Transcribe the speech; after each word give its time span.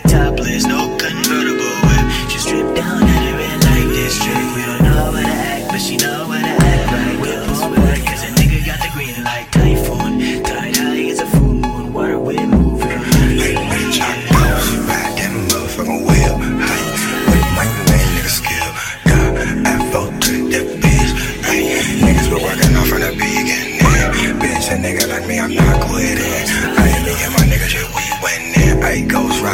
topless, 0.00 0.64
no 0.66 0.96
convertible 0.96 1.74
whip. 1.86 2.30
She 2.30 2.38
stripped 2.38 2.76
down. 2.76 3.11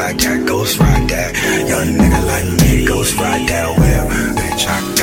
ride 0.08 0.20
that, 0.20 0.46
ghost 0.46 0.78
ride 0.78 1.08
that. 1.08 1.34
Young 1.68 1.88
nigga 1.98 2.24
like 2.26 2.62
me, 2.62 2.86
ghost 2.86 3.16
ride 3.16 3.48
that. 3.48 3.78
Well, 3.78 4.08
bitch, 4.36 4.66
I 4.66 4.97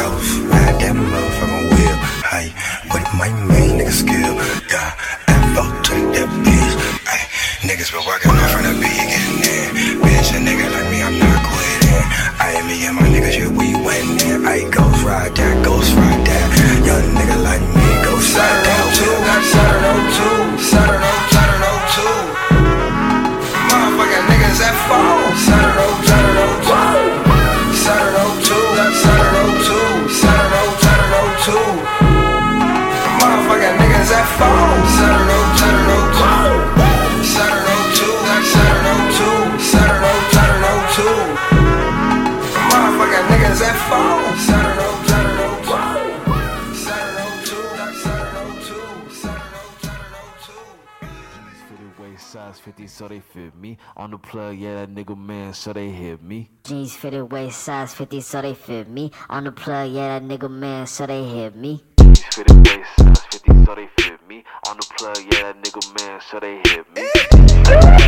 so 53.05 53.09
they 53.09 53.19
fit 53.19 53.55
me. 53.55 53.77
On 53.95 54.09
the 54.09 54.17
plug, 54.17 54.57
yeah, 54.57 54.85
that 54.85 54.95
nigga 54.95 55.15
man, 55.15 55.53
so 55.53 55.73
they 55.73 55.89
hit 55.89 56.23
me. 56.23 56.49
Jeans 56.63 56.95
fitted 56.95 57.31
waist 57.31 57.61
size 57.61 57.93
50, 57.93 58.21
so 58.21 58.41
they 58.41 58.55
fit 58.55 58.89
me. 58.89 59.11
On 59.29 59.43
the 59.43 59.51
plug, 59.51 59.91
yeah, 59.91 60.17
that 60.17 60.27
nigga 60.27 60.49
man, 60.49 60.87
so 60.87 61.05
they 61.05 61.23
hit 61.23 61.55
me. 61.55 61.83
Jeans 61.99 62.23
fitted 62.23 62.67
waist 62.67 62.89
size 62.97 63.25
50, 63.31 63.65
so 63.65 63.75
they 63.75 63.87
fit 63.99 64.27
me. 64.27 64.43
On 64.67 64.77
the 64.77 64.87
plug, 64.97 65.17
yeah, 65.19 65.53
that 65.53 65.61
nigga 65.61 66.07
man, 66.07 66.19
so 66.21 66.39
they 66.39 66.61
hit 66.65 66.85
me. 66.95 68.01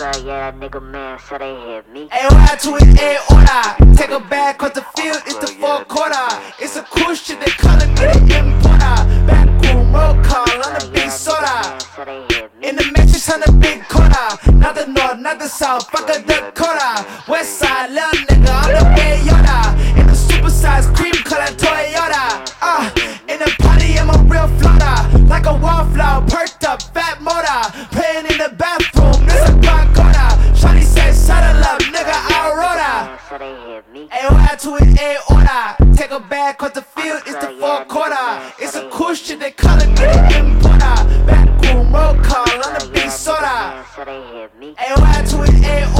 side, 0.00 0.24
yeah, 0.24 0.50
that 0.50 0.56
nigga 0.58 0.80
man, 0.82 1.18
so 1.18 1.36
they 1.36 1.54
hit 1.66 1.84
me. 1.92 2.08
AOI 2.08 2.32
oh, 2.32 2.56
to 2.64 2.70
his 2.84 2.98
head 2.98 3.20
order. 3.28 3.64
Oh, 3.76 3.94
take 3.94 4.10
a 4.10 4.20
bag, 4.32 4.56
cause 4.56 4.72
the 4.72 4.84
field 4.96 5.20
is 5.26 5.36
the 5.38 5.48
fourth 5.60 5.88
quarter. 5.88 6.26
It's 6.58 6.76
a 6.76 6.82
cool 6.88 7.14
shit, 7.14 7.38
they 7.40 7.52
calling 7.60 7.92
me 8.00 8.08
the 8.08 8.38
importer. 8.40 8.96
Backroom 9.28 9.92
roll 9.92 10.16
call 10.24 10.48
on 10.64 10.72
the 10.80 10.90
big 10.94 11.10
soda. 11.10 11.76
In 12.62 12.76
the 12.76 12.84
mattress 12.96 13.28
on 13.30 13.40
the 13.40 13.52
big 13.60 13.86
corner. 13.88 14.28
Not 14.56 14.74
the 14.74 14.86
north, 14.86 15.18
not 15.20 15.38
the 15.38 15.48
south, 15.48 15.90
fuck 15.90 16.08
a 16.08 16.16
Dakota. 16.22 17.04
West 17.28 17.58
side, 17.58 17.90
little 17.92 18.24
nigga, 18.24 18.52
I'm 18.56 18.72
the 18.72 18.84
Bayota. 18.96 20.00
In 20.00 20.06
the 20.06 20.14
super 20.14 20.48
supersized 20.48 20.96
cream 20.96 21.12
color 21.28 21.52
Toyota. 21.60 22.24
Uh, 22.62 22.88
in 23.28 23.38
the 23.38 23.52
party, 23.60 23.98
I'm 23.98 24.08
a 24.08 24.18
real 24.32 24.48
floater. 24.58 24.96
Like 25.28 25.44
a 25.44 25.52
wallflower, 25.52 26.26
perked 26.26 26.64
up, 26.64 26.80
fat 26.94 27.20
motor. 27.20 27.60
Playing 27.92 28.26
in 28.32 28.39
AOI 34.20 34.56
to 34.60 34.74
an 34.74 34.98
A. 34.98 35.16
Order 35.30 35.96
Take 35.96 36.10
a 36.10 36.20
bag 36.20 36.58
cause 36.58 36.72
the 36.72 36.82
field 36.82 37.22
is 37.26 37.34
the 37.36 37.56
fourth 37.58 37.88
quarter. 37.88 38.16
It's 38.58 38.74
a 38.74 38.88
cool 38.90 39.14
they 39.14 39.50
call 39.50 39.78
it 39.80 39.88
me 39.88 39.94
the 39.94 40.38
importer. 40.38 40.96
Backroom 41.26 41.92
roll 41.92 42.14
call 42.22 42.44
on 42.66 42.74
the 42.78 42.90
beat 42.92 43.10
soda. 43.10 43.82
AOI 44.76 45.30
to 45.30 45.40
an 45.40 45.64
aorta. 45.64 45.99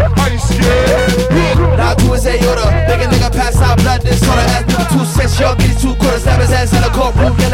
Are 0.00 0.30
you 0.30 0.38
scared? 0.38 1.76
Now 1.76 1.94
do 1.94 2.12
is 2.14 2.26
a 2.26 2.36
Yoda. 2.38 2.66
Make 2.88 3.04
a 3.04 3.08
nigga 3.10 3.30
pass 3.32 3.60
out 3.60 3.78
blood. 3.78 4.02
This 4.02 4.20
soda 4.20 4.40
ass 4.56 4.64
nigga 4.64 4.88
two 4.88 5.04
cents. 5.04 5.38
Y'all 5.40 5.54
get 5.56 5.68
these 5.68 5.82
two 5.82 5.94
quarters. 5.96 6.22
Stab 6.22 6.40
his 6.40 6.50
ass 6.52 6.72
in 6.72 6.82
the 6.82 6.90
courtroom. 6.90 7.49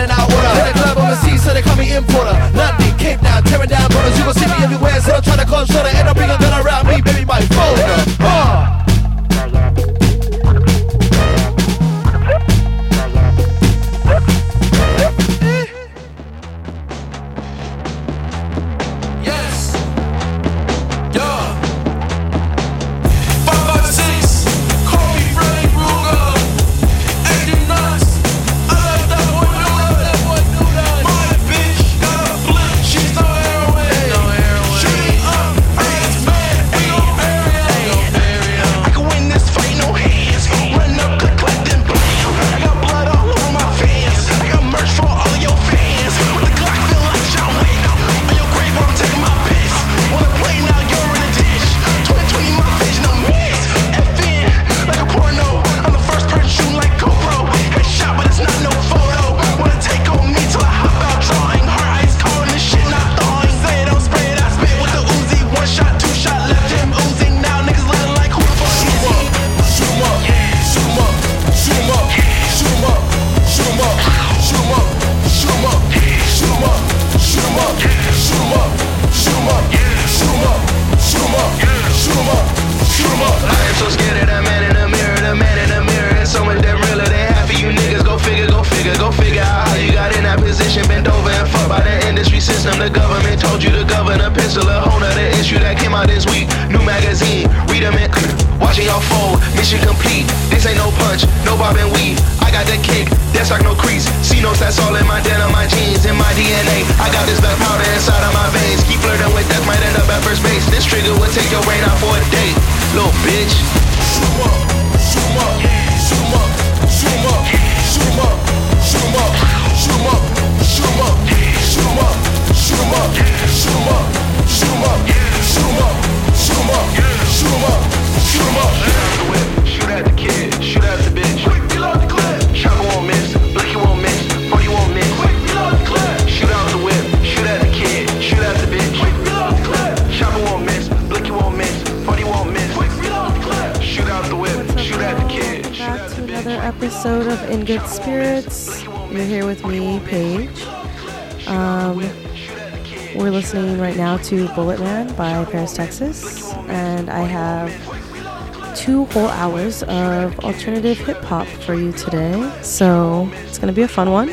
hours 159.56 159.82
of 159.84 160.38
alternative 160.40 160.98
hip 160.98 161.22
hop 161.24 161.46
for 161.46 161.74
you 161.74 161.92
today. 161.92 162.52
So 162.62 163.28
it's 163.46 163.58
going 163.58 163.72
to 163.72 163.76
be 163.76 163.82
a 163.82 163.88
fun 163.88 164.10
one. 164.10 164.30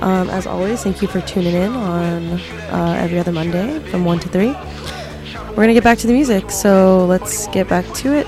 Um, 0.00 0.30
as 0.30 0.46
always, 0.46 0.82
thank 0.82 1.02
you 1.02 1.08
for 1.08 1.20
tuning 1.22 1.54
in 1.54 1.72
on 1.72 2.40
uh, 2.70 2.96
every 3.00 3.18
other 3.18 3.32
Monday 3.32 3.80
from 3.90 4.04
1 4.04 4.20
to 4.20 4.28
3. 4.28 4.48
We're 4.48 5.54
going 5.54 5.68
to 5.68 5.74
get 5.74 5.84
back 5.84 5.98
to 5.98 6.06
the 6.06 6.12
music, 6.12 6.50
so 6.50 7.06
let's 7.06 7.48
get 7.48 7.68
back 7.68 7.86
to 7.94 8.14
it. 8.14 8.26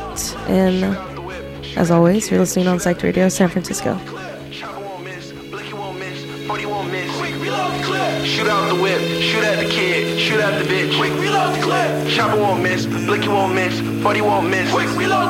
And 0.48 0.96
as 1.76 1.90
always, 1.90 2.30
you're 2.30 2.40
listening 2.40 2.66
on 2.66 2.78
Psyched 2.78 3.02
Radio 3.02 3.28
San 3.28 3.48
Francisco. 3.48 3.98
Shoot 8.24 8.46
out 8.46 8.68
the 8.68 8.80
whip, 8.80 9.00
shoot 9.20 9.42
at 9.42 9.58
the 9.58 9.68
kid, 9.68 10.18
shoot 10.18 10.38
the 10.38 10.64
bitch. 10.64 10.96
Quick, 10.96 11.12
reload 11.14 11.56
the 11.56 11.62
clip. 11.62 12.08
Chopper 12.08 12.36
won't 12.36 12.62
miss, 12.62 12.86
blicky 12.86 13.28
won't 13.28 13.54
miss, 13.54 13.80
buddy 14.02 14.20
won't 14.20 14.48
miss. 14.48 14.70
Quick, 14.70 14.88
reload 14.96 15.27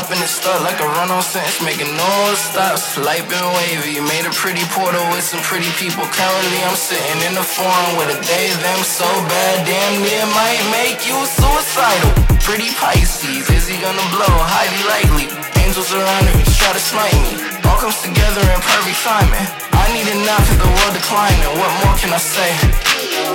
up 0.00 0.08
and 0.08 0.20
it's 0.24 0.40
stuck 0.40 0.56
like 0.64 0.80
a 0.80 0.88
run 0.96 1.12
on 1.12 1.20
sentence, 1.20 1.60
making 1.60 1.92
no 1.92 2.12
stops. 2.32 2.96
Life 2.96 3.28
been 3.28 3.48
wavy, 3.60 4.00
made 4.00 4.24
a 4.24 4.32
pretty 4.32 4.64
portal 4.72 5.04
with 5.12 5.24
some 5.24 5.42
pretty 5.44 5.68
people. 5.76 6.04
Currently, 6.08 6.60
I'm 6.64 6.76
sitting 6.76 7.20
in 7.28 7.36
the 7.36 7.44
forum 7.44 8.00
with 8.00 8.08
a 8.16 8.18
day 8.24 8.48
them 8.64 8.80
so 8.80 9.04
bad, 9.28 9.56
damn 9.68 9.94
near 10.00 10.24
might 10.32 10.62
make 10.72 11.04
you 11.04 11.16
suicidal. 11.28 12.12
Pretty 12.40 12.72
Pisces, 12.80 13.44
is 13.52 13.68
he 13.68 13.76
gonna 13.76 14.06
blow? 14.16 14.32
Highly 14.56 14.82
likely. 14.88 15.26
Angels 15.60 15.92
around 15.92 16.24
me 16.32 16.48
try 16.56 16.72
to 16.72 16.80
smite 16.80 17.20
me. 17.20 17.36
All 17.68 17.76
comes 17.76 18.00
together 18.00 18.40
in 18.40 18.60
perfect 18.64 19.00
timing. 19.04 19.46
I 19.76 19.84
need 19.92 20.08
a 20.08 20.16
nap 20.24 20.40
for 20.48 20.56
the 20.64 20.70
world 20.70 20.94
declining. 20.96 21.52
What 21.60 21.70
more 21.84 21.96
can 22.00 22.10
I 22.16 22.20
say? 22.20 22.50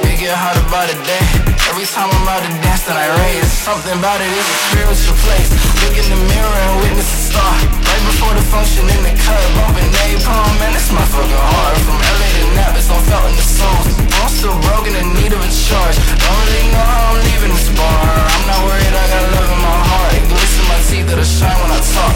It 0.09 0.17
get 0.17 0.33
harder 0.33 0.65
by 0.73 0.89
the 0.89 0.97
day. 1.05 1.25
Every 1.69 1.85
time 1.85 2.09
I'm 2.09 2.25
out 2.25 2.41
to 2.41 2.51
dance, 2.65 2.89
then 2.89 2.97
I 2.97 3.07
raise. 3.21 3.51
Something 3.51 3.97
about 3.99 4.19
it 4.21 4.31
is 4.33 4.47
a 4.49 4.57
spiritual 4.71 5.17
place. 5.25 5.64
In 6.05 6.13
the 6.13 6.21
mirror 6.29 6.57
and 6.69 6.85
witness 6.85 7.09
a 7.09 7.33
star. 7.33 7.49
Right 7.81 8.03
before 8.05 8.29
the 8.37 8.45
function 8.53 8.85
in 8.85 9.01
the 9.01 9.13
cut, 9.25 9.41
bumping 9.57 9.89
napalm. 9.89 10.53
Man, 10.61 10.77
this 10.77 10.93
motherfucker 10.93 11.33
hard. 11.33 11.81
From 11.81 11.97
LA 11.97 12.29
to 12.29 12.45
Napa, 12.53 12.77
I'm 12.77 13.01
felt 13.09 13.25
in 13.25 13.33
the 13.33 13.41
soul. 13.41 13.81
I'm 14.21 14.29
still 14.29 14.53
broken 14.69 14.93
in 14.93 15.17
need 15.17 15.33
of 15.33 15.41
a 15.41 15.49
charge. 15.49 15.97
Don't 15.97 16.37
really 16.45 16.69
know 16.69 16.85
how 16.85 17.09
I'm 17.09 17.25
leaving 17.25 17.49
this 17.57 17.73
bar. 17.73 18.05
I'm 18.21 18.45
not 18.45 18.61
worried, 18.69 18.93
I 18.93 19.05
got 19.17 19.23
love 19.33 19.49
in 19.49 19.61
my 19.65 19.77
heart. 19.81 20.13
It 20.13 20.25
glisten 20.29 20.65
my 20.69 20.77
teeth 20.85 21.09
that'll 21.09 21.25
shine 21.25 21.57
when 21.57 21.73
I 21.73 21.81
talk. 21.81 22.15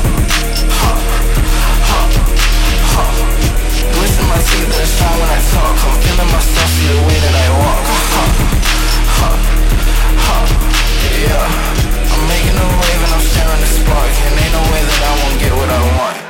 Huh, 0.69 0.97
huh, 1.89 2.05
huh. 2.93 3.09
Glisten 3.97 4.25
my 4.29 4.37
teeth 4.37 4.69
that 4.69 4.85
shine 4.85 5.17
when 5.17 5.33
I 5.33 5.39
talk 5.49 5.75
I'm 5.81 5.97
feeling 5.97 6.29
myself 6.29 6.69
see 6.77 6.87
the 6.93 7.01
way 7.09 7.17
that 7.25 7.35
I 7.35 7.47
walk 7.57 7.83
huh, 8.13 8.29
huh, 9.17 9.35
huh, 10.23 10.45
Yeah 11.25 11.98
I'm 12.19 12.27
making 12.27 12.51
a 12.51 12.67
wave 12.67 13.01
and 13.05 13.13
I'm 13.15 13.21
sharing 13.21 13.61
the 13.61 13.65
spark. 13.65 14.11
And 14.27 14.39
ain't 14.43 14.51
no 14.51 14.63
way 14.73 14.81
that 14.83 15.01
I 15.07 15.13
won't 15.23 15.39
get 15.39 15.53
what 15.55 15.69
I 15.69 15.81
want 15.97 16.28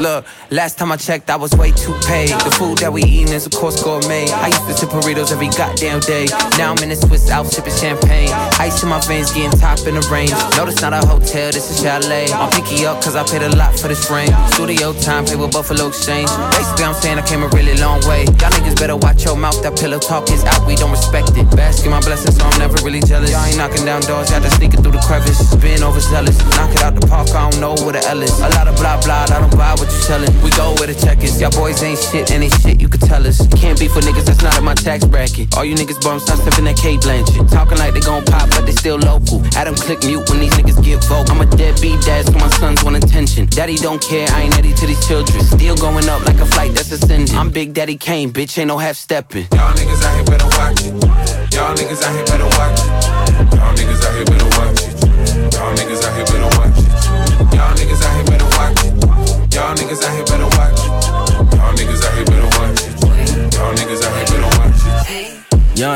Look, 0.00 0.24
last 0.50 0.78
time 0.78 0.90
I 0.90 0.96
checked, 0.96 1.28
I 1.28 1.36
was 1.36 1.52
way 1.52 1.72
too 1.72 1.92
paid. 2.08 2.30
The 2.40 2.50
food 2.50 2.78
that 2.78 2.90
we 2.90 3.04
eatin' 3.04 3.34
is 3.34 3.44
of 3.44 3.52
course 3.52 3.84
gourmet. 3.84 4.32
I 4.32 4.48
used 4.48 4.64
to 4.64 4.72
sip 4.72 4.88
burritos 4.88 5.30
every 5.30 5.52
goddamn 5.52 6.00
day. 6.00 6.24
Now 6.56 6.72
I'm 6.72 6.82
in 6.82 6.90
a 6.90 6.96
Swiss 6.96 7.28
Alps 7.28 7.52
sipping 7.52 7.76
champagne. 7.76 8.32
Ice 8.56 8.82
in 8.82 8.88
my 8.88 8.98
veins, 9.04 9.30
getting 9.30 9.52
top 9.60 9.84
in 9.84 10.00
the 10.00 10.04
range. 10.08 10.32
No, 10.56 10.64
this 10.64 10.80
not 10.80 10.94
a 10.96 11.04
hotel, 11.04 11.52
this 11.52 11.68
is 11.68 11.84
chalet. 11.84 12.32
I'm 12.32 12.48
picky 12.48 12.86
up 12.86 13.04
cause 13.04 13.14
I 13.14 13.28
paid 13.28 13.42
a 13.42 13.52
lot 13.60 13.78
for 13.78 13.88
this 13.88 14.00
frame. 14.08 14.32
Studio 14.56 14.94
time, 15.04 15.26
pay 15.26 15.36
with 15.36 15.52
Buffalo 15.52 15.88
Exchange. 15.92 16.32
Basically, 16.56 16.84
I'm 16.88 16.96
saying 16.96 17.18
I 17.18 17.24
came 17.28 17.42
a 17.44 17.48
really 17.52 17.76
long 17.76 18.00
way. 18.08 18.24
Y'all 18.40 18.56
niggas 18.56 18.80
better 18.80 18.96
watch 18.96 19.28
your 19.28 19.36
mouth, 19.36 19.60
that 19.60 19.76
pillow 19.76 19.98
talk 20.00 20.30
is 20.32 20.44
out, 20.48 20.64
we 20.64 20.76
don't 20.76 20.92
respect 20.96 21.36
it. 21.36 21.44
Basking 21.52 21.92
my 21.92 22.00
blessings, 22.00 22.40
so 22.40 22.48
I'm 22.48 22.58
never 22.58 22.80
really 22.80 23.04
jealous. 23.04 23.32
Y'all 23.36 23.44
ain't 23.44 23.58
knocking 23.60 23.84
down 23.84 24.00
doors, 24.08 24.32
y'all 24.32 24.40
just 24.40 24.56
sneaking 24.56 24.80
through 24.80 24.96
the 24.96 25.04
crevice. 25.04 25.36
Being 25.60 25.84
overzealous, 25.84 26.40
knock 26.56 26.72
it 26.72 26.80
out 26.80 26.96
the 26.96 27.04
park, 27.04 27.28
I 27.36 27.50
don't 27.50 27.60
know 27.60 27.76
where 27.84 27.92
the 27.92 28.02
L 28.08 28.22
is. 28.24 28.32
A 28.40 28.48
lot 28.56 28.64
of 28.64 28.80
blah 28.80 28.96
blah, 29.04 29.28
I 29.28 29.44
don't 29.44 29.52
buy 29.52 29.76
what 29.76 29.89
you 29.92 30.00
selling. 30.00 30.32
We 30.42 30.50
go 30.52 30.74
where 30.78 30.86
the 30.86 30.94
check 30.94 31.22
is. 31.22 31.40
Y'all 31.40 31.50
boys 31.50 31.82
ain't 31.82 31.98
shit, 31.98 32.30
and 32.30 32.42
shit 32.62 32.80
you 32.80 32.88
could 32.88 33.02
tell 33.02 33.26
us. 33.26 33.38
Can't 33.60 33.78
be 33.78 33.88
for 33.88 34.00
niggas 34.00 34.24
that's 34.24 34.42
not 34.42 34.56
in 34.58 34.64
my 34.64 34.74
tax 34.74 35.04
bracket. 35.04 35.56
All 35.56 35.64
you 35.64 35.74
niggas 35.74 36.00
bums, 36.02 36.22
stop 36.22 36.38
stepping 36.38 36.64
that 36.64 36.76
K 36.76 36.96
Blanchett. 36.96 37.50
Talking 37.50 37.78
like 37.78 37.94
they 37.94 38.00
gon' 38.00 38.24
pop, 38.24 38.48
but 38.50 38.66
they 38.66 38.72
still 38.72 38.98
local. 38.98 39.42
Adam 39.56 39.74
click 39.74 40.02
mute 40.04 40.28
when 40.28 40.40
these 40.40 40.52
niggas 40.54 40.82
get 40.84 41.02
vocal. 41.04 41.34
I'm 41.34 41.40
a 41.40 41.46
deadbeat 41.56 42.00
dad, 42.02 42.26
so 42.26 42.32
my 42.32 42.48
sons 42.58 42.82
want 42.84 42.96
attention. 42.96 43.46
Daddy 43.46 43.76
don't 43.76 44.00
care, 44.00 44.28
I 44.30 44.42
ain't 44.42 44.54
ready 44.54 44.72
to 44.74 44.86
these 44.86 45.06
children. 45.06 45.42
Still 45.44 45.76
going 45.76 46.08
up 46.08 46.24
like 46.24 46.38
a 46.38 46.46
flight 46.46 46.72
that's 46.72 46.92
ascending. 46.92 47.36
I'm 47.36 47.50
Big 47.50 47.74
Daddy 47.74 47.96
Kane, 47.96 48.32
bitch, 48.32 48.58
ain't 48.58 48.68
no 48.68 48.78
half 48.78 48.96
stepping. 48.96 49.46
Y'all 49.52 49.72
niggas 49.74 50.02
out 50.04 50.14
here 50.14 50.24
better 50.24 50.46
watch 50.56 50.80
it. 50.84 51.54
Y'all 51.54 51.74
niggas 51.76 52.02
out 52.02 52.14
here 52.14 52.26
better 52.26 52.44
watch 52.56 52.80
it. 52.80 53.19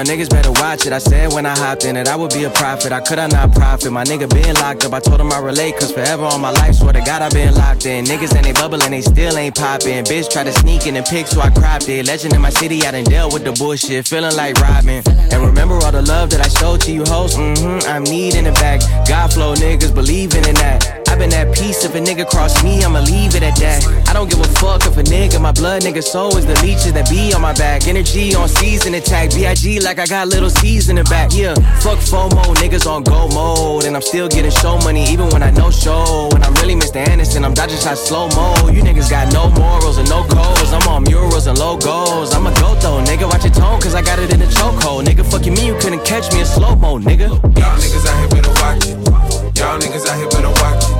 Niggas 0.05 0.29
better 0.29 0.53
watch 0.53 0.87
it. 0.87 0.93
I 0.93 0.99
said 0.99 1.33
when 1.33 1.47
I 1.47 1.57
hopped 1.57 1.85
in 1.85 1.97
it, 1.97 2.09
I 2.09 2.17
would 2.17 2.33
be 2.33 2.45
a 2.45 2.51
prophet. 2.51 2.93
I 2.93 3.01
could 3.01 3.19
I 3.19 3.27
not 3.27 3.53
profit? 3.53 3.91
My 3.91 4.05
nigga 4.05 4.29
been 4.29 4.55
locked 4.57 4.85
up. 4.85 4.93
I 4.93 5.01
told 5.01 5.21
him 5.21 5.33
I 5.33 5.39
relate, 5.39 5.77
cause 5.79 5.93
forever 5.93 6.25
all 6.25 6.39
my 6.39 6.51
life, 6.51 6.75
swear 6.77 6.93
to 6.93 7.01
God, 7.01 7.23
I 7.23 7.31
been 7.31 7.55
locked 7.55 7.87
in. 7.87 8.05
Niggas 8.05 8.35
and 8.37 8.45
they 8.45 8.53
bubbling, 8.53 8.91
they 8.91 9.01
still 9.01 9.37
ain't 9.39 9.55
popping. 9.55 10.05
Bitch 10.05 10.31
try 10.31 10.45
to 10.45 10.53
sneak 10.53 10.87
in 10.87 10.95
the 10.95 11.03
pics, 11.03 11.31
so 11.31 11.41
I 11.41 11.51
cropped 11.51 11.89
it. 11.89 12.07
Legend 12.07 12.35
in 12.35 12.41
my 12.41 12.51
city, 12.51 12.85
I 12.87 12.91
done 12.91 13.05
dealt 13.05 13.33
with 13.33 13.45
the 13.45 13.53
bullshit. 13.53 14.07
Feeling 14.07 14.37
like 14.37 14.57
Robin. 14.61 15.03
And 15.33 15.43
remember 15.43 15.75
all 15.77 15.93
the 15.93 16.03
love 16.03 16.31
that 16.31 16.41
I 16.41 16.49
showed 16.49 16.81
to 16.83 16.93
you, 16.93 17.05
hoes? 17.05 17.35
Mm 17.37 17.59
hmm, 17.59 17.89
I'm 17.89 18.05
needing 18.05 18.47
it 18.47 18.55
back. 18.55 18.81
God 19.09 19.33
flow 19.33 19.55
niggas 19.55 19.95
believing 19.95 20.45
in 20.47 20.55
that. 20.57 21.04
I 21.15 21.17
been 21.17 21.33
at 21.33 21.55
peace. 21.55 21.85
If 21.85 21.95
a 21.95 22.01
nigga 22.01 22.27
cross 22.27 22.65
me, 22.65 22.83
I'ma 22.83 22.99
leave 22.99 23.37
it 23.37 23.45
at 23.45 23.55
that. 23.63 23.87
I 24.09 24.13
don't 24.13 24.29
give 24.29 24.41
a 24.41 24.51
fuck 24.59 24.83
if 24.85 24.97
a 24.97 25.03
nigga, 25.05 25.41
my 25.41 25.53
blood 25.53 25.83
nigga 25.83 26.03
soul 26.03 26.37
is 26.37 26.45
the 26.45 26.59
leeches 26.61 26.93
that 26.93 27.09
be 27.09 27.33
on 27.33 27.41
my 27.41 27.53
back. 27.55 27.87
Energy 27.87 28.35
on 28.35 28.49
season 28.49 28.95
attack. 28.95 29.31
BIG 29.31 29.81
like 29.85 30.01
I 30.01 30.07
got 30.07 30.27
little 30.27 30.51
C's 30.51 30.89
in 30.89 30.97
the 30.97 31.05
back. 31.05 31.31
Yeah, 31.33 31.55
fuck 31.79 31.99
FOMO, 31.99 32.43
niggas 32.59 32.91
on 32.91 33.05
go 33.05 33.29
mode. 33.29 33.85
And 33.85 33.95
I'm 33.95 34.03
still 34.03 34.27
getting 34.27 34.51
show 34.51 34.77
money 34.79 35.07
even 35.07 35.29
when 35.29 35.45
I 35.45 35.51
know 35.53 35.71
show. 35.71 36.31
When 36.33 36.43
I'm 36.43 36.55
really 36.55 36.75
Mr. 36.75 36.97
Anderson, 36.97 37.45
I'm 37.45 37.55
dodging 37.55 37.79
shots 37.79 38.03
slow 38.03 38.27
mo. 38.35 38.69
You 38.75 38.83
niggas 38.83 39.09
got 39.09 39.33
no 39.33 39.51
morals 39.51 39.99
and 39.99 40.09
no 40.11 40.27
codes. 40.27 40.73
I'm 40.73 40.89
on 40.89 41.05
murals 41.05 41.47
and 41.47 41.57
logos. 41.57 42.35
I'm 42.35 42.45
a 42.49 42.55
go 42.59 42.75
though, 42.83 42.99
nigga. 43.07 43.31
Watch 43.31 43.45
your 43.45 43.55
tone, 43.55 43.81
cause 43.81 43.95
I 43.95 44.03
got 44.03 44.19
it 44.19 44.33
in 44.33 44.41
the 44.41 44.47
chokehold. 44.47 45.05
Nigga, 45.05 45.23
fucking 45.31 45.55
me, 45.55 45.67
you 45.67 45.79
couldn't 45.79 46.05
catch 46.05 46.33
me 46.33 46.41
in 46.41 46.47
slow 46.47 46.75
mo, 46.75 46.99
nigga. 46.99 47.29
Y'all 47.55 47.79
niggas 47.79 48.05
out 48.05 48.19
here 48.19 48.29
better 48.35 48.51
watch 48.59 48.87
it. 48.89 49.44
Y'all 49.57 49.79
niggas 49.79 50.07
out 50.07 50.19
here 50.19 50.29
better 50.29 50.49
watch 50.49 50.85
it. 50.85 50.91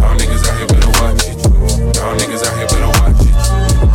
Y'all 0.00 0.16
niggas 0.16 0.46
out 0.48 0.56
here 0.58 0.66
better 0.66 0.92
watch 1.00 1.24
it. 1.28 1.36
Y'all 1.96 2.16
niggas 2.16 2.44
out 2.44 2.56
here 2.56 2.66
better 2.68 2.88
watch 2.88 3.20
it. 3.20 3.32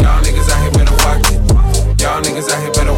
Y'all 0.02 0.22
niggas 0.22 0.50
out 0.50 0.62
here 0.62 0.72
better 0.72 0.96
watch 1.04 1.32
it. 1.32 2.02
Y'all 2.02 2.22
niggas 2.22 2.50
out 2.50 2.62
here 2.62 2.72
better 2.74 2.97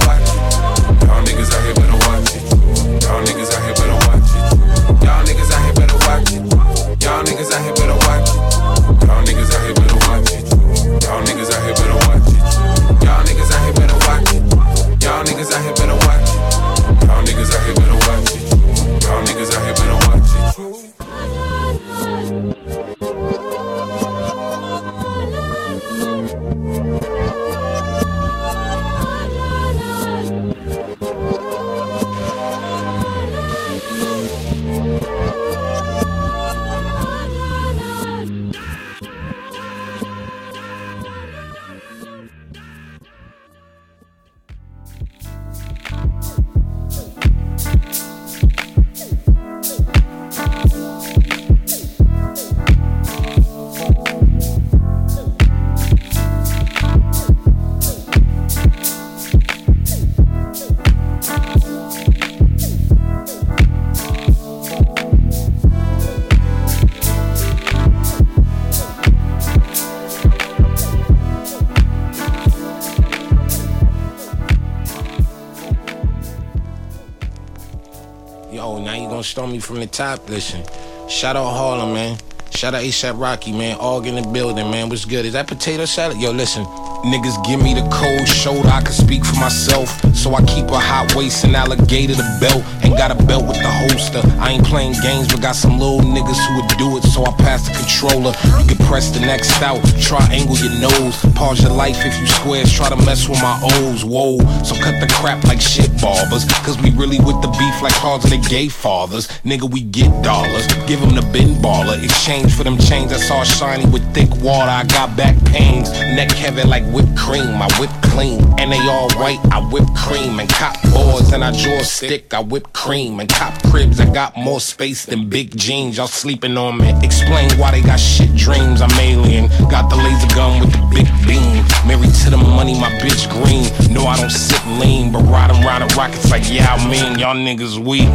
Gonna 79.20 79.28
storm 79.28 79.52
me 79.52 79.60
from 79.60 79.82
the 79.82 79.88
top? 79.88 80.30
Listen, 80.30 80.64
shout 81.10 81.36
out 81.36 81.52
Harlem, 81.52 81.94
man. 81.94 82.18
Shout 82.52 82.74
out 82.74 82.84
ASAP 82.84 83.20
Rocky, 83.20 83.52
man. 83.52 83.76
All 83.78 84.02
in 84.06 84.16
the 84.16 84.22
building, 84.22 84.72
man. 84.72 84.88
What's 84.88 85.04
good? 85.04 85.26
Is 85.26 85.34
that 85.34 85.46
potato 85.46 85.84
salad? 85.84 86.18
Yo, 86.22 86.32
listen. 86.32 86.64
Niggas 87.04 87.46
give 87.46 87.62
me 87.62 87.74
the 87.74 87.86
cold 87.92 88.28
shoulder, 88.28 88.70
I 88.70 88.82
can 88.82 88.94
speak 88.94 89.26
for 89.26 89.36
myself. 89.36 89.90
So 90.16 90.36
I 90.36 90.44
keep 90.44 90.68
a 90.68 90.80
hot 90.80 91.16
waist 91.16 91.44
and 91.44 91.54
alligator 91.54 92.16
the 92.16 92.38
belt. 92.40 92.64
Ain't 92.90 92.98
got 92.98 93.12
a 93.12 93.24
belt 93.26 93.46
with 93.46 93.62
the 93.62 93.70
holster. 93.70 94.20
I 94.42 94.54
ain't 94.54 94.66
playing 94.66 94.94
games, 95.04 95.28
but 95.28 95.44
got 95.44 95.56
some 95.56 95.78
little 95.78 96.02
niggas 96.02 96.42
who 96.48 96.56
would 96.56 96.70
do 96.80 96.98
it, 96.98 97.04
so 97.04 97.24
I 97.24 97.32
pass 97.38 97.70
the 97.70 97.76
controller. 97.78 98.34
You 98.58 98.66
can 98.66 98.84
press 98.88 99.12
the 99.12 99.20
next 99.20 99.62
out, 99.62 99.78
triangle 100.02 100.58
your 100.58 100.74
nose. 100.82 101.22
Pause 101.38 101.70
your 101.70 101.74
life 101.74 102.04
if 102.04 102.20
you 102.20 102.26
squares, 102.26 102.74
try 102.74 102.90
to 102.90 102.96
mess 103.06 103.30
with 103.30 103.40
my 103.44 103.62
O's. 103.62 104.04
Whoa, 104.04 104.40
so 104.64 104.74
cut 104.74 105.00
the 105.00 105.08
crap 105.22 105.44
like 105.44 105.62
shit 105.62 106.02
barbers. 106.02 106.50
Cause 106.66 106.82
we 106.82 106.90
really 106.98 107.20
with 107.20 107.40
the 107.44 107.54
beef 107.62 107.80
like 107.84 107.94
cars 107.94 108.24
of 108.24 108.32
the 108.32 108.42
gay 108.50 108.70
fathers. 108.70 109.28
Nigga, 109.46 109.70
we 109.70 109.82
get 109.82 110.10
dollars. 110.24 110.66
Give 110.88 111.00
them 111.00 111.14
the 111.14 111.22
bin 111.32 111.62
baller. 111.62 112.04
Exchange 112.04 112.52
for 112.56 112.64
them 112.64 112.80
chains 112.80 113.12
that's 113.12 113.30
all 113.30 113.44
shiny 113.44 113.86
with 113.86 114.02
thick 114.16 114.34
water. 114.42 114.72
I 114.72 114.84
got 114.86 115.16
back 115.16 115.38
pains. 115.46 115.92
Neck 116.18 116.32
heavy 116.32 116.64
like 116.64 116.86
whipped 116.90 117.16
cream. 117.16 117.62
I 117.62 117.70
whip 117.78 117.92
clean. 118.02 118.42
And 118.58 118.72
they 118.72 118.82
all 118.90 119.12
white. 119.14 119.40
I 119.52 119.60
whip 119.70 119.86
cream. 119.96 120.40
And 120.40 120.50
cop 120.50 120.76
boards 121.10 121.32
and 121.34 121.44
I 121.44 121.52
draw 121.52 121.82
stick. 121.82 122.34
I 122.34 122.42
whip 122.42 122.72
cream. 122.74 123.20
And 123.20 123.30
cop 123.30 123.54
cribs. 123.64 124.00
I 124.00 124.12
got 124.12 124.38
more 124.38 124.60
space 124.60 125.06
than 125.06 125.30
big 125.30 125.56
jeans. 125.56 125.98
Y'all 125.98 126.08
sleeping 126.08 126.58
on 126.58 126.78
me. 126.78 126.94
Explain 127.04 127.52
why 127.58 127.72
they 127.72 127.82
got 127.82 128.00
shit 128.00 128.34
dreams. 128.36 128.82
I'm 128.82 128.92
alien. 129.00 129.48
Got 129.70 129.90
the 129.90 129.96
laser 129.96 130.36
gun 130.36 130.62
with 130.62 130.72
the 130.72 130.84
big 130.94 131.08
beam. 131.28 131.64
Married 131.88 132.14
to 132.24 132.30
the 132.30 132.38
money, 132.38 132.80
my 132.80 132.92
bitch 133.00 133.30
green. 133.30 133.66
No, 133.94 134.06
I 134.06 134.18
don't 134.18 134.30
sit 134.30 134.66
lean, 134.80 135.12
but 135.12 135.22
riding 135.24 135.64
around 135.64 135.84
in 135.84 135.90
rockets 135.98 136.30
like 136.32 136.50
yeah, 136.50 136.74
I 136.74 136.90
mean, 136.90 137.20
y'all 137.20 137.36
niggas 137.36 137.78
weak. 137.78 138.10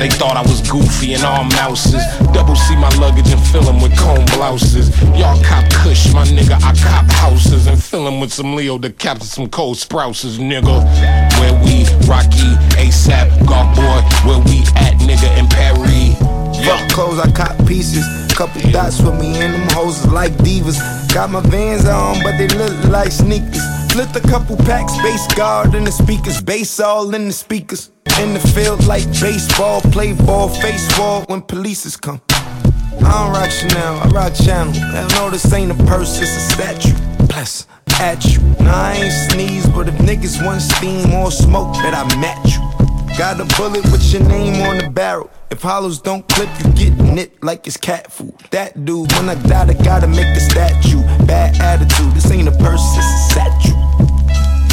They 0.00 0.08
thought 0.08 0.34
I 0.34 0.40
was 0.40 0.62
goofy 0.62 1.12
and 1.12 1.22
all 1.24 1.44
mouses. 1.60 2.02
Double 2.32 2.56
C 2.56 2.74
my 2.74 2.88
luggage 2.96 3.30
and 3.30 3.46
fill 3.48 3.68
'em 3.68 3.82
with 3.82 3.94
comb 3.98 4.24
blouses. 4.32 4.88
Y'all 5.14 5.38
cop 5.44 5.68
kush, 5.68 6.10
my 6.14 6.24
nigga. 6.24 6.56
I 6.56 6.72
cop 6.72 7.04
houses 7.12 7.66
and 7.66 7.76
fill 7.76 8.06
'em 8.06 8.18
with 8.18 8.32
some 8.32 8.56
Leo 8.56 8.78
the 8.78 8.88
caps 8.88 9.20
and 9.20 9.30
some 9.30 9.48
cold 9.48 9.76
sprouses, 9.76 10.38
nigga. 10.38 10.76
Where 11.38 11.52
we, 11.62 11.84
Rocky, 12.08 12.56
ASAP, 12.78 13.28
golf 13.44 13.76
boy. 13.76 14.00
Where 14.24 14.38
we 14.48 14.64
at, 14.76 14.96
nigga, 15.00 15.36
in 15.36 15.46
Paris. 15.48 16.16
Fuck 16.64 16.88
clothes, 16.92 17.20
I 17.20 17.30
cop 17.32 17.54
pieces. 17.66 18.06
Couple 18.32 18.62
dots 18.70 19.02
with 19.02 19.20
me 19.20 19.38
and 19.38 19.52
them 19.52 19.68
hoes 19.74 20.06
like 20.06 20.32
divas. 20.38 20.78
Got 21.12 21.30
my 21.30 21.40
vans 21.40 21.84
on, 21.84 22.22
but 22.22 22.38
they 22.38 22.48
look 22.48 22.72
like 22.84 23.12
sneakers. 23.12 23.62
Flipped 23.92 24.16
a 24.16 24.20
couple 24.20 24.56
packs, 24.56 24.96
bass 25.02 25.26
guard 25.34 25.74
in 25.74 25.84
the 25.84 25.92
speakers, 25.92 26.40
bass 26.40 26.80
all 26.80 27.14
in 27.14 27.26
the 27.26 27.34
speakers. 27.34 27.90
In 28.18 28.34
the 28.34 28.40
field 28.54 28.86
like 28.86 29.06
baseball, 29.20 29.80
play 29.80 30.12
ball, 30.12 30.48
face 30.48 30.88
wall 30.98 31.22
when 31.28 31.42
polices 31.42 32.00
come. 32.00 32.20
I 32.30 33.00
don't 33.00 33.32
rock 33.32 33.50
Chanel, 33.50 33.98
I 33.98 34.08
rock 34.08 34.34
Channel. 34.34 34.72
Hell 34.72 35.08
no, 35.10 35.30
this 35.30 35.52
ain't 35.52 35.70
a 35.70 35.84
purse, 35.84 36.20
it's 36.20 36.36
a 36.36 36.40
statue. 36.54 37.26
Bless 37.26 37.66
at 38.00 38.24
you. 38.24 38.40
Nah, 38.64 38.88
I 38.88 38.92
ain't 38.94 39.12
sneeze, 39.12 39.66
but 39.68 39.86
if 39.88 39.94
niggas 39.96 40.44
want 40.44 40.62
steam 40.62 41.12
or 41.12 41.30
smoke, 41.30 41.74
bet 41.74 41.94
I 41.94 42.04
match 42.16 42.56
you. 42.56 42.60
Got 43.18 43.40
a 43.40 43.44
bullet 43.56 43.84
with 43.92 44.02
your 44.12 44.22
name 44.22 44.62
on 44.62 44.78
the 44.78 44.88
barrel. 44.88 45.30
If 45.50 45.60
hollows 45.60 46.00
don't 46.00 46.26
clip, 46.28 46.48
you 46.58 46.72
get 46.72 46.96
nipped 46.98 47.44
like 47.44 47.66
it's 47.66 47.76
cat 47.76 48.10
food. 48.10 48.34
That 48.50 48.84
dude, 48.86 49.12
when 49.12 49.28
I 49.28 49.34
die, 49.34 49.68
I 49.68 49.74
gotta 49.74 50.06
make 50.06 50.32
the 50.34 50.40
statue. 50.40 51.02
Bad 51.26 51.60
attitude, 51.60 52.12
this 52.14 52.30
ain't 52.30 52.48
a 52.48 52.52
purse, 52.52 52.82
it's 52.96 53.06
a 53.06 53.18
statue. 53.32 53.76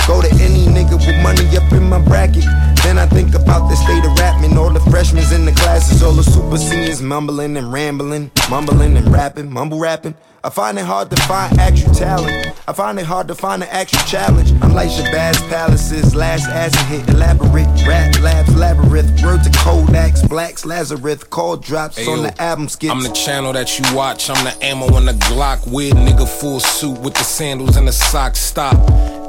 Go 0.07 0.21
to 0.21 0.31
any 0.39 0.65
nigga 0.67 0.95
with 0.95 1.21
money 1.21 1.45
up 1.57 1.69
in 1.73 1.89
my 1.89 1.99
bracket. 1.99 2.45
Then 2.87 2.97
I 2.97 3.05
think 3.05 3.35
about 3.35 3.67
the 3.67 3.75
state 3.75 4.05
of 4.05 4.17
rapping. 4.17 4.57
All 4.57 4.69
the 4.69 4.79
freshmen 4.89 5.21
in 5.33 5.43
the 5.43 5.51
classes, 5.51 6.01
all 6.01 6.13
the 6.13 6.23
super 6.23 6.57
seniors 6.57 7.01
mumbling 7.01 7.57
and 7.57 7.73
rambling, 7.73 8.31
mumbling 8.49 8.95
and 8.95 9.11
rapping, 9.11 9.51
mumble 9.51 9.77
rapping. 9.77 10.15
I 10.41 10.49
find 10.49 10.79
it 10.79 10.85
hard 10.85 11.09
to 11.09 11.21
find 11.23 11.59
actual 11.59 11.93
talent. 11.93 12.53
I 12.65 12.71
find 12.71 12.97
it 12.97 13.05
hard 13.05 13.27
to 13.27 13.35
find 13.35 13.61
an 13.61 13.67
actual 13.73 13.99
challenge. 14.07 14.51
I'm 14.61 14.73
like 14.73 14.87
Shabazz 14.89 15.49
Palaces, 15.49 16.15
last 16.15 16.47
acid 16.47 16.79
hit, 16.85 17.09
elaborate 17.09 17.67
rap 17.85 18.17
labs, 18.21 18.55
labyrinth. 18.55 19.21
Word 19.21 19.43
to 19.43 19.49
Kodaks, 19.49 20.27
Blacks, 20.29 20.65
Lazarus, 20.65 21.25
call 21.25 21.57
drops 21.57 21.97
Hey, 21.97 22.07
on 22.07 22.23
the 22.23 22.41
album 22.41 22.69
skits. 22.69 22.93
I'm 22.93 23.03
the 23.03 23.09
channel 23.09 23.51
that 23.51 23.77
you 23.77 23.83
watch. 23.93 24.29
I'm 24.29 24.41
the 24.45 24.55
ammo 24.63 24.93
on 24.95 25.03
the 25.05 25.13
Glock. 25.13 25.69
Weird 25.69 25.95
nigga 25.97 26.25
full 26.25 26.61
suit 26.61 26.97
with 27.01 27.15
the 27.15 27.23
sandals 27.25 27.75
and 27.75 27.85
the 27.85 27.91
socks. 27.91 28.39
Stop. 28.39 28.77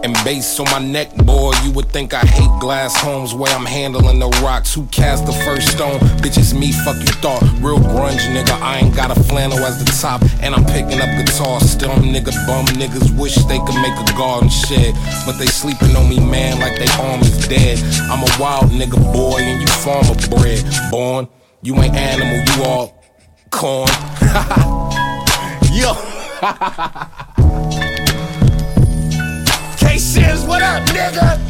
and 0.04 0.14
bass 0.24 0.60
on 0.60 0.66
my 0.70 0.78
neck, 0.78 1.12
boy. 1.16 1.52
You 1.64 1.72
would 1.72 1.88
think 1.88 2.14
I 2.14 2.20
hate 2.20 2.60
glass 2.60 2.94
homes 3.00 3.34
where 3.48 3.56
I'm 3.56 3.66
handling 3.66 4.18
the 4.18 4.28
rocks. 4.44 4.74
Who 4.74 4.84
cast 4.86 5.26
the 5.26 5.32
first 5.32 5.72
stone? 5.72 5.98
Bitch, 6.20 6.38
it's 6.38 6.52
me, 6.52 6.72
fuck 6.72 6.96
you 6.96 7.12
thought. 7.24 7.42
Real 7.60 7.78
grunge, 7.78 8.20
nigga. 8.34 8.60
I 8.60 8.78
ain't 8.78 8.94
got 8.94 9.16
a 9.16 9.20
flannel 9.24 9.58
as 9.58 9.82
the 9.82 9.90
top, 10.00 10.22
and 10.42 10.54
I'm 10.54 10.64
picking 10.64 11.00
up 11.00 11.08
guitar. 11.16 11.60
Still, 11.60 11.90
nigga 11.90 12.32
bum. 12.46 12.66
Niggas 12.76 13.18
wish 13.18 13.36
they 13.46 13.58
could 13.58 13.80
make 13.80 13.96
a 13.96 14.04
garden 14.16 14.50
shed, 14.50 14.94
but 15.24 15.38
they 15.38 15.46
sleeping 15.46 15.96
on 15.96 16.08
me, 16.08 16.20
man, 16.20 16.60
like 16.60 16.78
they 16.78 16.88
arm 17.02 17.20
is 17.20 17.48
dead. 17.48 17.78
I'm 18.10 18.22
a 18.22 18.30
wild 18.38 18.70
nigga, 18.70 19.00
boy, 19.12 19.40
and 19.40 19.60
you 19.60 19.66
farmer 19.68 20.14
bread. 20.28 20.64
Born, 20.90 21.28
you 21.62 21.74
ain't 21.76 21.96
animal, 21.96 22.36
you 22.36 22.64
all 22.64 23.02
corn. 23.50 23.88
Yo. 25.72 25.94
K-Sims, 29.78 30.44
what 30.44 30.62
up, 30.62 30.86
nigga? 30.88 31.47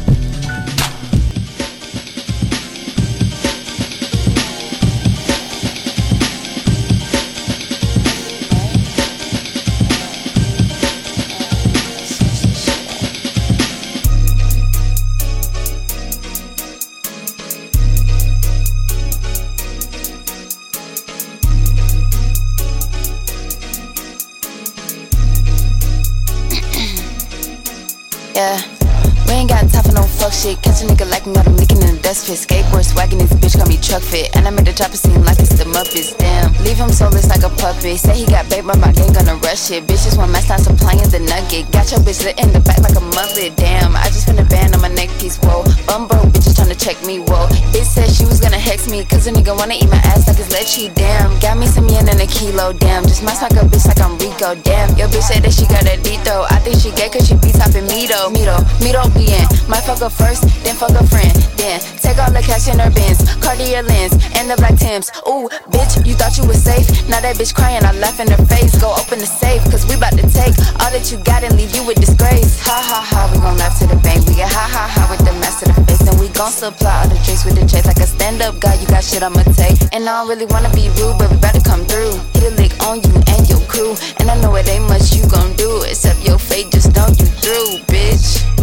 The. 32.29 32.37
Skateboard 32.37 32.85
swagging 32.85 33.17
this 33.17 33.33
bitch, 33.33 33.57
call 33.57 33.67
me 33.67 33.77
truck 33.77 34.01
fit. 34.01 34.29
And 34.35 34.47
I 34.47 34.51
made 34.51 34.65
the 34.65 34.73
chopper 34.73 34.97
seem 34.97 35.21
like 35.25 35.39
it's 35.39 35.57
the 35.57 35.65
Muppets. 35.65 36.15
Damn. 36.17 36.53
Leave 36.63 36.77
him 36.77 36.89
soulless 36.89 37.27
like 37.27 37.43
a 37.43 37.49
puppet. 37.49 37.99
Say 37.99 38.13
he 38.21 38.25
got 38.25 38.49
bait, 38.49 38.61
but 38.61 38.77
my 38.77 38.93
gang 38.93 39.11
gonna 39.13 39.35
rush 39.41 39.71
it. 39.71 39.85
Bitches 39.87 40.17
want 40.17 40.31
my 40.31 40.39
style 40.39 40.59
supplying 40.59 41.09
the 41.09 41.19
nugget. 41.19 41.71
Got 41.71 41.89
your 41.91 41.99
bitch 42.05 42.23
lit 42.23 42.39
in 42.39 42.53
the 42.53 42.61
back 42.61 42.79
like 42.79 42.95
a 42.95 43.01
mullet. 43.17 43.57
Damn. 43.57 43.95
I 43.95 44.05
just 44.13 44.29
spent 44.29 44.39
a 44.39 44.45
band 44.45 44.75
on 44.75 44.81
my 44.81 44.93
neck 44.93 45.09
piece, 45.17 45.37
whoa. 45.41 45.65
Bum 45.89 46.07
broke 46.07 46.29
bitches 46.29 46.58
check 46.79 46.95
me, 47.05 47.19
whoa. 47.19 47.45
Bitch 47.75 47.85
said 47.85 48.09
she 48.09 48.23
was 48.23 48.39
gonna 48.39 48.57
hex 48.57 48.89
me, 48.89 49.03
cause 49.03 49.27
a 49.27 49.31
nigga 49.31 49.55
wanna 49.55 49.75
eat 49.75 49.89
my 49.91 49.99
ass 50.07 50.25
like 50.27 50.39
it's 50.39 50.49
leche. 50.55 50.89
Damn. 50.95 51.37
Got 51.39 51.57
me 51.59 51.67
some 51.67 51.87
yen 51.89 52.07
and 52.07 52.19
a 52.21 52.25
kilo, 52.25 52.71
damn. 52.73 53.03
Just 53.03 53.19
smack 53.19 53.43
a 53.51 53.67
bitch 53.67 53.85
like 53.85 53.99
I'm 53.99 54.17
Rico, 54.17 54.55
damn. 54.63 54.95
Your 54.95 55.09
bitch 55.11 55.27
said 55.27 55.43
that 55.43 55.51
she 55.53 55.67
got 55.67 55.83
a 55.83 55.99
D 55.99 56.17
though. 56.23 56.47
I 56.49 56.57
think 56.63 56.79
she 56.79 56.91
gay 56.95 57.11
cause 57.11 57.27
she 57.27 57.35
be 57.35 57.51
topping 57.51 57.85
me 57.91 58.07
though. 58.07 58.31
Me 58.31 58.47
though, 58.47 58.63
me 58.79 58.95
though 58.95 59.11
be 59.11 59.27
in. 59.27 59.45
Might 59.67 59.83
fuck 59.83 59.99
her 59.99 60.09
first, 60.09 60.47
then 60.63 60.75
fuck 60.75 60.95
a 60.95 61.03
friend. 61.05 61.35
Then 61.59 61.83
take 61.99 62.17
all 62.17 62.31
the 62.31 62.39
cash 62.39 62.71
in 62.71 62.79
her 62.79 62.89
bins, 62.89 63.19
Cartier 63.43 63.83
lens, 63.83 64.15
and 64.39 64.47
the 64.47 64.55
black 64.55 64.79
Tims. 64.79 65.11
Ooh, 65.27 65.51
bitch, 65.75 65.99
you 66.07 66.15
thought 66.15 66.39
you 66.39 66.47
was 66.47 66.63
safe. 66.63 66.87
Now 67.11 67.19
that 67.19 67.35
bitch 67.35 67.53
crying, 67.53 67.83
I 67.83 67.91
laugh 67.99 68.19
in 68.23 68.31
her 68.31 68.43
face. 68.47 68.71
Go 68.79 68.95
open 68.95 69.19
the 69.19 69.27
safe, 69.27 69.63
cause 69.67 69.83
we 69.83 69.99
bout 69.99 70.15
to 70.15 70.23
take 70.31 70.55
all 70.79 70.91
that 70.95 71.11
you 71.11 71.19
got 71.27 71.43
and 71.43 71.55
leave 71.59 71.75
you 71.75 71.83
with 71.83 71.99
disgrace. 71.99 72.63
Ha 72.63 72.79
ha 72.79 73.03
ha, 73.03 73.27
we 73.33 73.39
gon' 73.43 73.57
laugh 73.57 73.77
to 73.79 73.87
the 73.87 73.99
bank. 73.99 74.23
We 74.27 74.39
get 74.39 74.47
ha 74.47 74.63
ha 74.63 74.87
ha 74.87 75.03
with 75.11 75.19
the 75.27 75.33
mess 75.43 75.59
to 75.59 75.65
the 75.67 75.75
face. 75.83 75.99
And 76.07 76.17
we 76.19 76.29
gon' 76.29 76.51
supply 76.51 76.68
all 76.85 77.07
the 77.09 77.17
drinks 77.25 77.45
with 77.45 77.55
the 77.55 77.65
chase. 77.65 77.85
Like 77.85 77.97
a 77.97 78.07
stand 78.07 78.41
up 78.41 78.59
guy, 78.59 78.75
you 78.75 78.87
got 78.87 79.03
shit 79.03 79.23
I'ma 79.23 79.43
take. 79.57 79.79
And 79.93 80.07
I 80.07 80.21
don't 80.21 80.29
really 80.29 80.45
wanna 80.45 80.69
be 80.69 80.89
rude, 81.01 81.17
but 81.17 81.31
we 81.31 81.37
better 81.37 81.61
come 81.61 81.85
through. 81.85 82.13
Hit 82.33 82.53
a 82.53 82.55
lick 82.61 82.73
on 82.85 83.01
you 83.01 83.13
and 83.33 83.49
your 83.49 83.61
crew. 83.67 83.95
And 84.19 84.29
I 84.29 84.39
know 84.41 84.55
it 84.55 84.67
ain't 84.69 84.87
much 84.87 85.13
you 85.13 85.25
gon' 85.27 85.53
do, 85.55 85.81
except 85.83 86.23
your 86.25 86.37
fate 86.37 86.71
just 86.71 86.93
know 86.95 87.07
you 87.07 87.25
through, 87.25 87.81
bitch. 87.89 88.58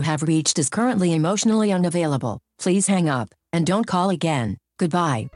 You 0.00 0.06
have 0.06 0.22
reached 0.22 0.58
is 0.58 0.70
currently 0.70 1.12
emotionally 1.12 1.72
unavailable. 1.72 2.40
Please 2.58 2.86
hang 2.86 3.08
up 3.08 3.28
and 3.52 3.66
don't 3.66 3.86
call 3.86 4.10
again. 4.10 4.56
Goodbye. 4.78 5.28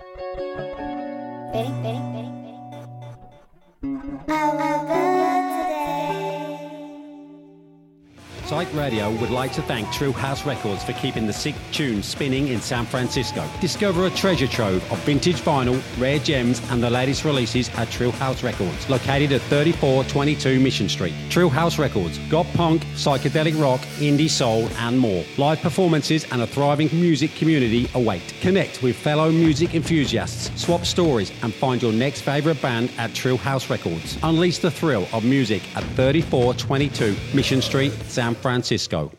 Radio 9.04 9.20
would 9.20 9.30
like 9.30 9.52
to 9.52 9.62
thank 9.62 9.86
Thrillhouse 9.88 10.46
Records 10.46 10.82
for 10.82 10.92
keeping 10.94 11.26
the 11.26 11.32
sick 11.32 11.54
tunes 11.72 12.06
spinning 12.06 12.48
in 12.48 12.60
San 12.60 12.86
Francisco. 12.86 13.46
Discover 13.60 14.06
a 14.06 14.10
treasure 14.10 14.46
trove 14.46 14.82
of 14.90 14.98
vintage 15.00 15.40
vinyl, 15.40 15.82
rare 16.00 16.18
gems, 16.18 16.60
and 16.70 16.82
the 16.82 16.90
latest 16.90 17.24
releases 17.24 17.68
at 17.70 17.88
Thrillhouse 17.88 18.42
Records, 18.42 18.88
located 18.88 19.32
at 19.32 19.40
3422 19.42 20.60
Mission 20.60 20.88
Street. 20.88 21.14
Thrillhouse 21.28 21.78
Records, 21.78 22.18
got 22.30 22.46
punk, 22.54 22.84
psychedelic 22.94 23.60
rock, 23.60 23.80
indie 23.98 24.30
soul, 24.30 24.68
and 24.78 24.98
more. 24.98 25.24
Live 25.36 25.60
performances 25.60 26.24
and 26.32 26.42
a 26.42 26.46
thriving 26.46 26.88
music 26.92 27.34
community 27.34 27.88
await. 27.94 28.34
Connect 28.40 28.82
with 28.82 28.96
fellow 28.96 29.30
music 29.30 29.74
enthusiasts, 29.74 30.50
swap 30.64 30.86
stories, 30.86 31.30
and 31.42 31.52
find 31.52 31.82
your 31.82 31.92
next 31.92 32.22
favorite 32.22 32.60
band 32.62 32.90
at 32.96 33.10
Thrillhouse 33.10 33.68
Records. 33.68 34.18
Unleash 34.22 34.58
the 34.58 34.70
thrill 34.70 35.06
of 35.12 35.24
music 35.24 35.62
at 35.76 35.84
3422 35.96 37.36
Mission 37.36 37.60
Street, 37.60 37.92
San 38.08 38.34
Francisco. 38.34 39.12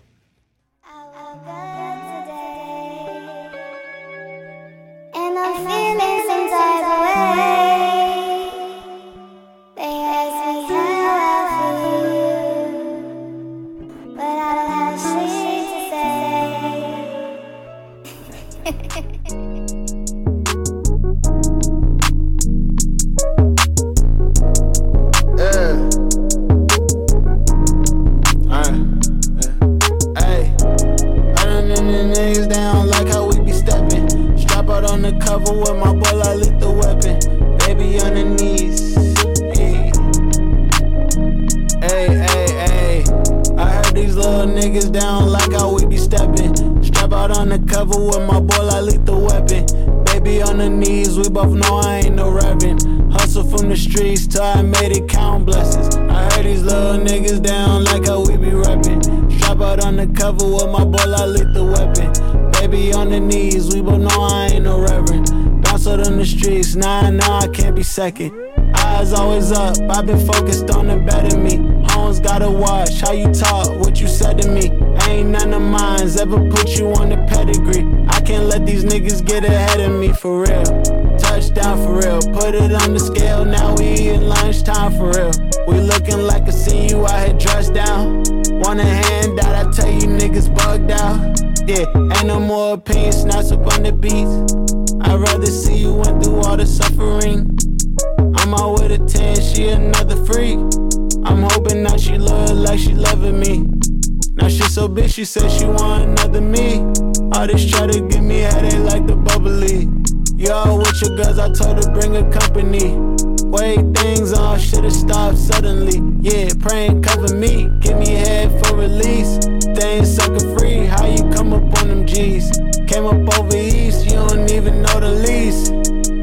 This 107.47 107.69
try 107.69 107.85
to 107.85 108.01
give 108.01 108.23
me 108.23 108.39
headache 108.39 108.79
like 108.79 109.05
the 109.05 109.15
bubbly. 109.15 109.87
You 110.35 110.51
all 110.51 110.79
with 110.79 110.99
your 110.99 111.15
girls, 111.15 111.37
I 111.37 111.53
told 111.53 111.77
her 111.77 111.91
bring 111.93 112.15
a 112.17 112.23
company. 112.31 112.97
Wait, 113.45 113.95
things 113.95 114.33
all 114.33 114.57
should've 114.57 114.91
stopped 114.91 115.37
suddenly. 115.37 116.01
Yeah, 116.21 116.49
praying 116.59 117.03
cover 117.03 117.35
me, 117.35 117.69
give 117.81 117.99
me 117.99 118.09
head 118.09 118.49
for 118.65 118.77
release. 118.77 119.37
Things 119.77 120.15
sucker 120.15 120.57
free, 120.57 120.85
how 120.85 121.05
you 121.05 121.21
come 121.29 121.53
up 121.53 121.63
on 121.81 121.87
them 121.87 122.07
G's? 122.07 122.49
Came 122.87 123.05
up 123.05 123.37
over 123.37 123.55
east, 123.55 124.05
you 124.05 124.13
don't 124.13 124.49
even 124.49 124.81
know 124.81 124.99
the 124.99 125.11
least. 125.11 125.67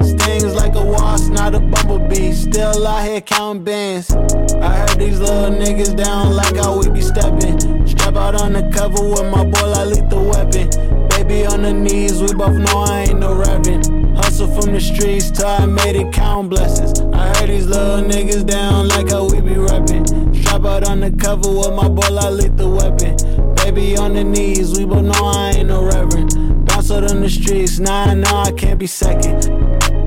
Stings 0.03 0.55
like 0.57 0.75
a 0.75 0.85
wasp, 0.85 1.33
not 1.33 1.55
a 1.55 1.61
bumblebee. 1.61 2.33
Still 2.33 2.85
out 2.85 3.05
here 3.07 3.21
counting 3.21 3.63
bands. 3.63 4.11
I 4.11 4.77
heard 4.77 4.99
these 4.99 5.21
little 5.21 5.51
niggas 5.51 5.97
down 5.97 6.35
like 6.35 6.57
how 6.57 6.79
we 6.81 6.91
be 6.91 7.01
stepping. 7.01 7.87
Strap 7.87 8.17
out 8.17 8.35
on 8.35 8.55
the 8.55 8.69
cover 8.75 9.03
with 9.09 9.31
my 9.31 9.45
boy 9.45 9.67
like 9.69 10.11
the 10.11 10.21
weapon. 10.21 11.02
Baby 11.23 11.47
on 11.47 11.63
the 11.63 11.73
knees, 11.73 12.21
we 12.21 12.35
both 12.35 12.59
know 12.59 12.79
I 12.79 13.03
ain't 13.03 13.21
no 13.21 13.33
reverend. 13.33 13.87
Hustle 14.17 14.49
from 14.49 14.73
the 14.73 14.81
streets 14.81 15.31
till 15.31 15.47
I 15.47 15.67
made 15.67 15.95
it 15.95 16.13
count 16.13 16.51
blessings. 16.51 17.01
I 17.15 17.29
heard 17.37 17.49
these 17.49 17.67
little 17.67 18.03
niggas 18.03 18.45
down 18.45 18.89
like 18.89 19.11
how 19.11 19.29
we 19.29 19.41
be 19.41 19.55
rapping. 19.55 20.05
Strap 20.35 20.65
out 20.65 20.89
on 20.89 20.99
the 20.99 21.13
cover 21.13 21.49
with 21.49 21.75
my 21.75 21.89
boy 21.89 22.09
lit 22.11 22.57
the 22.57 22.69
weapon. 22.69 23.15
Baby 23.55 23.97
on 23.97 24.15
the 24.15 24.25
knees, 24.25 24.77
we 24.77 24.85
both 24.85 25.05
know 25.05 25.27
I 25.27 25.53
ain't 25.59 25.69
no 25.69 25.85
reverend. 25.85 26.67
Bounce 26.67 26.91
out 26.91 27.09
on 27.09 27.21
the 27.21 27.31
streets, 27.31 27.79
nah, 27.79 28.13
nah, 28.15 28.43
I 28.43 28.51
can't 28.51 28.81
be 28.81 28.89
second. 28.89 30.02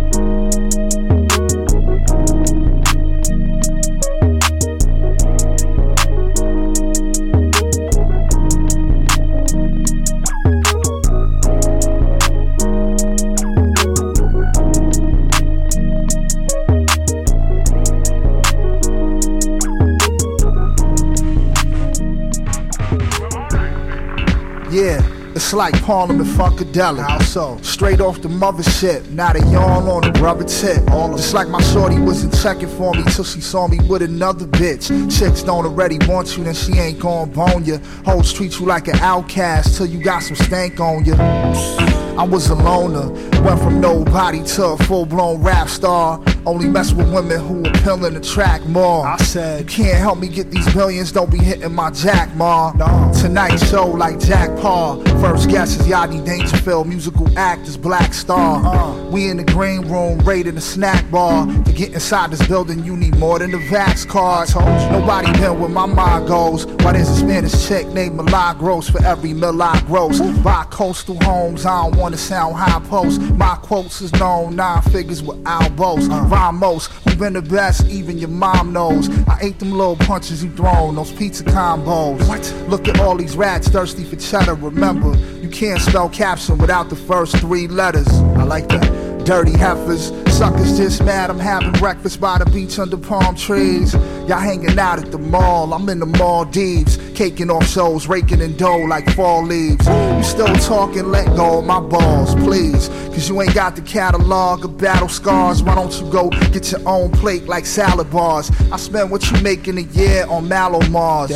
It's 25.35 25.51
like 25.51 25.79
Parliament 25.83 26.29
Funkadelic. 26.29 27.05
How 27.05 27.19
so? 27.19 27.57
Straight 27.61 27.99
off 27.99 28.21
the 28.21 28.29
mothership, 28.29 29.09
not 29.11 29.35
a 29.35 29.39
yawn 29.47 29.87
on 29.87 30.01
the 30.01 30.17
rubber 30.21 30.45
tip. 30.45 30.89
All 30.91 31.15
Just 31.15 31.33
like 31.33 31.49
my 31.49 31.61
shorty 31.61 31.99
wasn't 31.99 32.33
checking 32.41 32.69
for 32.69 32.93
me 32.93 33.03
till 33.11 33.25
she 33.25 33.41
saw 33.41 33.67
me 33.67 33.79
with 33.89 34.01
another 34.01 34.45
bitch. 34.45 34.87
Chicks 35.17 35.43
don't 35.43 35.65
already 35.65 35.99
want 36.07 36.37
you, 36.37 36.45
then 36.45 36.53
she 36.53 36.73
ain't 36.73 36.99
gon' 36.99 37.31
bone 37.31 37.65
you. 37.65 37.79
Hoes 38.05 38.31
treat 38.31 38.59
you 38.59 38.65
like 38.65 38.87
an 38.87 38.95
outcast 38.99 39.77
till 39.77 39.87
you 39.87 40.01
got 40.01 40.19
some 40.23 40.37
stank 40.37 40.79
on 40.79 41.03
you. 41.03 41.15
I 41.15 42.23
was 42.23 42.49
a 42.49 42.55
loner, 42.55 43.11
went 43.41 43.59
from 43.59 43.81
nobody 43.81 44.41
to 44.55 44.65
a 44.67 44.77
full 44.77 45.05
blown 45.05 45.43
rap 45.43 45.67
star. 45.67 46.23
Only 46.45 46.67
mess 46.67 46.93
with 46.93 47.11
women 47.11 47.39
who 47.39 47.67
appeal 47.67 48.05
in 48.05 48.13
the 48.13 48.19
track 48.19 48.63
more. 48.67 49.07
I 49.07 49.17
said, 49.17 49.61
you 49.61 49.65
can't 49.65 49.97
help 49.97 50.19
me 50.19 50.27
get 50.27 50.51
these 50.51 50.71
billions, 50.75 51.11
don't 51.11 51.31
be 51.31 51.39
hitting 51.39 51.73
my 51.73 51.89
jack, 51.89 52.35
ma. 52.35 52.71
No. 52.73 53.11
Tonight 53.19 53.57
show 53.57 53.87
like 53.87 54.19
Jack 54.19 54.55
Paar. 54.59 55.03
First 55.19 55.49
guest 55.49 55.79
is 55.79 55.87
Yachty 55.87 56.23
Dangerfield, 56.23 56.87
musical 56.87 57.27
act 57.35 57.67
is 57.67 57.77
Black 57.77 58.13
Star. 58.13 58.63
Uh-huh. 58.63 59.09
We 59.09 59.29
in 59.29 59.37
the 59.37 59.43
green 59.43 59.81
room, 59.89 60.19
raiding 60.19 60.53
the 60.53 60.61
snack 60.61 61.09
bar. 61.09 61.47
To 61.47 61.73
get 61.73 61.93
inside 61.93 62.29
this 62.29 62.47
building, 62.47 62.83
you 62.83 62.95
need 62.95 63.17
more 63.17 63.39
than 63.39 63.49
the 63.49 63.57
Vax 63.57 64.07
card. 64.07 64.47
Nobody 64.91 65.31
been 65.39 65.59
where 65.59 65.69
my 65.69 65.87
mind 65.87 66.27
goes. 66.27 66.67
Why 66.67 66.93
there's 66.93 67.09
a 67.09 67.15
Spanish 67.15 67.67
chick 67.67 67.87
named 67.87 68.17
Milagros 68.17 68.87
for 68.87 69.03
every 69.03 69.33
Milagros. 69.33 70.21
Buy 70.43 70.65
coastal 70.69 71.17
homes, 71.23 71.65
I 71.65 71.83
don't 71.83 71.97
wanna 71.97 72.17
sound 72.17 72.55
high 72.55 72.79
post. 72.87 73.19
My 73.21 73.55
quotes 73.63 74.01
is 74.01 74.13
known, 74.13 74.55
nine 74.55 74.83
figures 74.83 75.23
with 75.23 75.41
elbows. 75.47 76.07
Uh-huh. 76.07 76.34
Ramos, 76.35 76.87
who 76.87 77.15
been 77.15 77.31
the 77.31 77.41
best, 77.41 77.87
even 77.87 78.17
your 78.17 78.27
mom 78.29 78.73
knows. 78.73 79.07
I 79.25 79.39
ate 79.41 79.57
them 79.57 79.71
little 79.71 79.95
punches 79.95 80.43
you 80.43 80.51
thrown, 80.51 80.95
those 80.95 81.13
pizza 81.13 81.45
combos. 81.45 82.27
What? 82.27 82.69
Look 82.69 82.89
at 82.89 82.99
all 82.99 83.15
these 83.15 83.37
rats 83.37 83.69
thirsty 83.69 84.03
for 84.03 84.17
cheddar. 84.17 84.55
Remember, 84.55 85.15
you 85.37 85.47
can't 85.47 85.79
spell 85.79 86.09
caption 86.09 86.57
without 86.57 86.89
the 86.89 86.97
first 86.97 87.37
three 87.37 87.69
letters. 87.69 88.09
I 88.35 88.43
like 88.43 88.67
that. 88.67 89.23
Dirty 89.25 89.57
heifers, 89.57 90.11
suckers 90.37 90.77
just 90.77 91.01
mad. 91.03 91.29
I'm 91.29 91.39
having 91.39 91.71
breakfast 91.71 92.19
by 92.19 92.37
the 92.37 92.45
beach 92.45 92.77
under 92.79 92.97
palm 92.97 93.35
trees. 93.35 93.93
Y'all 94.27 94.39
hanging 94.39 94.77
out 94.77 94.99
at 94.99 95.13
the 95.13 95.17
mall. 95.17 95.73
I'm 95.73 95.87
in 95.87 95.99
the 95.99 96.05
Maldives, 96.05 96.97
caking 97.15 97.49
off 97.49 97.67
shows, 97.67 98.07
raking 98.07 98.41
in 98.41 98.55
dough 98.57 98.85
like 98.85 99.09
fall 99.15 99.43
leaves. 99.43 99.85
You 99.87 100.23
still 100.23 100.53
talking? 100.55 101.11
Let 101.11 101.27
go 101.35 101.59
of 101.59 101.65
my 101.65 101.79
balls, 101.79 102.35
please. 102.35 102.89
Cause 103.15 103.29
you 103.29 103.41
ain't 103.41 103.53
got 103.53 103.77
the 103.77 103.81
catalog 103.81 104.65
of 104.65 104.77
battle 104.77 105.07
scars. 105.07 105.63
Why 105.63 105.75
don't 105.75 105.93
you 105.99 106.11
go 106.11 106.29
get 106.29 106.71
your 106.71 106.81
own 106.85 107.11
plate 107.11 107.45
like 107.45 107.65
salad 107.65 108.11
bars? 108.11 108.51
I 108.71 108.77
spent 108.77 109.09
what 109.09 109.31
you 109.31 109.41
make 109.41 109.69
in 109.69 109.77
a 109.77 109.81
year 109.81 110.25
on 110.27 110.47
Mallomars. 110.49 111.29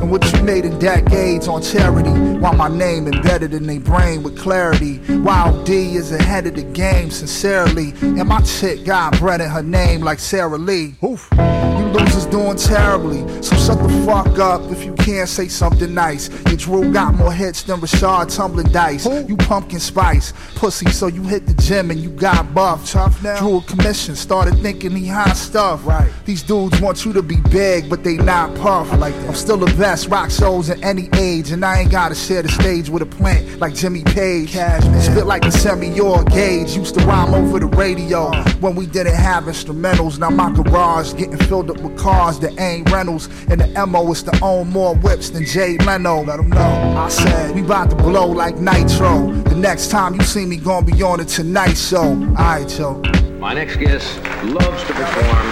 And 0.00 0.10
what 0.10 0.32
you 0.32 0.42
made 0.42 0.64
in 0.64 0.78
decades 0.78 1.46
on 1.46 1.62
charity. 1.62 2.10
While 2.38 2.54
my 2.54 2.68
name 2.68 3.06
embedded 3.06 3.52
in 3.52 3.66
their 3.66 3.80
brain 3.80 4.22
with 4.22 4.38
clarity. 4.38 4.98
Wild 5.18 5.66
D 5.66 5.96
is 5.96 6.10
ahead 6.12 6.46
of 6.46 6.54
the 6.54 6.62
game, 6.62 7.10
sincerely. 7.10 7.92
And 8.00 8.26
my 8.26 8.40
chick 8.40 8.84
got 8.86 9.18
bread 9.18 9.42
in 9.42 9.50
her 9.50 9.62
name 9.62 10.00
like 10.00 10.18
Sara 10.18 10.56
Lee. 10.56 10.94
Oof. 11.04 11.28
You 11.32 11.89
losers 11.92 12.26
doing 12.26 12.56
terribly. 12.56 13.20
So 13.42 13.56
shut 13.56 13.78
the 13.82 13.88
fuck 14.06 14.38
up 14.38 14.62
if 14.70 14.84
you 14.84 14.94
can't 14.94 15.28
say 15.28 15.48
something 15.48 15.92
nice. 15.92 16.28
Your 16.46 16.56
Drew 16.56 16.92
got 16.92 17.14
more 17.14 17.32
hits 17.32 17.62
than 17.62 17.80
Rashard 17.80 18.34
tumbling 18.34 18.70
dice. 18.72 19.06
You 19.28 19.36
pumpkin 19.36 19.80
spice. 19.80 20.32
Pussy, 20.54 20.90
so 20.90 21.06
you 21.06 21.22
hit 21.22 21.46
the 21.46 21.54
gym 21.54 21.90
and 21.90 22.00
you 22.00 22.10
got 22.10 22.54
buff. 22.54 22.90
Tough 22.90 23.22
now. 23.22 23.38
Drew 23.38 23.58
a 23.58 23.62
commission, 23.62 24.14
started 24.16 24.58
thinking 24.58 24.92
he 24.92 25.06
hot 25.06 25.36
stuff. 25.36 25.84
Right. 25.86 26.10
These 26.24 26.42
dudes 26.42 26.80
want 26.80 27.04
you 27.04 27.12
to 27.14 27.22
be 27.22 27.36
big, 27.50 27.88
but 27.88 28.04
they 28.04 28.16
not 28.16 28.54
puff. 28.56 28.90
I 28.92 28.96
like 28.96 29.14
that. 29.14 29.28
I'm 29.28 29.34
still 29.34 29.56
the 29.56 29.74
best, 29.76 30.08
rock 30.08 30.30
shows 30.30 30.70
at 30.70 30.82
any 30.82 31.08
age, 31.16 31.50
and 31.50 31.64
I 31.64 31.80
ain't 31.80 31.90
gotta 31.90 32.14
share 32.14 32.42
the 32.42 32.48
stage 32.48 32.88
with 32.88 33.02
a 33.02 33.06
plant 33.06 33.58
like 33.58 33.74
Jimmy 33.74 34.04
Page. 34.04 34.52
Cash, 34.52 34.84
man. 34.84 35.00
Spit 35.00 35.26
like 35.26 35.44
a 35.44 35.52
semi-your 35.52 36.24
gauge. 36.24 36.76
Used 36.76 36.94
to 36.94 37.04
rhyme 37.04 37.34
over 37.34 37.58
the 37.58 37.66
radio 37.66 38.28
uh. 38.28 38.50
when 38.60 38.74
we 38.74 38.86
didn't 38.86 39.14
have 39.14 39.44
instrumentals. 39.44 40.18
Now 40.18 40.30
my 40.30 40.52
garage 40.52 41.14
getting 41.14 41.38
filled 41.38 41.70
up 41.70 41.79
with 41.82 41.96
cars 41.98 42.38
that 42.40 42.58
ain't 42.60 42.90
rentals, 42.90 43.28
and 43.48 43.60
the 43.60 43.86
MO 43.86 44.10
is 44.12 44.22
to 44.24 44.38
own 44.42 44.68
more 44.70 44.94
whips 44.96 45.30
than 45.30 45.44
Jay 45.44 45.76
Leno. 45.78 46.22
Let 46.24 46.38
'em 46.38 46.48
know. 46.50 46.94
I 46.98 47.08
said 47.08 47.54
we 47.54 47.62
about 47.62 47.90
to 47.90 47.96
blow 47.96 48.26
like 48.26 48.58
nitro. 48.58 49.32
The 49.44 49.54
next 49.56 49.90
time 49.90 50.14
you 50.14 50.22
see 50.22 50.46
me, 50.46 50.56
gonna 50.56 50.86
be 50.86 51.02
on 51.02 51.18
the 51.18 51.24
Tonight 51.24 51.76
Show. 51.76 52.12
Alright, 52.38 52.78
yo. 52.78 53.02
My 53.38 53.54
next 53.54 53.76
guest 53.76 54.06
loves 54.44 54.84
to 54.84 54.92
perform 54.92 55.46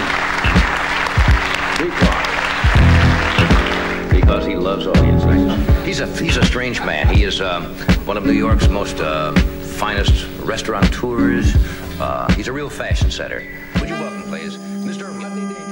because 1.77 2.27
because 4.11 4.45
he 4.45 4.55
loves 4.55 4.85
audience 4.85 5.23
night. 5.23 5.85
He's 5.85 5.99
a 6.01 6.07
he's 6.17 6.37
a 6.37 6.45
strange 6.45 6.79
man. 6.81 7.07
He 7.13 7.23
is 7.23 7.41
um, 7.41 7.65
one 8.05 8.17
of 8.17 8.25
New 8.25 8.33
York's 8.33 8.67
most 8.67 8.99
uh, 8.99 9.33
finest 9.79 10.27
restaurateurs. 10.41 11.55
Uh, 11.99 12.31
he's 12.35 12.47
a 12.47 12.53
real 12.53 12.69
fashion 12.69 13.09
setter. 13.09 13.43
Would 13.79 13.89
you 13.89 13.95
welcome, 13.95 14.23
please, 14.23 14.55
Mr. 14.57 15.07
Rodney 15.19 15.53
Danger? 15.53 15.68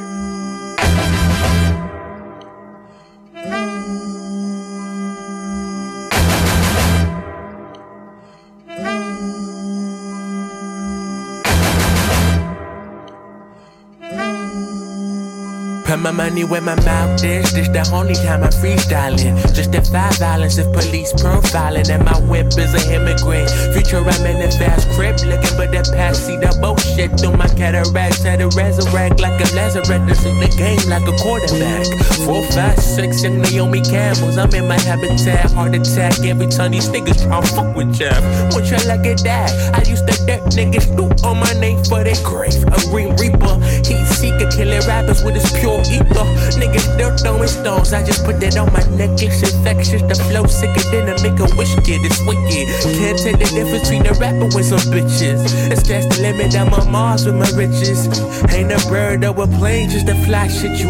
Put 15.98 16.04
my 16.04 16.12
money 16.12 16.44
where 16.44 16.62
my 16.62 16.76
mouth 16.86 17.24
is. 17.24 17.52
This 17.54 17.70
the 17.70 17.82
only 17.92 18.14
time 18.14 18.44
I'm 18.44 18.54
freestyling. 18.54 19.34
Just 19.56 19.74
five 19.90 20.14
violence 20.20 20.60
of 20.60 20.72
police 20.72 21.12
profiling. 21.14 21.90
And 21.90 22.06
my 22.06 22.14
whip 22.30 22.54
is 22.54 22.70
a 22.78 22.94
immigrant. 22.94 23.50
Future 23.74 24.06
I'm 24.06 24.26
in 24.30 24.38
a 24.38 24.52
fast 24.52 24.86
crib. 24.94 25.18
Looking 25.26 25.58
for 25.58 25.66
the 25.66 25.82
past. 25.98 26.28
See 26.28 26.38
the 26.38 26.54
bullshit 26.62 27.18
through 27.18 27.34
my 27.34 27.50
cataracts. 27.50 28.22
Had 28.22 28.46
to 28.46 28.50
resurrect 28.54 29.20
like 29.20 29.42
a 29.42 29.50
Lazarus. 29.58 30.22
In 30.22 30.38
the 30.38 30.54
game 30.54 30.78
like 30.86 31.02
a 31.10 31.18
quarterback. 31.18 31.90
Four, 32.22 32.46
five, 32.54 32.78
six, 32.78 33.24
and 33.24 33.42
Naomi 33.42 33.82
Campbell's. 33.82 34.38
I'm 34.38 34.54
in 34.54 34.68
my 34.68 34.78
habitat. 34.78 35.50
Heart 35.50 35.82
attack 35.82 36.22
every 36.22 36.46
time 36.46 36.78
these 36.78 36.90
niggas 36.94 37.26
try 37.26 37.42
to 37.42 37.48
fuck 37.58 37.76
with 37.76 37.98
Jeff. 37.98 38.22
What 38.54 38.70
you 38.70 38.78
like 38.86 39.02
at 39.10 39.26
that? 39.26 39.50
I 39.74 39.82
used 39.90 40.06
to 40.06 40.14
dirt 40.30 40.46
niggas 40.54 40.94
do 40.94 41.10
on 41.26 41.42
my 41.42 41.54
name 41.58 41.82
for 41.90 42.04
their 42.06 42.22
grave. 42.22 42.62
A 42.70 42.78
green 42.94 43.18
reaper. 43.18 43.58
Heat 43.82 44.06
seeker 44.14 44.46
killing 44.54 44.86
rappers 44.86 45.24
with 45.24 45.34
his 45.34 45.50
pure 45.58 45.87
ether. 45.90 46.26
Niggas 46.60 46.86
still 46.94 47.16
throwing 47.18 47.48
stones. 47.48 47.94
I 47.94 48.04
just 48.04 48.24
put 48.26 48.40
that 48.42 48.58
on 48.58 48.72
my 48.74 48.84
necklace. 48.96 49.42
Infectious, 49.44 50.02
the 50.04 50.16
flow 50.30 50.46
sicker 50.46 50.84
than 50.92 51.10
a 51.10 51.16
make 51.22 51.40
a 51.40 51.48
wish 51.56 51.76
kid. 51.86 52.06
It's 52.06 52.20
wicked. 52.26 52.68
Can't 52.98 53.18
tell 53.18 53.38
the 53.38 53.48
difference 53.52 53.90
between 53.90 54.06
a 54.06 54.14
rapper 54.20 54.50
with 54.56 54.66
some 54.66 54.84
bitches. 54.92 55.42
It's 55.72 55.88
that's 55.88 56.08
the 56.08 56.22
limit. 56.22 56.56
I'm 56.56 56.74
on 56.74 56.92
Mars 56.92 57.26
with 57.26 57.36
my 57.36 57.50
riches. 57.56 58.08
Ain't 58.54 58.72
a 58.72 58.80
bird 58.90 59.24
or 59.24 59.36
a 59.44 59.48
plane, 59.48 59.90
just 59.90 60.06
the 60.06 60.16
fly 60.26 60.48
shit 60.48 60.78
you. 60.80 60.90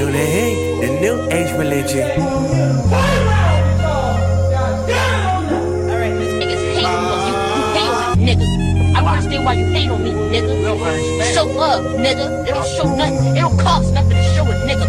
Know 0.00 0.10
they 0.10 0.26
ain't 0.44 0.80
the 0.80 1.00
new 1.00 1.16
age 1.30 1.52
religion. 1.58 3.09
Why 9.44 9.54
you 9.54 9.66
hate 9.66 9.90
on 9.90 10.02
me, 10.02 10.10
nigga. 10.10 11.34
Show 11.34 11.46
love, 11.46 11.84
nigga. 11.96 12.46
It 12.46 12.54
don't 12.54 12.66
show 12.66 12.94
nothing. 12.96 13.36
It 13.36 13.40
don't 13.40 13.58
cost 13.58 13.89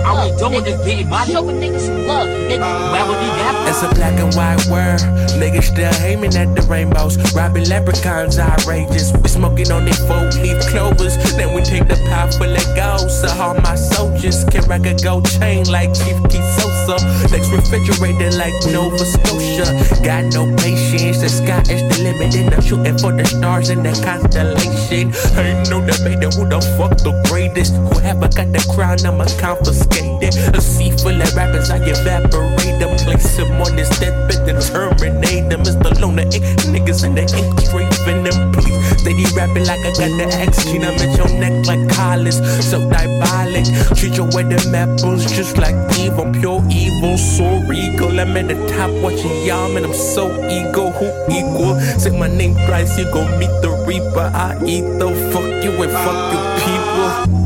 All 0.05 0.17
we 0.25 0.35
doing 0.37 0.65
is 0.65 0.81
being 0.83 1.09
money. 1.09 1.31
Show 1.31 1.47
a 1.47 1.53
nigga 1.53 1.79
some 1.79 2.07
love, 2.07 2.27
nigga. 2.27 2.59
Why 2.59 3.07
would 3.07 3.17
have 3.17 3.67
It's 3.67 3.83
a 3.83 3.89
black 3.93 4.17
and 4.19 4.33
white 4.33 4.65
world. 4.67 5.01
Niggas 5.37 5.69
still 5.73 5.93
aiming 6.01 6.35
at 6.35 6.55
the 6.55 6.61
rainbows. 6.63 7.17
Robbing 7.33 7.69
leprechauns 7.69 8.39
outrageous. 8.39 9.13
We 9.21 9.29
smoking 9.29 9.71
on 9.71 9.85
their 9.85 10.01
four 10.09 10.25
leaf 10.41 10.59
clovers. 10.69 11.17
Then 11.37 11.53
we 11.53 11.61
take 11.61 11.87
the 11.87 11.95
pie 12.09 12.29
full 12.31 12.49
of 12.49 12.67
gold. 12.75 13.11
So 13.11 13.27
all 13.41 13.55
my 13.61 13.75
soldiers 13.75 14.43
can 14.45 14.63
rock 14.65 14.85
a 14.85 14.95
gold 14.97 15.29
chain 15.29 15.65
like 15.69 15.93
Chief 15.93 16.17
Keef 16.29 16.45
Sosa. 16.57 16.97
Next 17.29 17.49
refrigerator 17.51 18.31
like 18.37 18.53
Nova 18.73 19.05
Scotia. 19.05 19.69
Got 20.03 20.33
no 20.33 20.49
patience. 20.57 21.21
The 21.21 21.29
sky 21.29 21.61
is 21.69 21.81
the 21.89 22.03
limit. 22.03 22.35
And 22.35 22.53
I'm 22.53 22.61
shooting 22.61 22.97
for 22.97 23.11
the 23.13 23.25
stars 23.25 23.69
in 23.69 23.83
the 23.83 23.93
constellation. 24.01 25.13
Ain't 25.37 25.69
no 25.69 25.79
debating 25.85 26.33
who 26.33 26.49
the 26.49 26.61
fuck 26.77 26.97
the 26.97 27.13
greatest. 27.29 27.75
Whoever 27.93 28.27
got 28.29 28.49
the 28.51 28.63
crown, 28.73 29.05
I'ma 29.05 29.25
confiscate 29.39 29.90
it. 29.97 30.35
A 30.55 30.61
sea 30.61 30.91
full 30.91 31.19
of 31.19 31.35
rappers, 31.35 31.69
I 31.69 31.77
evaporate 31.77 32.79
them. 32.79 32.97
Place 32.97 33.35
them 33.37 33.61
on 33.61 33.75
this 33.75 33.89
deathbed 33.99 34.47
and 34.47 34.61
terminate 34.61 35.49
them. 35.49 35.61
It's 35.61 35.75
the 35.75 35.97
loner 35.99 36.23
ink 36.23 36.43
niggas 36.71 37.03
in 37.03 37.15
the 37.15 37.21
ink 37.21 37.59
straight 37.59 37.93
venom. 38.05 38.51
Please, 38.51 39.03
they 39.03 39.13
be 39.13 39.25
rapping 39.35 39.65
like 39.65 39.79
I 39.79 39.91
got 39.91 40.11
the 40.17 40.27
X 40.31 40.65
gene. 40.65 40.83
I'm 40.83 40.95
at 40.95 41.17
your 41.17 41.29
neck 41.39 41.65
like 41.65 41.89
collars. 41.89 42.37
So 42.69 42.77
diabolic. 42.89 43.65
Treat 43.97 44.15
your 44.15 44.29
wedding 44.33 44.75
apples 44.75 45.25
just 45.25 45.57
like 45.57 45.75
evil, 45.99 46.31
pure 46.31 46.63
evil, 46.69 47.17
so 47.17 47.45
regal. 47.67 48.19
I'm 48.19 48.37
at 48.37 48.47
the 48.47 48.55
top 48.67 48.91
watching 49.01 49.45
y'all, 49.45 49.71
man. 49.73 49.85
I'm 49.85 49.93
so 49.93 50.29
ego. 50.47 50.91
Who 50.91 51.07
equal? 51.31 51.79
Say 51.99 52.17
my 52.17 52.27
name 52.27 52.53
thrice, 52.65 52.97
you 52.97 53.05
gon' 53.11 53.39
meet 53.39 53.53
the 53.61 53.71
reaper. 53.87 54.31
I 54.33 54.57
eat 54.65 54.85
the 54.99 55.09
fuck 55.31 55.63
you 55.63 55.71
and 55.81 55.91
fuck 55.91 56.33
you 56.33 56.41
people. 56.63 57.40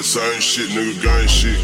That 0.00 0.06
same 0.06 0.40
shit, 0.40 0.70
nigga, 0.72 0.96
gang 1.02 1.28
shit. 1.28 1.60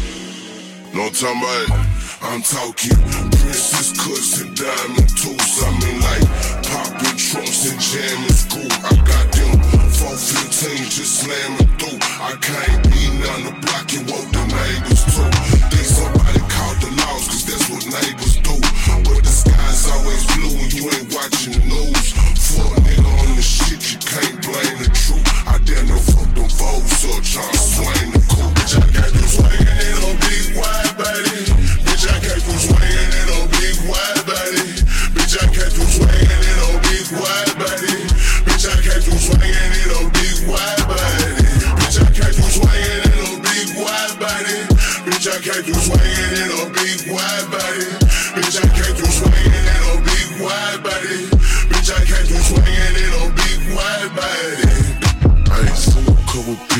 Know 0.93 1.09
what 1.09 1.17
I'm 1.25 1.41
talking? 1.41 1.73
I'm 2.21 2.41
talking 2.45 2.97
princess 3.33 3.97
cuts 3.97 4.45
and 4.45 4.53
diamond 4.53 5.09
tools. 5.17 5.57
I 5.65 5.73
mean, 5.81 5.97
like 6.05 6.21
popping 6.69 7.17
trunks 7.17 7.65
and 7.65 7.81
jamming 7.81 8.37
school. 8.37 8.69
I 8.85 8.93
got 9.09 9.25
them 9.33 9.57
415 9.89 10.85
just 10.85 11.25
slamming 11.25 11.65
through. 11.81 11.97
I 12.21 12.37
can't 12.37 12.81
be 12.93 13.09
none 13.25 13.41
the 13.49 13.53
block 13.57 13.89
and 13.97 14.05
want 14.05 14.29
the 14.29 14.43
neighbors 14.53 15.01
too. 15.17 15.29
They 15.73 15.81
somebody 15.81 16.41
called 16.45 16.77
the 16.77 16.93
laws, 16.93 17.25
cause 17.25 17.41
that's 17.41 17.65
what 17.73 17.89
neighbors 17.89 18.37
do. 18.37 18.53
But 19.01 19.25
the 19.25 19.33
sky's 19.33 19.89
always 19.97 20.21
blue 20.37 20.53
when 20.61 20.69
you 20.77 20.85
ain't 20.93 21.09
watching 21.09 21.57
the 21.57 21.63
news. 21.65 22.05
A 22.53 22.69
nigga 22.85 23.01
on 23.01 23.33
the 23.33 23.41
shit, 23.41 23.81
you 23.81 23.97
can't 23.97 24.37
blame 24.45 24.77
the 24.77 24.89
truth. 24.93 25.25
I 25.49 25.57
dare 25.65 25.85
no 25.89 25.97
fuck 25.97 26.29
them 26.37 26.49
foes 26.53 27.01
or 27.01 27.21
try 27.25 27.66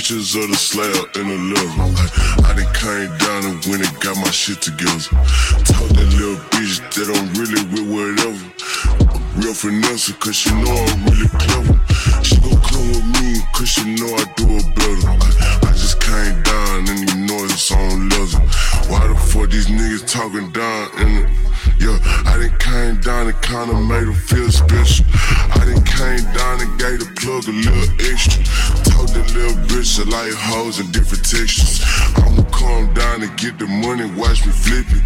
pictures 0.08 0.36
of 0.36 0.48
the 0.48 0.56
slab 0.56 1.16
in 1.20 1.28
the. 1.28 1.60
Like, 1.92 2.14
I 2.48 2.56
done 2.56 2.72
came 2.72 3.12
down 3.20 3.44
and 3.44 3.60
went 3.68 3.84
and 3.84 4.00
got 4.00 4.16
my 4.16 4.32
shit 4.32 4.62
together. 4.62 5.04
Told 5.68 5.92
that 6.00 6.08
little 6.16 6.40
bitch 6.56 6.80
that 6.96 7.12
I'm 7.12 7.28
really 7.36 7.60
with 7.76 7.92
whatever. 7.92 8.40
Real 9.36 9.54
finesse, 9.54 10.12
cause 10.16 10.36
she 10.36 10.50
know 10.64 10.72
I'm 10.72 11.04
really 11.12 11.28
clever. 11.36 11.76
She 12.24 12.40
gon' 12.40 12.56
come 12.56 12.88
with 12.88 13.08
me, 13.20 13.44
cause 13.52 13.68
she 13.68 13.84
know 14.00 14.08
I 14.16 14.24
do 14.40 14.48
it 14.48 14.68
better. 14.80 15.12
I, 15.12 15.68
I 15.68 15.72
just 15.76 16.00
came 16.00 16.40
down 16.40 16.88
and 16.88 17.00
you 17.04 17.28
know 17.28 17.44
it's 17.44 17.70
on 17.72 18.08
leather. 18.08 18.40
Why 18.88 19.04
the 19.12 19.16
fuck 19.28 19.50
these 19.50 19.68
niggas 19.68 20.08
talking 20.08 20.52
down 20.56 20.88
in 21.04 21.12
the 21.20 21.48
yeah, 21.80 22.00
I 22.26 22.40
done 22.40 22.58
came 22.58 23.02
down 23.02 23.28
and 23.28 23.42
kinda 23.42 23.76
made 23.76 24.08
her 24.08 24.14
feel 24.14 24.47
bitch 29.98 30.14
I 30.14 30.24
like 30.24 30.34
hoes 30.34 30.80
and 30.80 30.92
different 30.92 31.26
textures. 31.26 31.82
I'ma 32.16 32.44
calm 32.52 32.94
down 32.94 33.24
and 33.24 33.38
get 33.38 33.58
the 33.58 33.68
money, 33.68 34.06
watch 34.20 34.46
me 34.46 34.52
flip 34.52 34.86
it. 34.90 35.04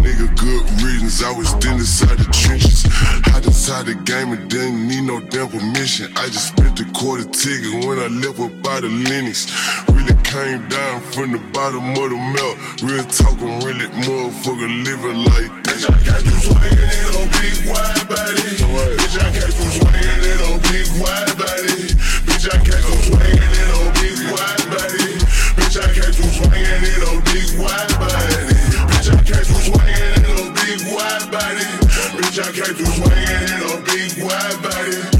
Nigga, 0.00 0.28
good 0.36 0.62
reasons, 0.82 1.22
I 1.22 1.32
was 1.32 1.48
still 1.48 1.74
inside 1.74 2.18
the 2.18 2.24
trenches. 2.32 2.84
Hot 3.30 3.44
inside 3.44 3.86
the 3.86 3.94
game 3.94 4.32
and 4.32 4.48
didn't 4.50 4.88
need 4.88 5.02
no 5.02 5.20
damn 5.20 5.48
permission. 5.48 6.12
I 6.16 6.26
just 6.26 6.48
spent 6.48 6.76
the 6.76 6.84
quarter 6.92 7.24
ticket 7.24 7.84
when 7.86 7.98
I 7.98 8.08
left 8.08 8.40
up 8.40 8.52
by 8.62 8.80
the 8.80 8.88
Linux. 8.88 9.48
Really 9.88 10.16
came 10.22 10.68
down 10.68 11.00
from 11.12 11.32
the 11.32 11.40
bottom 11.52 11.90
of 11.90 12.10
the 12.10 12.18
melt. 12.18 12.56
Real 12.82 13.04
talking, 13.04 13.60
really 13.64 13.88
motherfucker 14.04 14.68
living 14.84 15.24
like 15.24 15.52
that. 15.64 15.80
I 15.88 15.96
got 16.04 16.24
you 16.24 16.36
swinging 16.44 16.90
in 17.00 17.12
a 17.16 17.24
big 17.40 17.56
wide 17.68 18.08
body. 18.08 18.44
Bitch, 18.60 19.16
I 19.16 19.30
catch 19.32 19.56
you 19.56 19.70
swinging 19.78 20.22
in 20.32 20.40
a 20.44 20.58
big 20.68 20.88
wide 21.00 21.32
body. 21.38 21.96
Bitch, 22.26 22.46
I 22.52 22.58
catch 22.64 22.84
you 22.84 22.98
swinging 23.08 23.53
I 32.36 32.50
catch 32.50 32.80
you 32.80 32.86
swinging 32.86 33.28
in 33.28 33.62
a 33.62 33.80
big 33.84 34.24
wide 34.24 34.60
body. 34.60 35.13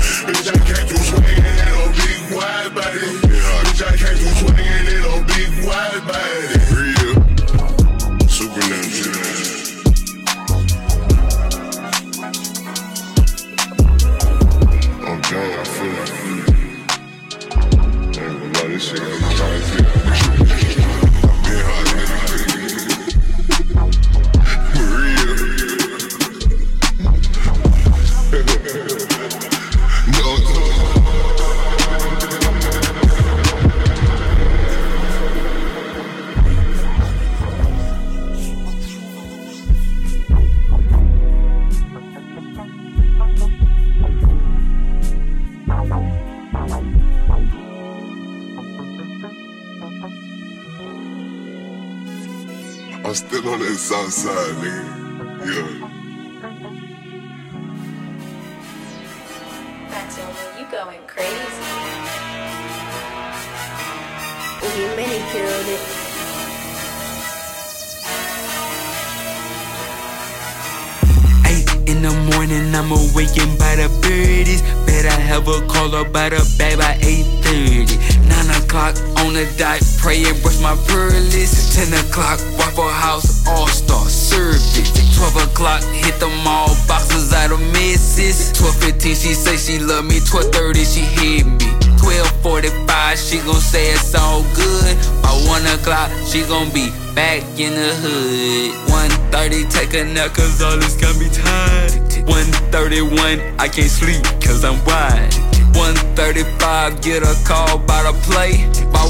A 75.47 75.61
call 75.66 75.95
about 75.95 76.32
a 76.32 76.40
bag 76.57 76.78
by 76.78 76.97
8.30. 77.05 78.28
9 78.28 78.64
o'clock 78.64 78.97
on 79.20 79.34
the 79.34 79.45
dot, 79.59 79.78
pray 79.99 80.24
and 80.24 80.40
brush 80.40 80.59
my 80.62 80.74
pearlies. 80.88 81.76
10 81.76 81.92
o'clock, 82.01 82.40
Waffle 82.57 82.88
House 82.88 83.47
All-Star 83.47 84.09
Service. 84.09 84.72
12 85.14 85.53
o'clock, 85.53 85.82
hit 85.92 86.18
the 86.18 86.28
mall, 86.42 86.74
boxes 86.88 87.34
out 87.34 87.53
of 87.53 87.61
misses. 87.76 88.55
12.15, 88.55 89.03
she 89.05 89.34
say 89.34 89.57
she 89.59 89.78
love 89.78 90.07
me. 90.07 90.18
12.30, 90.20 90.80
she 90.80 91.01
hit 91.01 91.45
me. 91.45 91.68
12.45, 92.01 93.30
she 93.30 93.36
gon' 93.45 93.61
say 93.61 93.92
it's 93.92 94.14
all 94.14 94.42
good. 94.57 94.97
By 95.22 95.28
1 95.28 95.66
o'clock, 95.78 96.11
she 96.26 96.40
gon' 96.49 96.72
be 96.72 96.88
back 97.14 97.42
in 97.61 97.74
the 97.74 97.92
hood. 98.01 98.72
1.30, 98.88 99.70
take 99.70 99.92
a 99.92 100.05
nap, 100.07 100.32
cause 100.32 100.62
all 100.62 100.78
this 100.78 100.97
got 100.97 101.14
me 101.18 101.28
tired. 101.28 102.04
1.31, 102.27 103.61
I 103.61 103.68
can't 103.68 103.91
sleep, 103.91 104.25
cause 104.41 104.64
I'm 104.64 104.79
wide. 104.85 105.33
135, 105.77 107.03
get 107.03 107.22
a 107.22 107.35
call 107.45 107.79
by 107.79 108.03
the 108.03 108.14
play. 108.25 108.64
By 108.93 109.05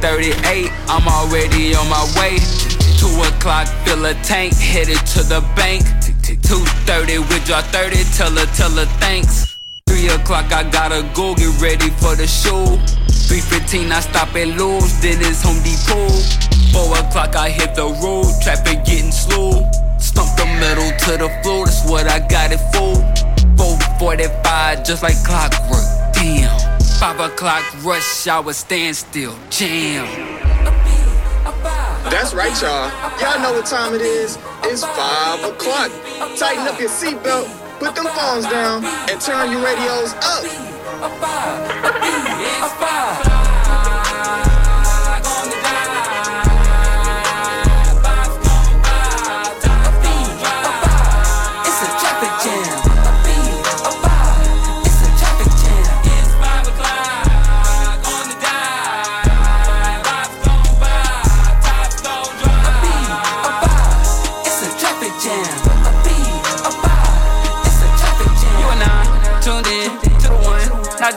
138, 0.00 0.72
I'm 0.88 1.06
already 1.06 1.74
on 1.74 1.88
my 1.88 2.02
way. 2.16 2.38
2 2.98 3.06
o'clock, 3.28 3.68
fill 3.84 4.04
a 4.06 4.14
tank, 4.24 4.54
headed 4.54 4.98
to 5.14 5.22
the 5.22 5.40
bank. 5.54 5.84
2.30, 6.26 7.20
withdraw 7.28 7.62
30, 7.62 8.02
tell 8.16 8.30
her, 8.30 8.46
tell 8.56 8.70
her 8.70 8.86
thanks. 8.98 9.58
3 9.86 10.08
o'clock, 10.08 10.52
I 10.52 10.68
gotta 10.68 11.08
go 11.14 11.34
get 11.34 11.60
ready 11.60 11.90
for 12.00 12.16
the 12.16 12.26
show. 12.26 12.64
3.15, 13.28 13.92
I 13.92 14.00
stop 14.00 14.34
at 14.34 14.48
Lowe's, 14.58 15.00
then 15.00 15.18
it's 15.20 15.42
Home 15.42 15.62
Depot. 15.62 16.08
4 16.72 16.98
o'clock, 16.98 17.36
I 17.36 17.50
hit 17.50 17.74
the 17.74 17.86
road, 18.02 18.32
traffic 18.42 18.84
getting 18.84 19.12
slow. 19.12 19.62
Stomp 19.98 20.36
the 20.36 20.44
metal 20.60 20.90
to 21.06 21.16
the 21.16 21.28
floor, 21.42 21.66
that's 21.66 21.88
what 21.88 22.06
I 22.06 22.18
got 22.28 22.52
it 22.52 22.60
for. 22.72 22.96
4.45, 23.56 24.84
just 24.86 25.02
like 25.02 25.16
clockwork, 25.24 25.84
damn. 26.12 26.58
5 26.98 27.20
o'clock, 27.20 27.64
rush 27.84 28.26
hour, 28.26 28.52
standstill, 28.52 29.34
jam. 29.50 30.06
That's 32.10 32.34
right, 32.34 32.54
y'all. 32.62 32.90
Y'all 33.20 33.40
know 33.42 33.52
what 33.52 33.66
time 33.66 33.94
it 33.94 34.00
is. 34.00 34.38
It's 34.64 34.84
5 34.84 35.44
o'clock. 35.44 35.90
Tighten 36.38 36.66
up 36.68 36.78
your 36.78 36.88
seatbelt, 36.88 37.48
put 37.78 37.94
them 37.94 38.06
phones 38.06 38.44
down, 38.46 38.84
and 38.84 39.20
turn 39.20 39.50
your 39.50 39.64
radios 39.64 40.14
up. 40.14 40.44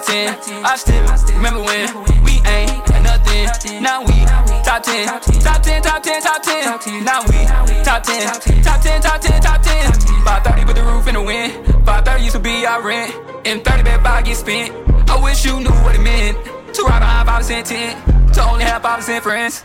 Ten. 0.09 0.65
I 0.65 0.75
still 0.75 1.35
remember 1.35 1.61
when 1.61 1.87
we 2.23 2.41
ain't 2.47 2.89
nothing. 3.03 3.81
Now 3.81 4.01
we 4.01 4.25
top 4.63 4.83
ten, 4.83 5.07
top 5.07 5.61
ten, 5.61 5.81
top 5.81 6.03
ten, 6.03 6.21
top 6.21 6.41
ten. 6.41 7.03
Now 7.03 7.21
we 7.23 7.45
top 7.83 8.03
ten, 8.03 8.27
top 8.63 8.81
ten, 8.81 9.01
top 9.01 9.21
ten, 9.21 9.41
top 9.41 9.61
ten. 9.61 9.91
530 10.25 10.65
with 10.65 10.75
the 10.75 10.83
roof 10.83 11.07
in 11.07 11.15
the 11.15 11.21
wind. 11.21 11.53
530 11.85 12.23
used 12.23 12.35
to 12.35 12.41
be 12.41 12.65
our 12.65 12.81
rent. 12.81 13.13
And 13.45 13.63
30 13.63 13.83
bed 13.83 14.03
five 14.03 14.25
get 14.25 14.37
spent. 14.37 14.71
I 15.09 15.21
wish 15.21 15.45
you 15.45 15.59
knew 15.59 15.71
what 15.83 15.95
it 15.95 16.01
meant. 16.01 16.37
To 16.75 16.83
ride 16.83 16.99
behind 16.99 17.27
5% 17.45 17.63
tent. 17.65 18.33
To 18.33 18.43
only 18.43 18.63
have 18.63 18.81
5% 18.81 19.21
friends. 19.21 19.63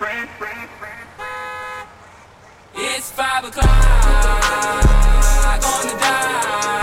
It's 2.76 3.11
5 3.11 3.45
o'clock 3.45 3.68
on 5.64 5.86
the 5.86 5.97
dot. 6.01 6.74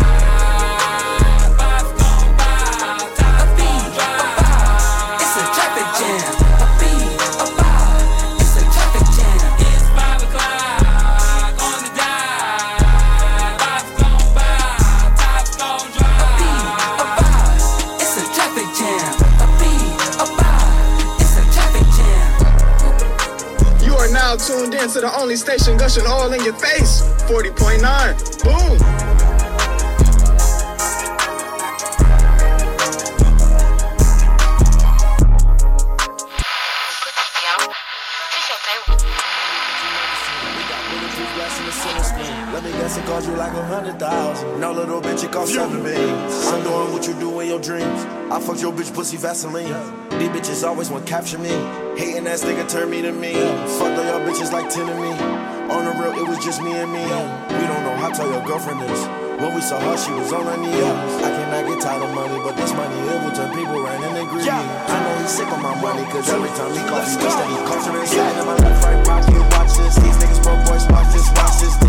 into 24.82 24.96
to 24.96 25.02
the 25.02 25.20
only 25.20 25.36
station, 25.36 25.78
gushing 25.78 26.06
all 26.08 26.32
in 26.34 26.44
your 26.44 26.54
face. 26.54 27.02
40.9, 27.30 28.44
boom. 28.44 28.91
charge 43.22 43.34
you 43.34 43.38
like 43.38 43.54
a 43.54 43.66
hundred 43.66 44.00
thousand. 44.00 44.60
No 44.60 44.72
little 44.72 45.02
bitch, 45.02 45.24
it 45.24 45.32
costs 45.32 45.56
yeah. 45.56 45.64
seven 45.64 45.84
million. 45.84 46.16
I'm 46.54 46.64
doing 46.64 46.94
what 46.94 47.08
you 47.08 47.14
do 47.16 47.40
in 47.40 47.48
your 47.48 47.60
dreams. 47.60 48.06
I 48.32 48.40
fuck 48.40 48.62
your 48.62 48.74
bitch 48.74 48.94
pussy 48.94 49.18
Vaseline. 49.18 49.74
These 50.20 50.30
bitches 50.30 50.68
always 50.68 50.90
want 50.90 51.06
capture 51.06 51.38
me. 51.38 51.50
Hating 51.98 52.28
ass 52.28 52.44
nigga 52.44 52.68
turn 52.70 52.90
me 52.90 53.02
to 53.02 53.12
me. 53.12 53.34
Fuck 53.78 53.98
all 53.98 54.06
y'all 54.06 54.22
bitches 54.26 54.52
like 54.52 54.70
ten 54.70 54.88
of 54.90 54.98
me. 54.98 55.12
On 55.72 55.86
the 55.86 55.92
real, 55.92 56.14
it 56.20 56.28
was 56.28 56.44
just 56.44 56.62
me 56.62 56.72
and 56.72 56.92
me. 56.92 57.04
We 57.04 57.66
don't 57.68 57.84
know 57.84 57.96
how 57.96 58.12
tall 58.12 58.30
your 58.30 58.46
girlfriend 58.46 58.82
is. 58.90 59.02
When 59.42 59.56
we 59.56 59.62
saw 59.62 59.80
her, 59.80 59.98
she 59.98 60.12
was 60.12 60.32
on 60.34 60.46
her 60.46 60.58
knee. 60.58 60.70
I 60.70 61.30
cannot 61.34 61.68
get 61.68 61.82
tired 61.82 62.04
of 62.04 62.14
money, 62.14 62.38
but 62.44 62.56
this 62.58 62.74
money 62.74 62.96
it 62.96 63.24
will 63.24 63.32
turn 63.32 63.50
people 63.56 63.82
right 63.82 64.00
and 64.00 64.30
greedy. 64.30 64.50
I 64.50 64.98
know 65.04 65.22
he's 65.22 65.32
sick 65.32 65.48
of 65.48 65.62
my 65.62 65.74
money, 65.82 66.04
cause 66.12 66.30
every 66.30 66.50
time 66.50 66.74
he 66.74 66.82
calls, 66.86 67.18
me, 67.18 67.24
he 67.24 67.62
calls 67.66 67.88
inside. 67.88 68.40
In 68.40 68.46
my 68.46 68.56
life 68.58 68.84
right 68.84 69.08
watch 69.08 69.78
this. 69.78 69.96
These 69.96 70.18
niggas 70.18 70.44
broke 70.44 70.66
boys, 70.68 70.86
watch 70.90 71.14
this, 71.14 71.30
watch 71.32 71.60
this. 71.62 71.81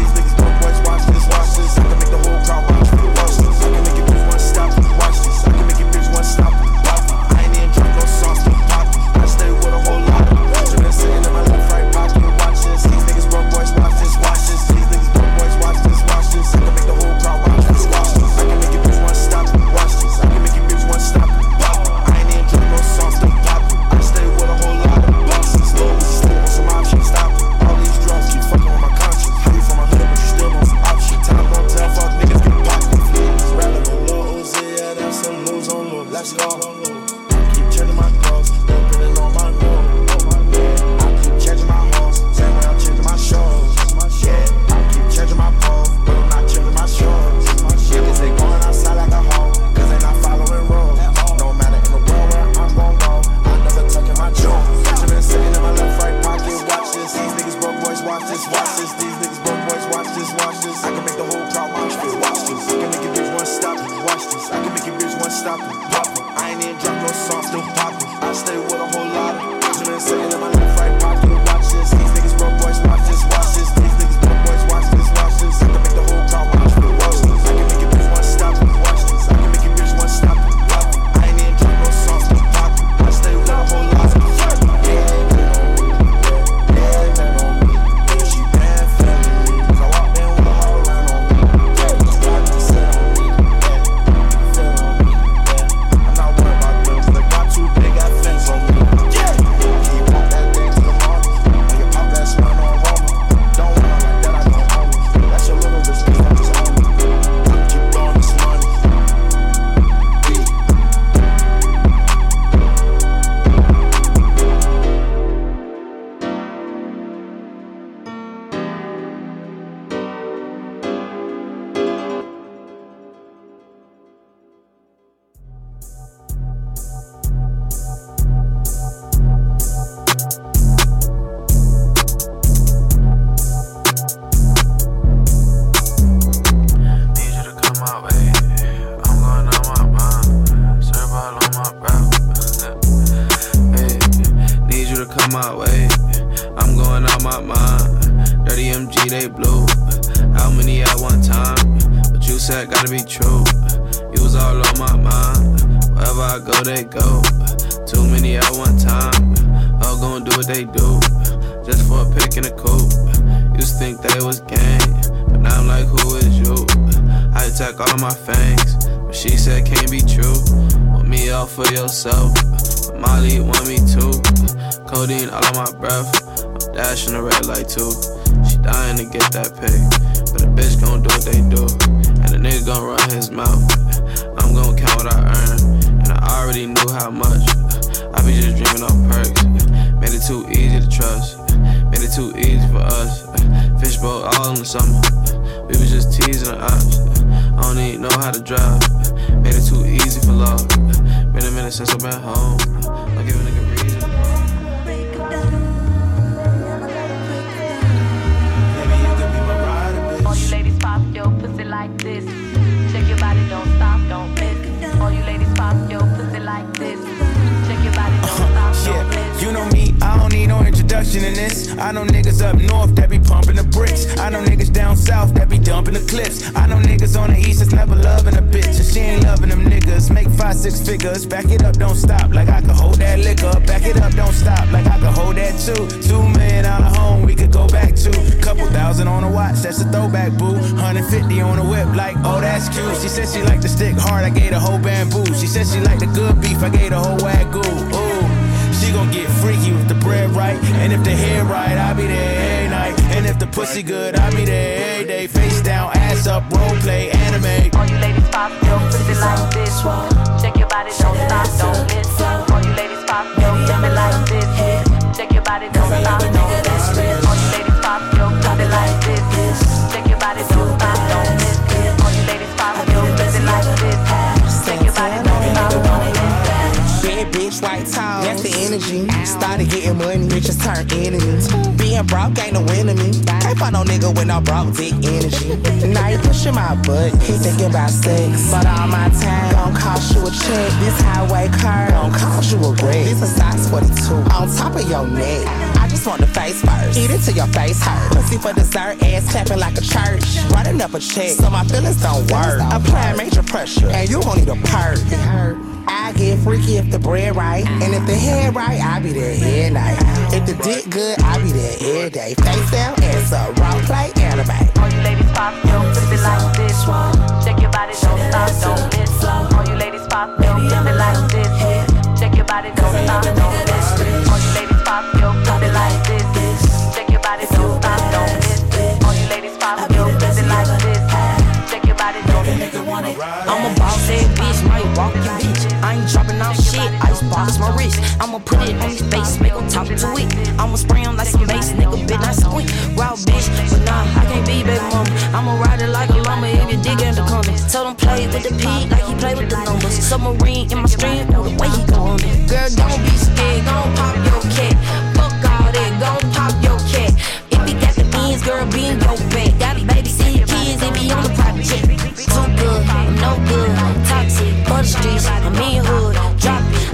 box 337.30 337.58
my 337.58 337.74
wrist. 337.76 338.00
I'ma 338.20 338.38
put 338.38 338.62
it 338.68 338.76
on 338.76 338.90
his 338.90 339.02
face, 339.02 339.40
make 339.40 339.52
him 339.52 339.68
talk 339.68 339.86
to 339.86 339.94
it. 339.94 340.28
I'ma 340.58 340.76
spray 340.76 341.00
him 341.00 341.16
like 341.16 341.28
some 341.28 341.46
bass, 341.46 341.72
nigga, 341.72 341.98
bitch, 342.06 342.24
I 342.24 342.32
squint. 342.32 342.70
Wild 342.96 343.18
bitch, 343.26 343.46
but 343.70 343.84
nah, 343.84 344.04
I 344.20 344.24
can't 344.26 344.46
be 344.46 344.62
baby 344.62 344.80
mama. 344.90 345.10
I'ma 345.36 345.60
ride 345.60 345.82
it 345.82 345.88
like 345.88 346.10
a 346.10 346.18
llama 346.22 346.48
if 346.48 346.72
your 346.72 346.82
dick 346.82 347.02
ain't 347.02 347.16
the 347.16 347.24
coming. 347.26 347.58
Tell 347.68 347.88
him 347.88 347.96
play 347.96 348.26
with 348.26 348.42
the 348.42 348.54
P 348.56 348.64
like 348.88 349.04
he 349.04 349.14
play 349.14 349.34
with 349.34 349.50
the 349.50 349.58
numbers. 349.64 349.94
Submarine 349.98 350.70
in 350.72 350.78
my 350.78 350.86
stream, 350.86 351.28
know 351.28 351.44
the 351.44 351.54
way 351.56 351.68
he 351.68 351.82
going. 351.90 352.20
Girl, 352.48 352.68
don't 352.76 353.00
be 353.04 353.14
scared, 353.16 353.64
gon' 353.64 353.94
pop 353.96 354.16
your 354.26 354.42
cat. 354.52 354.74
Fuck 355.16 355.32
all 355.50 355.72
that, 355.72 355.90
gon' 356.00 356.24
pop 356.32 356.52
your 356.62 356.78
cat. 356.90 357.12
If 357.50 357.60
he 357.68 357.74
got 357.80 357.94
the 357.94 358.04
beans, 358.12 358.42
girl, 358.42 358.66
be 358.70 358.86
in 358.92 359.00
your 359.00 359.16
bed. 359.32 359.58
Got 359.58 359.80
a 359.80 359.84
baby, 359.84 360.08
see 360.08 360.44
kids, 360.44 360.82
and 360.82 360.94
be 360.94 361.10
on 361.12 361.22
the 361.24 361.32
project. 361.36 361.88
Too 362.22 362.46
good, 362.60 362.82
I'm 362.88 363.14
no 363.16 363.36
good, 363.48 363.70
toxic, 364.06 364.52
for 364.66 364.80
the 364.82 364.88
streets, 364.88 365.26
I'm 365.26 365.54
in 365.56 365.84
hood, 365.84 366.14
drop 366.40 366.62
it. 366.62 366.91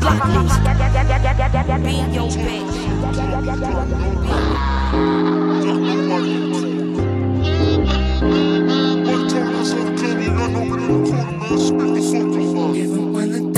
block, 0.00 0.22
please. 2.30 2.78
Even 12.76 13.12
when 13.12 13.52
the 13.52 13.57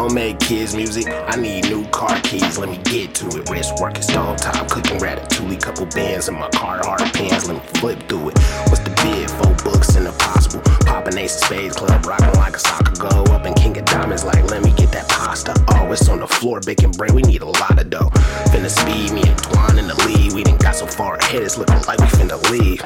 don't 0.00 0.14
make 0.14 0.40
kids 0.40 0.74
music. 0.74 1.06
I 1.08 1.36
need 1.36 1.64
new 1.64 1.84
car 1.88 2.18
keys. 2.22 2.56
Let 2.56 2.70
me 2.70 2.78
get 2.84 3.14
to 3.16 3.26
it. 3.38 3.50
Wrist 3.50 3.74
working 3.80 4.02
stove 4.02 4.38
top, 4.38 4.70
cooking 4.70 4.98
ratatouille. 4.98 5.60
Couple 5.60 5.84
bands 5.86 6.28
in 6.28 6.34
my 6.34 6.48
car, 6.50 6.80
hard 6.82 7.00
pants. 7.12 7.46
Let 7.46 7.56
me 7.56 7.80
flip 7.80 8.08
through 8.08 8.30
it. 8.30 8.38
What's 8.68 8.80
the 8.80 8.90
bid? 9.02 9.30
Four 9.30 9.72
books 9.72 9.96
and 9.96 10.06
impossible. 10.06 10.62
Popping 10.86 11.18
ace 11.18 11.36
of 11.36 11.44
spades 11.44 11.76
club, 11.76 12.06
rocking 12.06 12.32
like 12.40 12.56
a 12.56 12.58
soccer 12.58 12.94
go 12.94 13.08
up 13.34 13.44
and 13.44 13.54
king 13.56 13.76
of 13.76 13.84
diamonds. 13.84 14.24
Like 14.24 14.42
let 14.50 14.62
me 14.62 14.72
get 14.72 14.90
that 14.92 15.06
pasta. 15.08 15.52
Oh, 15.68 15.92
it's 15.92 16.08
on 16.08 16.20
the 16.20 16.26
floor, 16.26 16.60
baking 16.64 16.92
bread. 16.92 17.12
We 17.12 17.20
need 17.22 17.42
a 17.42 17.46
lot 17.46 17.78
of 17.78 17.90
dough. 17.90 18.10
Finna 18.52 18.70
speed 18.70 19.12
me 19.12 19.22
and 19.22 19.38
Twan 19.38 19.78
in 19.78 19.86
the 19.86 19.96
lead. 20.06 20.32
We 20.32 20.44
didn't 20.44 20.62
got 20.62 20.76
so 20.76 20.86
far 20.86 21.16
ahead, 21.16 21.42
it's 21.42 21.58
looking 21.58 21.82
like 21.86 21.98
we 21.98 22.06
finna 22.06 22.40
leave. 22.50 22.82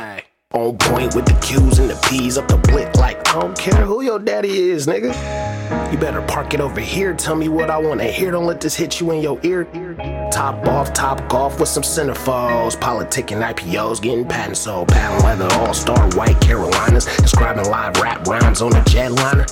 On 0.52 0.76
point 0.78 1.14
with 1.14 1.26
the 1.26 1.34
Q's 1.40 1.78
and 1.78 1.88
the 1.88 2.08
P's 2.08 2.38
up 2.38 2.48
the 2.48 2.56
blick. 2.56 2.92
Like 2.96 3.28
I 3.28 3.40
don't 3.40 3.56
care 3.56 3.84
who 3.86 4.02
your 4.02 4.18
daddy 4.18 4.70
is, 4.70 4.88
nigga. 4.88 5.53
You 5.90 5.98
better 5.98 6.22
park 6.22 6.54
it 6.54 6.60
over 6.60 6.80
here. 6.80 7.14
Tell 7.14 7.36
me 7.36 7.48
what 7.48 7.70
I 7.70 7.78
wanna 7.78 8.04
hear. 8.04 8.30
Don't 8.30 8.46
let 8.46 8.60
this 8.60 8.74
hit 8.74 9.00
you 9.00 9.10
in 9.12 9.22
your 9.22 9.38
ear. 9.42 9.64
Top 10.32 10.66
off, 10.66 10.92
top 10.92 11.28
golf 11.28 11.60
with 11.60 11.68
some 11.68 11.82
centerfolds. 11.82 12.76
Politicking 12.76 13.40
IPOs, 13.42 14.00
getting 14.02 14.26
patent 14.26 14.56
sold. 14.56 14.88
Patent 14.88 15.24
leather, 15.24 15.48
all 15.60 15.72
star 15.74 16.08
white 16.16 16.40
Carolinas. 16.40 17.06
Describing 17.18 17.70
live 17.70 17.96
rap 18.02 18.26
rounds 18.26 18.60
on 18.60 18.72
a 18.74 18.80
jetliner. 18.82 19.46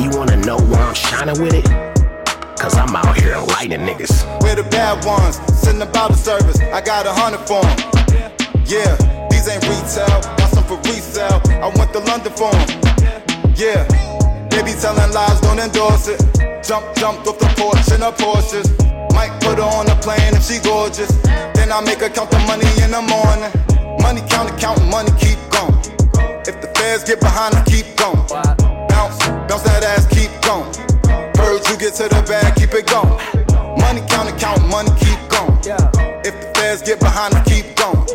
You 0.00 0.10
wanna 0.16 0.36
know 0.36 0.58
why 0.58 0.80
I'm 0.80 0.94
shining 0.94 1.40
with 1.40 1.54
it? 1.54 1.66
Cause 2.58 2.76
I'm 2.76 2.96
out 2.96 3.16
here 3.20 3.34
enlightening 3.34 3.86
niggas. 3.86 4.24
We're 4.42 4.56
the 4.56 4.64
bad 4.70 5.04
ones, 5.04 5.36
sitting 5.60 5.82
about 5.82 6.10
the 6.10 6.16
service. 6.16 6.58
I 6.60 6.80
got 6.80 7.06
a 7.06 7.12
hundred 7.12 7.46
for 7.46 7.60
'em. 7.64 7.76
Yeah, 8.64 8.96
these 9.30 9.46
ain't 9.48 9.62
retail, 9.68 10.20
got 10.36 10.50
some 10.50 10.64
for 10.64 10.78
resale. 10.88 11.40
I 11.62 11.70
went 11.76 11.92
to 11.92 12.00
London 12.00 12.32
for 12.32 12.50
'em. 12.54 12.66
Yeah, 13.54 13.86
they 14.56 14.72
be 14.72 14.80
telling 14.80 15.12
lies, 15.12 15.40
don't 15.40 15.58
endorse 15.58 16.08
it. 16.08 16.18
Jump, 16.64 16.84
jumped 16.96 17.28
off 17.28 17.38
the 17.38 17.48
porch 17.60 17.92
in 17.92 18.00
her 18.00 18.12
Porsches. 18.16 18.72
Might 19.12 19.32
put 19.40 19.60
her 19.60 19.68
on 19.76 19.88
a 19.88 19.96
plane 20.00 20.32
if 20.32 20.44
she 20.48 20.58
gorgeous. 20.64 21.12
Then 21.52 21.70
I 21.70 21.80
make 21.84 22.00
her 22.00 22.08
count 22.08 22.30
the 22.30 22.40
money 22.48 22.64
in 22.80 22.90
the 22.90 23.04
morning. 23.04 23.52
Money 24.00 24.24
count, 24.28 24.48
count, 24.58 24.80
money 24.88 25.12
keep 25.20 25.36
going. 25.52 25.76
If 26.48 26.56
the 26.64 26.72
feds 26.76 27.04
get 27.04 27.20
behind 27.20 27.54
us, 27.54 27.68
keep 27.68 27.84
going. 28.00 28.16
Bounce, 28.88 29.20
bounce 29.44 29.64
that 29.68 29.84
ass, 29.84 30.08
keep 30.08 30.32
going. 30.40 30.72
Heard 31.36 31.60
you 31.68 31.76
get 31.76 31.92
to 32.00 32.08
the 32.08 32.24
bag, 32.24 32.56
keep 32.56 32.72
it 32.72 32.88
going. 32.88 33.12
Money 33.76 34.00
count, 34.08 34.32
count, 34.40 34.64
money 34.72 34.90
keep 34.96 35.20
going. 35.28 35.52
If 36.24 36.32
the 36.32 36.48
feds 36.56 36.80
get 36.80 37.00
behind 37.00 37.34
us, 37.34 37.44
keep 37.44 37.76
going. 37.76 38.08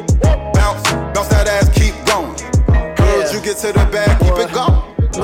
Bounce, 0.58 0.82
bounce 1.14 1.30
that 1.30 1.46
ass, 1.46 1.70
keep 1.70 1.94
going. 2.10 2.34
Heard 2.98 3.30
you 3.30 3.42
get 3.42 3.58
to 3.62 3.70
the 3.70 3.86
bag, 3.94 4.18
keep. 4.20 4.41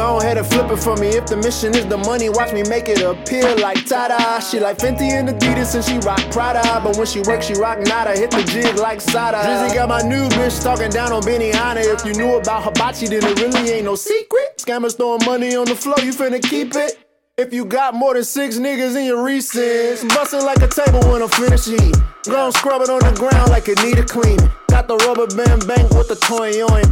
Go 0.07 0.19
ahead 0.19 0.37
and 0.37 0.47
flip 0.47 0.71
it 0.71 0.77
for 0.77 0.95
me. 0.95 1.09
If 1.09 1.25
the 1.25 1.35
mission 1.35 1.75
is 1.75 1.85
the 1.85 1.97
money, 1.97 2.29
watch 2.29 2.53
me 2.53 2.63
make 2.63 2.87
it 2.87 3.01
appear 3.01 3.57
like 3.57 3.79
Tada. 3.79 4.39
She 4.39 4.57
like 4.57 4.77
Fenty 4.77 5.11
and 5.11 5.27
Adidas 5.27 5.75
and 5.75 5.83
she 5.83 5.97
rock 6.07 6.21
Prada. 6.31 6.79
But 6.81 6.95
when 6.95 7.05
she 7.05 7.19
works, 7.19 7.47
she 7.47 7.55
rock 7.55 7.79
nada. 7.81 8.17
Hit 8.17 8.31
the 8.31 8.41
jig 8.43 8.77
like 8.77 9.01
Sada. 9.01 9.35
Drizzy 9.43 9.75
got 9.75 9.89
my 9.89 10.01
new 10.01 10.29
bitch 10.29 10.63
talking 10.63 10.89
down 10.91 11.11
on 11.11 11.23
Benihana. 11.23 11.83
If 11.83 12.05
you 12.05 12.13
knew 12.13 12.37
about 12.37 12.63
Hibachi, 12.63 13.07
then 13.07 13.21
it 13.21 13.37
really 13.41 13.69
ain't 13.69 13.83
no 13.83 13.95
secret. 13.95 14.55
Scammers 14.57 14.95
throwing 14.95 15.25
money 15.25 15.57
on 15.57 15.65
the 15.65 15.75
floor, 15.75 15.99
you 15.99 16.13
finna 16.13 16.41
keep 16.41 16.73
it. 16.75 16.97
If 17.37 17.51
you 17.51 17.65
got 17.65 17.93
more 17.93 18.13
than 18.13 18.23
six 18.23 18.57
niggas 18.57 18.95
in 18.95 19.05
your 19.05 19.25
recess, 19.25 20.05
bust 20.15 20.33
it 20.33 20.41
like 20.41 20.61
a 20.61 20.69
table 20.69 21.01
when 21.11 21.21
I'm 21.21 21.27
finished 21.27 21.67
eating. 21.67 21.91
Go 22.23 22.45
and 22.45 22.53
scrub 22.53 22.81
it 22.81 22.89
on 22.89 22.99
the 22.99 23.11
ground 23.19 23.51
like 23.51 23.67
it 23.67 23.83
need 23.83 23.99
a 23.99 24.05
cleaning. 24.05 24.49
Got 24.69 24.87
the 24.87 24.95
rubber 25.07 25.27
band 25.35 25.67
bank 25.67 25.89
with 25.91 26.07
the 26.07 26.15
toy 26.15 26.63
on. 26.63 26.83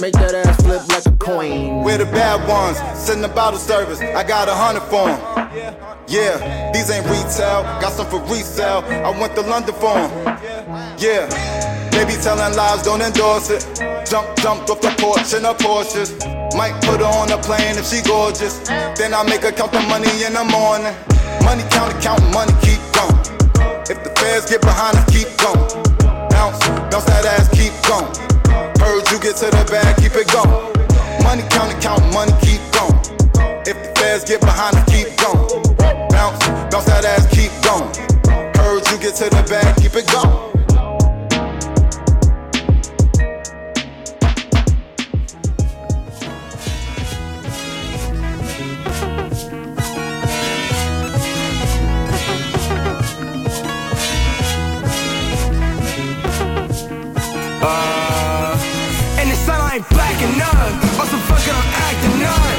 Make 0.00 0.14
that 0.14 0.34
ass 0.34 0.56
flip 0.62 0.86
like 0.88 1.06
a 1.06 1.16
coin. 1.16 1.82
We're 1.82 1.98
the 1.98 2.04
bad 2.06 2.46
ones, 2.48 2.78
about 3.24 3.52
the 3.52 3.58
service. 3.58 4.00
I 4.00 4.22
got 4.22 4.48
a 4.48 4.54
hundred 4.54 4.82
for 4.84 5.08
'em. 5.08 5.18
Yeah, 6.06 6.70
these 6.72 6.90
ain't 6.90 7.06
retail, 7.06 7.62
got 7.80 7.92
some 7.92 8.06
for 8.06 8.20
resale. 8.32 8.84
I 9.04 9.10
went 9.10 9.34
to 9.36 9.42
London 9.42 9.74
for 9.74 9.96
'em. 9.96 10.10
Yeah, 10.98 11.26
they 11.90 12.04
be 12.04 12.16
telling 12.22 12.54
lies, 12.54 12.82
don't 12.82 13.02
endorse 13.02 13.50
it. 13.50 13.66
Jump, 14.08 14.26
jumped 14.36 14.70
off 14.70 14.80
the 14.80 14.90
porch 14.98 15.34
in 15.34 15.44
her 15.44 15.54
Porsches. 15.54 16.10
Might 16.56 16.80
put 16.82 17.00
her 17.00 17.06
on 17.06 17.30
a 17.30 17.38
plane 17.38 17.76
if 17.78 17.86
she 17.86 18.00
gorgeous. 18.02 18.54
Then 18.96 19.14
I 19.14 19.22
make 19.24 19.42
her 19.42 19.52
count 19.52 19.72
the 19.72 19.80
money 19.80 20.10
in 20.24 20.32
the 20.34 20.44
morning. 20.44 20.94
Money 21.44 21.64
count, 21.70 21.92
count, 22.00 22.22
money 22.32 22.52
keep 22.62 22.80
going. 22.92 23.18
If 23.88 24.02
the 24.04 24.10
feds 24.18 24.50
get 24.50 24.60
behind 24.60 24.96
us, 24.96 25.04
keep 25.10 25.28
going. 25.38 25.66
Bounce, 26.30 26.58
bounce 26.90 27.04
that 27.04 27.24
ass, 27.24 27.48
keep 27.54 27.72
going. 27.86 28.10
Heard 28.82 29.06
you 29.10 29.18
get 29.20 29.36
to 29.36 29.46
the 29.46 29.64
bag, 29.70 29.96
keep 29.96 30.14
it 30.14 30.26
going. 30.32 30.50
Money 31.22 31.42
count, 31.50 31.70
count, 31.80 32.02
money 32.12 32.32
keep 32.42 32.60
going. 32.74 32.98
If 33.66 33.78
the 33.78 33.92
feds 33.96 34.24
get 34.24 34.40
behind 34.40 34.76
us, 34.76 34.84
keep 34.90 35.08
going. 35.16 35.62
Bounce, 36.10 36.38
bounce 36.70 36.86
that 36.86 37.04
ass, 37.04 37.26
keep 37.30 37.52
going. 37.62 37.88
Heard 38.56 38.82
you 38.90 38.98
get 38.98 39.14
to 39.16 39.30
the 39.30 39.42
bag, 39.48 39.76
keep 39.76 39.94
it 39.94 40.10
going. 40.10 40.59
Uh, 57.62 58.56
and 59.18 59.30
the 59.30 59.36
sun 59.36 59.60
ain't 59.72 59.88
black 59.90 60.16
and 60.22 60.38
none. 60.38 60.72
Also 60.98 61.16
fucking 61.28 61.54
I'm 61.54 61.68
acting 61.86 62.20
none. 62.20 62.49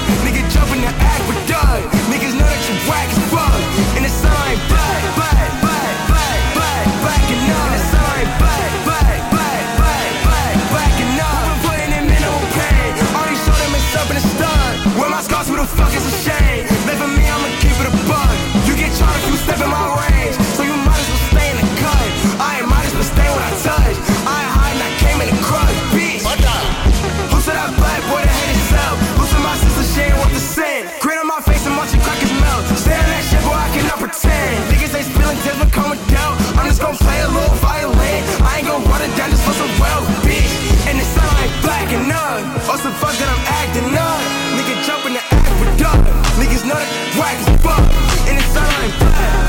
feelings 35.31 35.45
never 35.45 35.69
coming 35.71 35.99
down. 36.07 36.35
I'm 36.57 36.67
just 36.67 36.81
gonna 36.81 36.97
play 36.97 37.19
a 37.21 37.27
little 37.27 37.55
violin. 37.63 38.23
I 38.43 38.59
ain't 38.59 38.67
gonna 38.67 38.85
run 38.85 39.01
it 39.01 39.15
down 39.17 39.29
just 39.29 39.43
for 39.43 39.53
some 39.53 39.71
wealth, 39.79 40.07
bitch. 40.23 40.51
And 40.87 40.99
it 40.99 41.05
sound 41.05 41.33
like 41.39 41.53
black 41.61 41.87
and 41.91 42.07
none. 42.07 42.43
Or 42.67 42.77
some 42.77 42.93
fuck 42.99 43.15
that 43.15 43.29
I'm 43.29 43.43
acting 43.63 43.95
up. 43.95 44.19
Nigga 44.55 44.75
jump 44.85 45.05
in 45.05 45.13
the 45.13 45.23
act 45.23 45.53
with 45.59 45.71
dub. 45.79 45.99
Niggas 46.39 46.65
know 46.67 46.75
that 46.75 46.91
whack 47.19 47.37
as 47.39 47.49
fuck. 47.63 47.83
And 48.27 48.37
it 48.37 48.47
sound 48.51 48.71
like 48.81 48.99
black. 48.99 49.40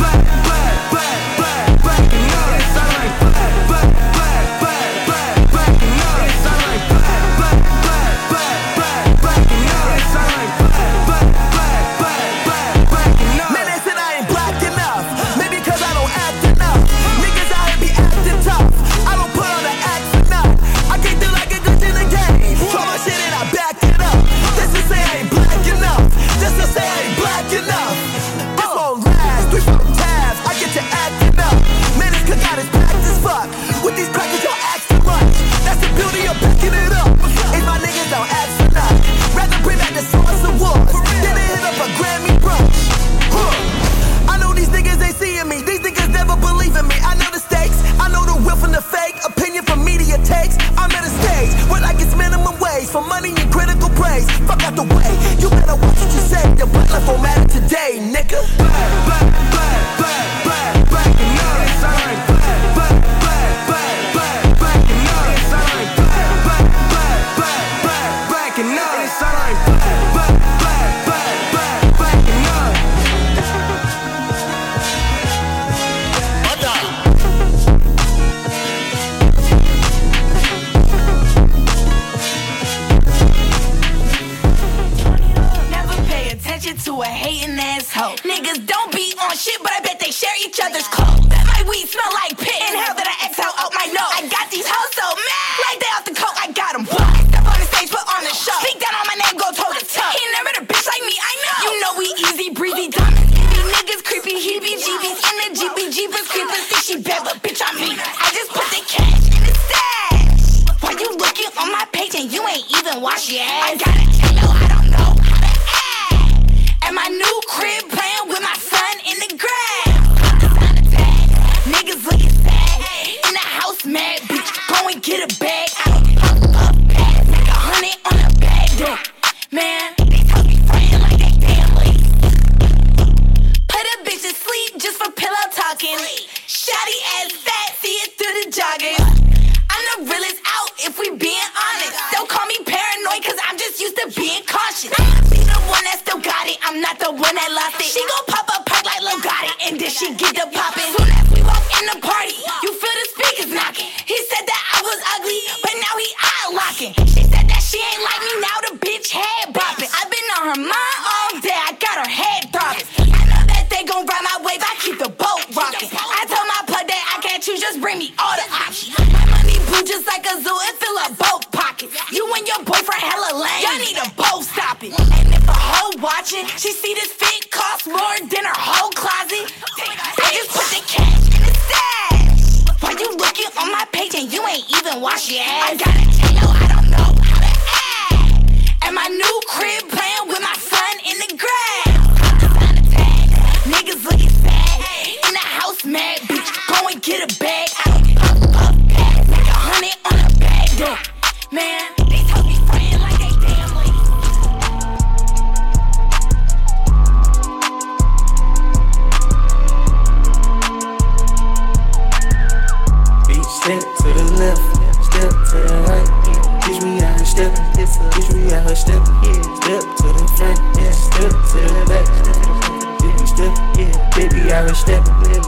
Out 224.62 224.78
here. 224.78 225.42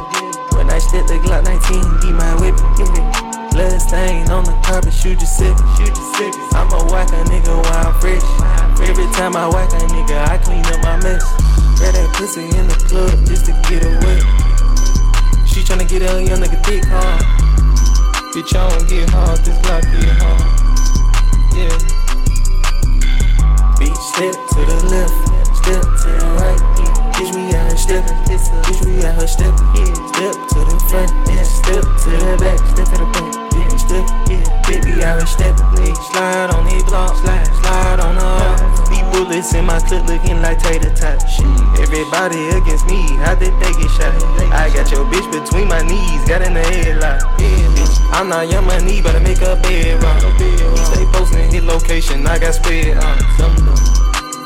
When 0.59 0.67
I 0.71 0.83
step 0.83 1.07
the 1.07 1.23
Glock 1.23 1.47
19, 1.47 2.03
be 2.03 2.11
my 2.11 2.35
whip. 2.43 2.59
Blood 3.55 3.79
stain 3.79 4.27
on 4.27 4.43
the 4.43 4.51
carpet, 4.67 4.93
shoot 4.93 5.21
you 5.21 5.27
sick. 5.27 5.55
I'ma 6.51 6.83
whack 6.91 7.15
a 7.15 7.23
nigga 7.31 7.55
while 7.55 7.87
I'm 7.87 7.95
fresh. 8.03 8.27
Every 8.83 9.07
time 9.15 9.37
I 9.37 9.47
whack 9.47 9.71
a 9.71 9.87
nigga, 9.87 10.19
I 10.27 10.39
clean 10.39 10.67
up 10.67 10.83
my 10.83 10.99
mess. 10.99 11.23
Grab 11.79 11.95
that 11.95 12.11
pussy 12.19 12.43
in 12.43 12.67
the 12.67 12.75
club 12.91 13.15
just 13.25 13.47
to 13.47 13.53
get 13.71 13.87
away. 13.87 14.19
She 15.47 15.63
tryna 15.63 15.87
get 15.89 16.03
a 16.03 16.19
young 16.19 16.43
nigga 16.43 16.59
thick, 16.67 16.83
huh? 16.83 17.23
Bitch, 18.35 18.51
I 18.51 18.67
don't 18.67 18.89
get 18.89 19.09
hard, 19.11 19.39
this 19.47 19.59
block 19.63 19.83
get 19.95 20.11
hard. 20.19 20.43
Yeah. 21.55 21.71
Bitch, 23.79 23.95
step 24.11 24.35
to 24.35 24.61
the 24.67 24.79
left, 24.91 25.15
step 25.63 25.83
to 26.03 26.11
the 26.19 26.27
right. 26.35 26.74
Bitch, 27.15 27.31
we 27.31 27.55
out 27.55 27.71
here 27.71 27.77
stepping. 27.77 28.19
Bitch, 28.27 28.85
we 28.85 29.05
out 29.07 29.15
here 29.15 29.29
stepping. 29.29 29.95
Step 30.15 30.35
to 30.51 30.61
the 30.67 30.77
front. 30.91 31.11
Step 31.47 31.85
to 31.87 32.11
the 32.11 32.37
back, 32.43 32.59
step 32.75 32.87
to 32.91 32.97
the 32.99 33.07
back. 33.15 33.45
Step. 33.79 34.05
Baby, 34.67 35.03
out 35.05 35.23
here 35.23 35.27
stepping. 35.27 35.95
Slide 36.11 36.51
on 36.51 36.67
these 36.67 36.83
blocks, 36.85 37.21
slide, 37.21 37.47
slide 37.63 38.01
on 38.01 38.19
the 38.19 38.91
These 38.91 39.07
bullets 39.15 39.55
in 39.55 39.65
my 39.65 39.79
clip 39.79 40.05
looking 40.07 40.43
like 40.43 40.59
tater 40.59 40.91
tots. 40.95 41.39
Everybody 41.79 42.51
against 42.51 42.87
me, 42.87 43.07
how 43.23 43.35
did 43.35 43.55
they 43.63 43.73
get 43.79 43.91
shot? 43.95 44.11
I 44.51 44.71
got 44.75 44.91
your 44.91 45.07
bitch 45.07 45.31
between 45.31 45.69
my 45.69 45.83
knees, 45.83 46.27
got 46.27 46.43
in 46.43 46.55
the 46.55 46.63
headlock. 46.63 47.23
I'm 48.11 48.29
not 48.29 48.51
young 48.51 48.67
money, 48.67 49.01
but 49.01 49.15
I 49.15 49.21
make 49.21 49.41
a 49.41 49.55
bed 49.63 50.03
rock. 50.03 50.19
Stay 50.91 51.07
posting 51.15 51.51
hit 51.51 51.63
location, 51.63 52.27
I 52.27 52.39
got 52.39 52.55
spread 52.55 52.97
on. 52.99 53.19
Uh. 53.39 53.55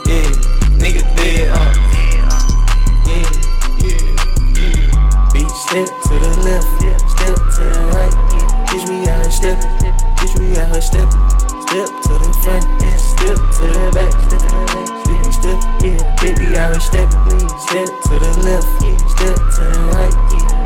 Yeah, 0.05 0.29
nigga 0.77 1.01
dead 1.17 1.49
on. 1.49 1.75
Yeah, 1.75 1.88
step 5.69 5.85
to 5.85 6.15
the 6.17 6.33
left, 6.49 6.65
step 7.13 7.37
to 7.37 7.63
the 7.69 7.81
right. 7.93 8.15
Bitch, 8.73 8.89
we 8.89 9.05
out 9.05 9.21
here 9.21 9.31
stepping. 9.31 9.69
Bitch, 10.17 10.33
we 10.41 10.57
out 10.57 10.73
here 10.73 10.81
stepping. 10.81 11.21
Step 11.69 11.89
to 12.09 12.13
the 12.17 12.31
front. 12.41 12.65
Step 12.97 13.37
to 13.37 13.65
the 13.69 13.85
back, 13.93 14.13
step 14.17 14.41
to 14.49 14.65
back. 14.65 14.89
Step, 15.05 15.29
step, 15.37 15.61
yeah. 15.85 16.01
Baby, 16.25 16.57
out 16.57 16.73
here 16.73 16.81
stepping. 16.81 17.49
Step 17.69 17.89
to 18.09 18.15
the 18.17 18.33
left, 18.49 18.69
step 19.13 19.37
to 19.37 19.63
the 19.69 19.81
right. 19.93 20.15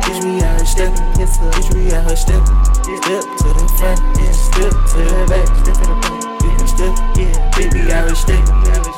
Bitch, 0.07 0.23
we 0.23 0.39
out 0.39 0.55
here 0.55 0.71
stepping. 0.71 1.07
Bitch, 1.19 1.67
we 1.75 1.91
out 1.91 2.07
here 2.07 2.15
stepping. 2.15 2.59
Step 3.03 3.23
to 3.27 3.47
the 3.59 3.65
front. 3.75 3.99
Step 4.31 4.71
to 4.71 4.99
the 5.03 5.19
back, 5.27 5.47
step 5.51 5.75
to 5.75 5.91
the. 5.91 6.15
Bitch, 6.39 6.63
step, 6.71 6.95
yeah. 7.19 7.35
Baby, 7.59 7.91
out 7.91 8.07
here 8.07 8.15
stepping. 8.15 8.92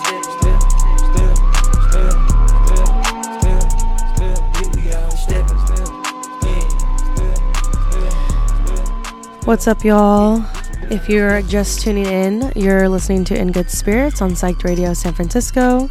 What's 9.46 9.68
up, 9.68 9.84
y'all? 9.84 10.44
If 10.90 11.08
you're 11.08 11.44
just 11.44 11.82
tuning 11.82 12.08
in, 12.08 12.52
you're 12.56 12.90
listening 12.90 13.24
to 13.26 13.40
In 13.40 13.52
Good 13.52 13.70
Spirits 13.70 14.20
on 14.20 14.32
Psyched 14.32 14.64
Radio 14.64 14.92
San 14.96 15.14
Francisco 15.14 15.88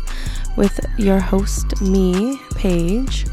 with 0.56 0.84
your 0.98 1.20
host, 1.20 1.80
me, 1.80 2.40
Paige. 2.56 3.26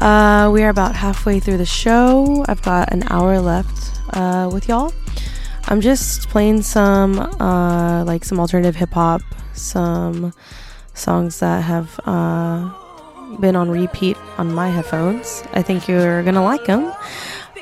Uh, 0.00 0.50
we 0.52 0.64
are 0.64 0.70
about 0.70 0.96
halfway 0.96 1.38
through 1.38 1.58
the 1.58 1.64
show. 1.64 2.44
I've 2.48 2.62
got 2.62 2.92
an 2.92 3.04
hour 3.10 3.38
left 3.38 3.92
uh, 4.12 4.50
with 4.52 4.68
y'all. 4.68 4.92
I'm 5.66 5.80
just 5.80 6.28
playing 6.30 6.62
some, 6.62 7.20
uh, 7.20 8.02
like, 8.02 8.24
some 8.24 8.40
alternative 8.40 8.74
hip 8.74 8.90
hop, 8.90 9.22
some 9.52 10.34
songs 10.94 11.38
that 11.38 11.62
have 11.62 12.00
uh, 12.06 12.72
been 13.38 13.54
on 13.54 13.70
repeat 13.70 14.16
on 14.36 14.52
my 14.52 14.68
headphones. 14.68 15.44
I 15.52 15.62
think 15.62 15.86
you're 15.86 16.24
gonna 16.24 16.42
like 16.42 16.64
them. 16.64 16.92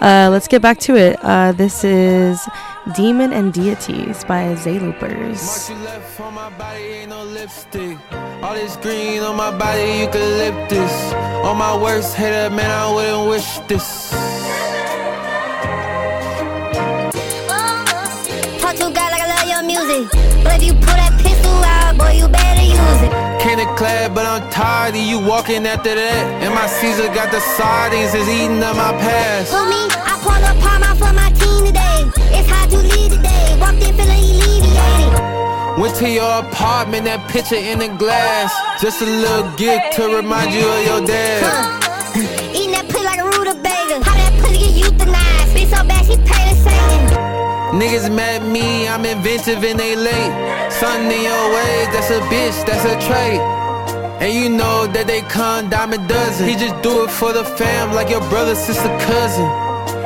Uh, 0.03 0.29
let's 0.33 0.49
get 0.49 0.61
back 0.61 0.79
to 0.81 0.97
it. 0.97 1.17
Uh, 1.23 1.53
this 1.53 1.85
is 1.85 2.41
Demon 2.97 3.33
and 3.33 3.53
Deities 3.53 4.25
by 4.25 4.57
Zayloopers. 4.57 5.71
lipstick. 7.25 7.99
All 8.43 8.55
this 8.55 8.77
green 8.79 9.23
on 9.23 9.37
my 9.37 9.57
body, 9.57 10.01
eucalyptus. 10.03 11.13
On 11.47 11.57
my 11.57 11.77
worst 11.81 12.17
hater, 12.17 12.51
man, 12.51 12.69
I 12.69 12.93
wouldn't 12.93 13.29
wish 13.31 13.59
this. 13.69 14.11
Talk 18.61 18.75
to 18.75 18.87
a 18.87 18.93
guy 18.93 19.09
like 19.09 19.23
I 19.23 19.29
love 19.35 19.49
your 19.55 19.63
music. 19.63 20.11
But 20.43 20.57
if 20.57 20.65
you 20.67 20.73
pull 20.75 20.99
that 20.99 21.15
pistol 21.23 21.63
out, 21.63 21.97
boy, 21.97 22.19
you 22.19 22.27
better 22.27 22.63
use 22.63 23.03
it. 23.07 23.12
Candy 23.43 23.67
clad, 23.75 24.15
but 24.15 24.25
I'm 24.25 24.49
tired 24.53 24.95
of 24.95 25.03
you 25.03 25.19
walking 25.19 25.67
after 25.67 25.93
that. 25.97 26.43
And 26.47 26.55
my 26.55 26.69
Caesar 26.79 27.09
got 27.11 27.33
the 27.33 27.41
sardines, 27.59 28.15
is 28.15 28.29
eating 28.29 28.63
up 28.63 28.77
my 28.77 28.95
past. 29.03 29.51
For 29.51 29.67
me, 29.67 29.83
I 29.99 30.15
pour 30.23 30.39
the 30.39 30.55
Parma 30.63 30.95
for 30.95 31.11
my 31.11 31.27
team 31.35 31.67
today. 31.67 32.07
It's 32.39 32.49
hard 32.49 32.71
to 32.71 32.79
lead 32.79 33.11
today. 33.11 33.59
Walked 33.59 33.83
in 33.83 33.99
feeling 33.99 34.23
alleviated. 34.31 35.19
Went 35.75 35.97
to 35.97 36.09
your 36.09 36.47
apartment, 36.47 37.03
that 37.11 37.27
picture 37.35 37.59
in 37.59 37.81
the 37.81 37.89
glass. 37.99 38.55
Just 38.81 39.03
a 39.03 39.07
little 39.11 39.51
gift 39.59 39.99
to 39.99 40.07
remind 40.07 40.55
you 40.55 40.63
of 40.63 40.87
your 40.87 41.03
dad. 41.03 41.43
Eating 42.55 42.71
that 42.79 42.87
pussy 42.87 43.03
like 43.03 43.19
a 43.19 43.27
rutabaga. 43.27 44.07
How 44.07 44.15
that 44.23 44.39
pussy 44.39 44.71
get 44.71 44.87
euthanized? 44.87 45.51
Bitch 45.51 45.67
so 45.67 45.83
bad 45.83 46.07
she 46.07 46.15
paid 46.15 46.47
to 46.47 46.55
Satan. 46.63 47.32
Niggas 47.73 48.15
mad 48.15 48.45
me, 48.45 48.87
I'm 48.87 49.07
inventive 49.07 49.65
and 49.65 49.81
they 49.81 49.97
late. 49.97 50.33
Something 50.71 51.11
in 51.11 51.23
your 51.25 51.45
ways, 51.57 51.89
that's 51.89 52.11
a 52.11 52.21
bitch, 52.29 52.67
that's 52.67 52.85
a 52.85 52.97
trait. 53.09 53.41
And 54.21 54.31
you 54.35 54.51
know 54.51 54.87
that 54.89 55.07
they 55.07 55.23
come 55.23 55.71
dime 55.71 55.95
a 55.95 55.99
dozen. 56.07 56.47
He 56.47 56.55
just 56.55 56.83
do 56.83 57.05
it 57.05 57.11
for 57.11 57.33
the 57.33 57.45
fam, 57.45 57.95
like 57.95 58.11
your 58.11 58.21
brother, 58.29 58.55
sister, 58.55 58.93
cousin. 59.09 59.47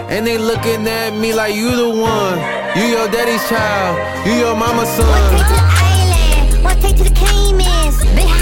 And 0.08 0.24
they 0.24 0.38
looking 0.38 0.86
at 0.86 1.10
me 1.18 1.34
like 1.34 1.56
you 1.56 1.74
the 1.74 1.90
one. 1.90 2.38
You 2.78 2.84
your 2.86 3.08
daddy's 3.08 3.42
child, 3.48 4.26
you 4.26 4.34
your 4.34 4.54
mama's 4.54 4.88
son. 4.90 5.06
Take 5.34 5.46
to 5.46 5.54
the 5.58 5.66
island, 5.90 6.64
one 6.64 6.80
take 6.80 6.96
to 6.98 7.04
the 7.04 7.14
Caymans. 7.18 8.35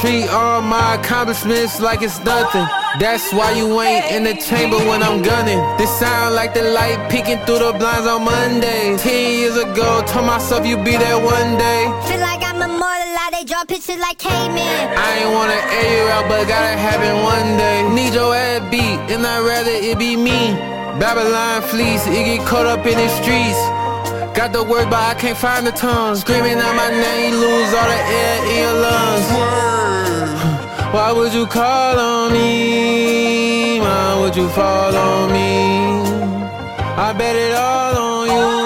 Treat 0.00 0.30
all 0.30 0.62
my 0.62 0.94
accomplishments 0.94 1.78
like 1.78 2.00
it's 2.00 2.18
nothing. 2.24 2.64
That's 2.98 3.34
why 3.34 3.52
you 3.52 3.68
ain't 3.82 4.10
in 4.10 4.24
the 4.24 4.32
chamber 4.32 4.78
when 4.78 5.02
I'm 5.02 5.20
gunning. 5.20 5.60
This 5.76 5.92
sound 5.98 6.34
like 6.34 6.54
the 6.54 6.62
light 6.62 7.10
peeking 7.10 7.36
through 7.44 7.58
the 7.58 7.72
blinds 7.76 8.06
on 8.08 8.24
Monday. 8.24 8.96
Ten 8.96 9.38
years 9.38 9.58
ago, 9.58 10.02
told 10.06 10.24
myself 10.24 10.66
you'd 10.66 10.86
be 10.86 10.96
there 10.96 11.20
one 11.20 11.58
day. 11.58 11.84
Feel 12.08 12.20
like 12.20 12.40
I'm 12.40 12.62
immortalized. 12.62 13.32
They 13.36 13.44
draw 13.44 13.62
pictures 13.64 13.98
like 13.98 14.16
cavemen. 14.16 14.64
I 14.96 15.20
ain't 15.20 15.32
wanna 15.36 15.60
air 15.68 15.92
you 15.92 16.08
out, 16.16 16.24
but 16.30 16.48
gotta 16.48 16.80
have 16.80 17.02
it 17.04 17.16
one 17.20 17.58
day. 17.60 17.84
Need 17.92 18.14
your 18.14 18.34
ass 18.34 18.64
beat, 18.70 18.98
and 19.12 19.26
I'd 19.26 19.44
rather 19.44 19.70
it 19.70 19.98
be 19.98 20.16
me. 20.16 20.56
Babylon 20.96 21.60
fleece, 21.68 22.06
it 22.06 22.24
get 22.24 22.46
caught 22.48 22.64
up 22.64 22.86
in 22.86 22.96
the 22.96 23.08
streets. 23.20 23.60
Got 24.32 24.54
the 24.54 24.64
word, 24.64 24.88
but 24.88 25.02
I 25.12 25.14
can't 25.20 25.36
find 25.36 25.66
the 25.66 25.72
tongue. 25.72 26.16
Screaming 26.16 26.56
out 26.56 26.74
my 26.74 26.88
name, 26.88 27.34
lose 27.34 27.74
all 27.74 27.84
the 27.84 28.00
air 28.00 28.36
in 28.48 28.56
your 28.64 28.76
lungs. 28.80 29.49
Why 30.92 31.12
would 31.12 31.32
you 31.32 31.46
call 31.46 31.98
on 32.00 32.32
me? 32.32 33.78
Why 33.78 34.20
would 34.20 34.34
you 34.34 34.48
fall 34.48 34.94
on 34.94 35.32
me? 35.32 35.50
I 37.06 37.12
bet 37.12 37.36
it 37.36 37.54
all 37.54 37.96
on 37.96 38.28
you. 38.28 38.59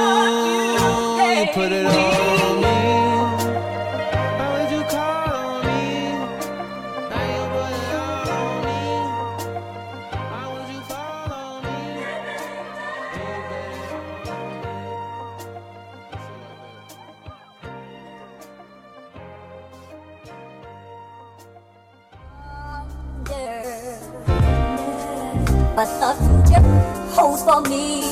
For 27.55 27.69
me. 27.69 28.03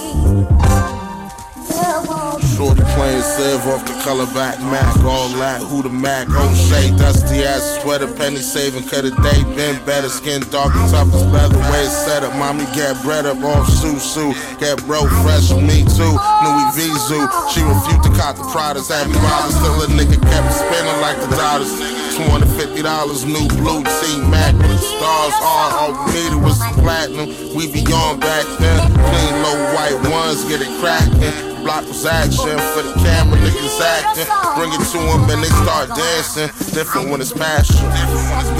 Shorty 2.55 2.83
playing 2.95 3.23
Sev 3.23 3.67
off 3.67 3.85
the 3.87 3.99
color 4.05 4.27
back 4.35 4.61
Mac, 4.61 4.97
all 5.05 5.29
that, 5.41 5.61
who 5.63 5.83
the 5.83 5.89
Mac, 5.89 6.29
oh, 6.31 6.51
O'Shea, 6.51 6.95
dusty 6.97 7.43
ass 7.43 7.81
sweater, 7.81 8.07
penny 8.15 8.37
saving, 8.37 8.87
cut 8.89 9.05
a 9.05 9.11
day, 9.11 9.43
been 9.57 9.83
better, 9.85 10.09
skin 10.09 10.43
dark 10.51 10.75
and 10.75 10.91
tough 10.91 11.09
as 11.15 11.27
leather, 11.27 11.59
way 11.73 11.83
it's 11.83 11.97
set 12.07 12.23
up, 12.23 12.35
mommy 12.37 12.65
get 12.77 13.01
bread 13.03 13.27
up 13.27 13.39
off 13.43 13.67
Susu, 13.67 14.33
get 14.61 14.79
broke 14.87 15.11
fresh 15.25 15.51
with 15.51 15.65
me 15.65 15.83
too, 15.97 16.15
Louis 16.45 16.69
V 16.77 16.81
Zoo, 17.09 17.25
she 17.51 17.63
refused 17.63 18.05
to 18.05 18.13
cop 18.15 18.37
the 18.37 18.47
products, 18.53 18.89
had 18.89 19.09
me 19.09 19.15
bothered, 19.15 19.57
still 19.57 19.83
a 19.83 19.87
nigga 19.99 20.21
kept 20.21 20.53
spinning 20.55 21.01
like 21.01 21.19
the 21.19 21.35
dollars. 21.35 21.92
$250 22.13 23.25
new 23.25 23.49
blue 23.57 23.83
tee 23.83 24.21
Mac 24.29 24.53
with 24.53 24.69
the 24.69 24.79
stars 24.79 25.33
all 25.41 25.73
all 25.81 26.05
we 26.05 26.13
needed 26.13 26.43
was 26.45 26.61
platinum. 26.77 27.29
We 27.57 27.73
be 27.73 27.81
on 27.89 28.21
back 28.21 28.45
then. 28.61 28.79
Clean 28.93 29.35
low 29.41 29.57
white 29.73 29.97
ones, 30.13 30.45
get 30.45 30.61
it 30.61 30.69
cracking. 30.81 31.65
Block 31.65 31.87
was 31.89 32.05
action 32.05 32.59
for 32.77 32.83
the 32.83 32.93
camera, 33.01 33.39
niggas 33.41 33.81
acting. 33.81 34.29
Bring 34.61 34.73
it 34.77 34.85
to 34.93 34.99
them 34.99 35.31
and 35.31 35.43
they 35.43 35.53
start 35.65 35.89
dancing. 35.97 36.49
Different 36.75 37.09
when 37.09 37.23
it's 37.23 37.33
passion. 37.33 37.81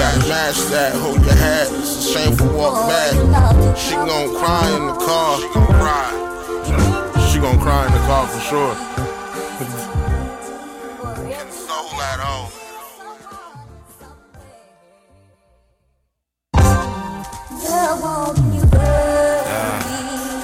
Gotta 0.01 0.29
match 0.29 0.57
that, 0.73 0.95
hold 0.95 1.21
your 1.21 1.35
hat. 1.35 1.69
It's 1.73 2.09
a 2.09 2.13
shameful 2.13 2.57
walk 2.57 2.89
back. 2.89 3.13
She 3.77 3.95
gon' 3.95 4.35
cry 4.35 4.65
in 4.77 4.87
the 4.87 4.97
car. 4.97 5.37
She 7.29 7.39
gon' 7.39 7.61
cry 7.61 7.87
in 7.87 7.93
the 7.93 8.01
car 8.09 8.27
for 8.27 8.41
sure. 8.41 8.92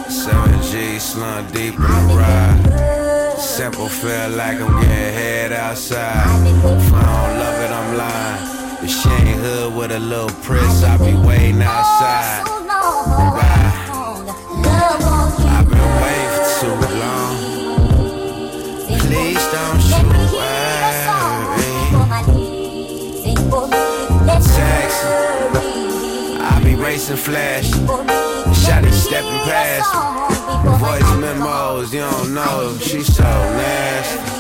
Seven 0.09 0.61
G 0.63 0.99
slung 0.99 1.47
deep 1.51 1.75
in 1.75 1.81
the 1.81 2.15
ride. 2.15 3.39
Simple 3.39 3.89
feel 3.89 4.31
like 4.31 4.61
I'm 4.61 4.83
getting 4.83 5.15
head 5.15 5.53
outside. 5.53 6.27
If 6.47 6.93
I 6.93 7.03
don't 7.09 7.39
love 7.39 7.61
it, 7.65 7.71
I'm 7.71 7.97
lying. 7.97 8.85
If 8.85 8.91
she 8.91 9.09
ain't 9.09 9.41
hood 9.41 9.75
with 9.75 9.93
a 9.93 9.99
little 9.99 10.29
press, 10.43 10.83
I'll 10.85 10.99
be 10.99 11.15
waiting 11.27 11.63
outside. 11.63 12.45
Bye. 13.39 13.73
I've 15.49 15.69
been 15.71 15.91
waiting 16.03 16.31
for 16.37 16.45
too 16.61 16.77
long. 17.01 17.33
Please 19.01 19.45
don't 19.53 19.81
shoot 19.81 20.19
Taxi. 24.55 25.09
I 25.11 25.33
be 25.33 25.38
racing 26.79 27.17
flash. 27.17 27.71
Shotty 28.63 28.93
stepping 28.93 29.41
past. 29.47 29.91
Voice 30.81 31.21
memos, 31.21 31.93
you 31.93 32.01
don't 32.01 32.35
know. 32.35 32.77
She 32.81 33.03
so 33.03 33.23
nasty. 33.23 34.39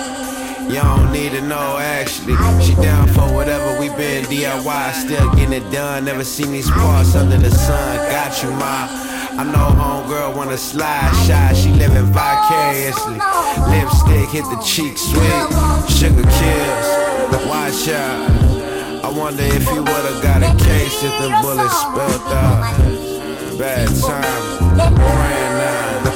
You 0.72 0.82
don't 0.82 1.12
need 1.12 1.32
to 1.32 1.40
know 1.42 1.78
actually. 1.78 2.36
She 2.62 2.74
down 2.74 3.08
for 3.08 3.32
whatever 3.32 3.80
we 3.80 3.88
been 3.90 4.24
DIY, 4.24 4.92
still 4.92 5.30
getting 5.34 5.54
it 5.54 5.70
done. 5.70 6.04
Never 6.04 6.24
seen 6.24 6.52
these 6.52 6.70
parts 6.70 7.14
under 7.14 7.38
the 7.38 7.50
sun. 7.50 7.96
Got 8.10 8.42
you, 8.42 8.50
ma. 8.50 8.88
I 9.38 9.44
know 9.44 9.70
homegirl 9.80 10.36
wanna 10.36 10.58
slide 10.58 11.12
shy. 11.26 11.52
She 11.54 11.70
living 11.70 12.12
vicariously. 12.12 13.18
Lipstick 13.70 14.28
hit 14.30 14.44
the 14.44 14.60
cheek 14.64 14.98
sweet. 14.98 15.46
Sugar 15.88 16.22
kills. 16.22 17.46
Watch 17.46 17.88
out. 17.88 18.47
I 19.08 19.10
wonder 19.10 19.42
if 19.42 19.64
you 19.72 19.82
would've 19.82 20.22
got 20.22 20.42
a 20.42 20.54
case 20.62 21.02
if 21.02 21.18
the 21.18 21.30
bullets 21.40 21.74
spilled 21.80 22.30
out. 22.30 22.60
Bad 23.58 23.88
time. 24.04 24.68
Praying 24.94 25.54
now. 25.64 26.12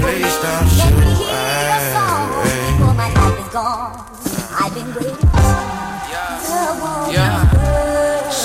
Please 0.00 0.34
don't 0.40 0.68
shoot. 0.70 1.12
I've 3.54 4.11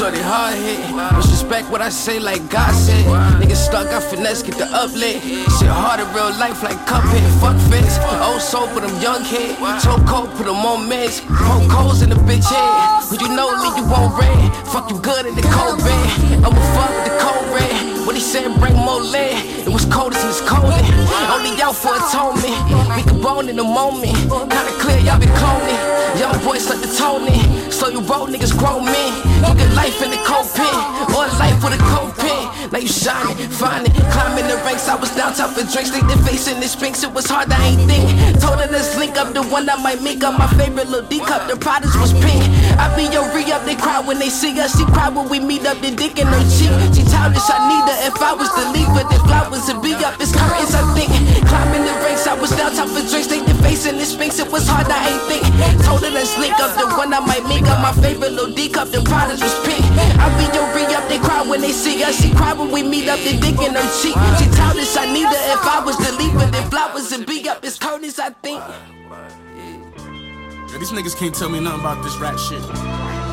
Shorty 0.08 0.24
hard 0.24 0.55
hit. 0.55 0.80
Disrespect 1.20 1.70
what 1.70 1.82
I 1.82 1.89
say 1.89 2.18
like 2.18 2.39
God 2.49 2.72
said. 2.72 3.03
Niggas 3.43 3.60
stuck, 3.60 3.88
I 3.88 3.99
finesse, 3.99 4.41
get 4.41 4.55
the 4.55 4.64
uplit. 4.64 5.20
Shit 5.60 5.68
hard 5.68 5.99
in 5.99 6.08
real 6.16 6.32
life 6.39 6.64
like 6.64 6.80
Cuphead. 6.88 7.28
Fuck 7.43 7.60
fits. 7.68 7.99
Old 8.24 8.39
soul, 8.39 8.68
put 8.72 8.88
them 8.88 8.95
young 9.01 9.20
head. 9.28 9.60
Choke 9.84 10.08
cold, 10.08 10.32
put 10.39 10.45
them 10.45 10.64
on 10.64 10.88
meds. 10.88 11.20
Poke 11.28 11.70
holes 11.70 12.03
in 12.03 12.10
the 12.10 12.16
bitch 12.24 12.47
head. 12.47 13.03
Who 13.12 13.20
you 13.20 13.36
know, 13.36 13.51
leave 13.60 13.76
you 13.76 13.84
won't 13.84 14.16
red. 14.16 14.55
Fuck 14.72 14.89
you 14.89 14.97
good 14.99 15.26
in 15.26 15.36
the 15.36 15.43
cold 15.51 15.84
bed. 15.84 16.08
I'ma 16.39 16.55
fuck 16.72 16.88
with 16.95 17.12
the 17.12 17.16
cold 17.20 17.47
red. 17.51 18.08
What 18.08 18.16
he 18.16 18.22
said, 18.22 18.47
bring 18.62 18.80
more 18.80 19.03
lead. 19.03 19.36
It 19.68 19.74
was 19.76 19.84
cold 19.91 20.16
as 20.16 20.24
it's 20.24 20.39
cold. 20.47 20.72
Only 21.36 21.51
out 21.60 21.76
for 21.76 21.91
atonement. 21.91 22.55
We 22.95 23.03
can 23.03 23.20
bone 23.20 23.49
in 23.49 23.58
the 23.58 23.68
moment. 23.68 24.16
Kinda 24.16 24.74
clear, 24.80 24.99
y'all 25.03 25.20
been 25.20 25.36
cloning. 25.36 25.76
Young 26.20 26.38
boys 26.44 26.70
like 26.70 26.82
the 26.82 26.92
Tony. 26.98 27.40
Slow 27.72 27.90
you 27.90 28.02
roll, 28.02 28.28
niggas 28.28 28.58
grow 28.58 28.80
men. 28.80 29.12
You 29.46 29.54
get 29.54 29.72
life 29.74 30.02
in 30.02 30.12
the 30.12 30.22
cold 30.26 30.50
pen. 30.54 30.74
Or 31.14 31.28
life 31.38 31.62
with 31.64 31.78
a 31.78 31.82
cold 31.94 32.16
pen. 32.18 32.72
Now 32.72 32.80
you 32.80 32.88
shining, 32.88 33.50
finding, 33.50 33.94
climbing 34.12 34.48
the 34.48 34.58
ranks. 34.66 34.88
I 34.90 34.96
was 34.96 35.14
down 35.16 35.34
top 35.34 35.52
for 35.56 35.64
drinks. 35.64 35.92
They 35.92 36.02
the 36.02 36.18
face 36.26 36.48
in 36.48 36.60
the 36.60 36.68
sphinx. 36.68 37.04
It 37.04 37.14
was 37.14 37.26
hard, 37.30 37.52
I 37.52 37.62
ain't 37.70 37.86
think. 37.88 38.42
Told 38.42 38.60
her 38.60 38.68
let's 38.72 38.98
link 38.98 39.16
up 39.18 39.34
the 39.34 39.44
one 39.44 39.70
I 39.70 39.78
might 39.82 40.02
make 40.02 40.24
up. 40.24 40.38
My 40.38 40.48
favorite 40.58 40.90
little 40.90 41.08
D 41.08 41.20
cup. 41.20 41.48
The 41.48 41.56
products 41.56 41.96
was 41.96 42.14
pink. 42.14 42.44
I 42.78 42.92
be 42.96 43.08
your 43.14 43.30
re 43.34 43.46
up. 43.52 43.64
They 43.66 43.76
cry 43.76 44.02
when 44.02 44.20
they 44.20 44.30
see 44.30 44.60
us. 44.60 44.78
She 44.78 44.86
cry 44.86 45.10
when 45.10 45.30
we 45.30 45.40
meet 45.40 45.66
up. 45.66 45.80
The 45.80 45.92
dick 45.92 46.20
in 46.20 46.28
her 46.28 46.44
cheek. 46.58 46.74
She 46.94 47.04
childish, 47.08 47.48
I 47.48 47.58
need 47.70 47.86
her. 47.88 47.98
If 48.10 48.22
I 48.22 48.34
was 48.34 48.50
the 48.58 48.66
leader, 48.74 49.06
the 49.08 49.20
flowers 49.26 49.66
would 49.72 49.82
be 49.82 49.94
up. 50.04 50.20
It's 50.20 50.34
curtains, 50.36 50.74
I 50.76 50.84
think. 50.98 51.16
Climbing 51.48 51.84
the 51.84 51.93
ranks. 52.04 52.28
I 52.28 52.34
was 52.36 52.52
down 52.52 52.72
top 52.76 52.89
for 52.89 53.04
drinks. 53.08 53.28
They 53.28 53.41
the 53.41 53.56
face 53.64 53.86
in 53.86 53.98
the 53.98 54.06
sphinx. 54.06 54.39
It 54.39 54.52
was 54.52 54.68
hard, 54.68 54.88
I 54.88 55.00
ain't 55.10 55.24
think. 55.32 55.43
Told 55.84 56.04
her 56.04 56.12
let's 56.12 56.38
link 56.38 56.60
up. 56.60 56.76
The 56.76 56.88
one 56.95 57.14
I 57.14 57.20
might 57.20 57.43
make 57.48 57.66
up. 57.66 57.80
My 57.82 57.93
favorite 58.02 58.34
little 58.34 58.54
D 58.54 58.70
cup. 58.70 58.89
The 58.89 59.02
products 59.02 59.41
was 59.41 59.56
pink. 59.66 59.84
I 60.20 60.28
be 60.38 60.45
your 60.56 60.68
re 60.76 60.84
up. 60.95 61.08
They 61.10 61.20
cry 61.20 61.43
when 61.48 61.62
they 61.62 61.72
see 61.72 62.04
us. 62.04 62.20
She 62.22 62.34
cry 62.34 62.54
when 62.54 62.72
we 62.72 62.84
meet 62.84 63.08
up. 63.08 63.20
they 63.20 63.38
dick 63.39 63.60
in 63.62 63.74
her 63.74 63.89
cheek. 64.02 64.16
She 64.39 64.45
childish, 64.56 64.95
I 64.98 65.12
need 65.12 65.28
her. 65.28 65.43
If 65.56 65.64
I 65.66 65.84
was 65.84 65.98
the 65.98 66.12
leader, 66.20 66.48
the 66.52 66.64
flowers 66.70 67.12
would 67.12 67.26
be 67.26 67.48
up. 67.50 67.64
It's 67.64 67.78
curtains, 67.78 68.20
I 68.20 68.30
think. 68.30 68.62
Yeah, 70.70 70.78
these 70.80 70.91
niggas 70.91 71.16
can't 71.18 71.34
tell 71.34 71.50
me 71.50 71.60
nothing 71.60 71.80
about 71.80 72.04
this 72.04 72.18
rap 72.18 72.38
shit. 72.38 73.26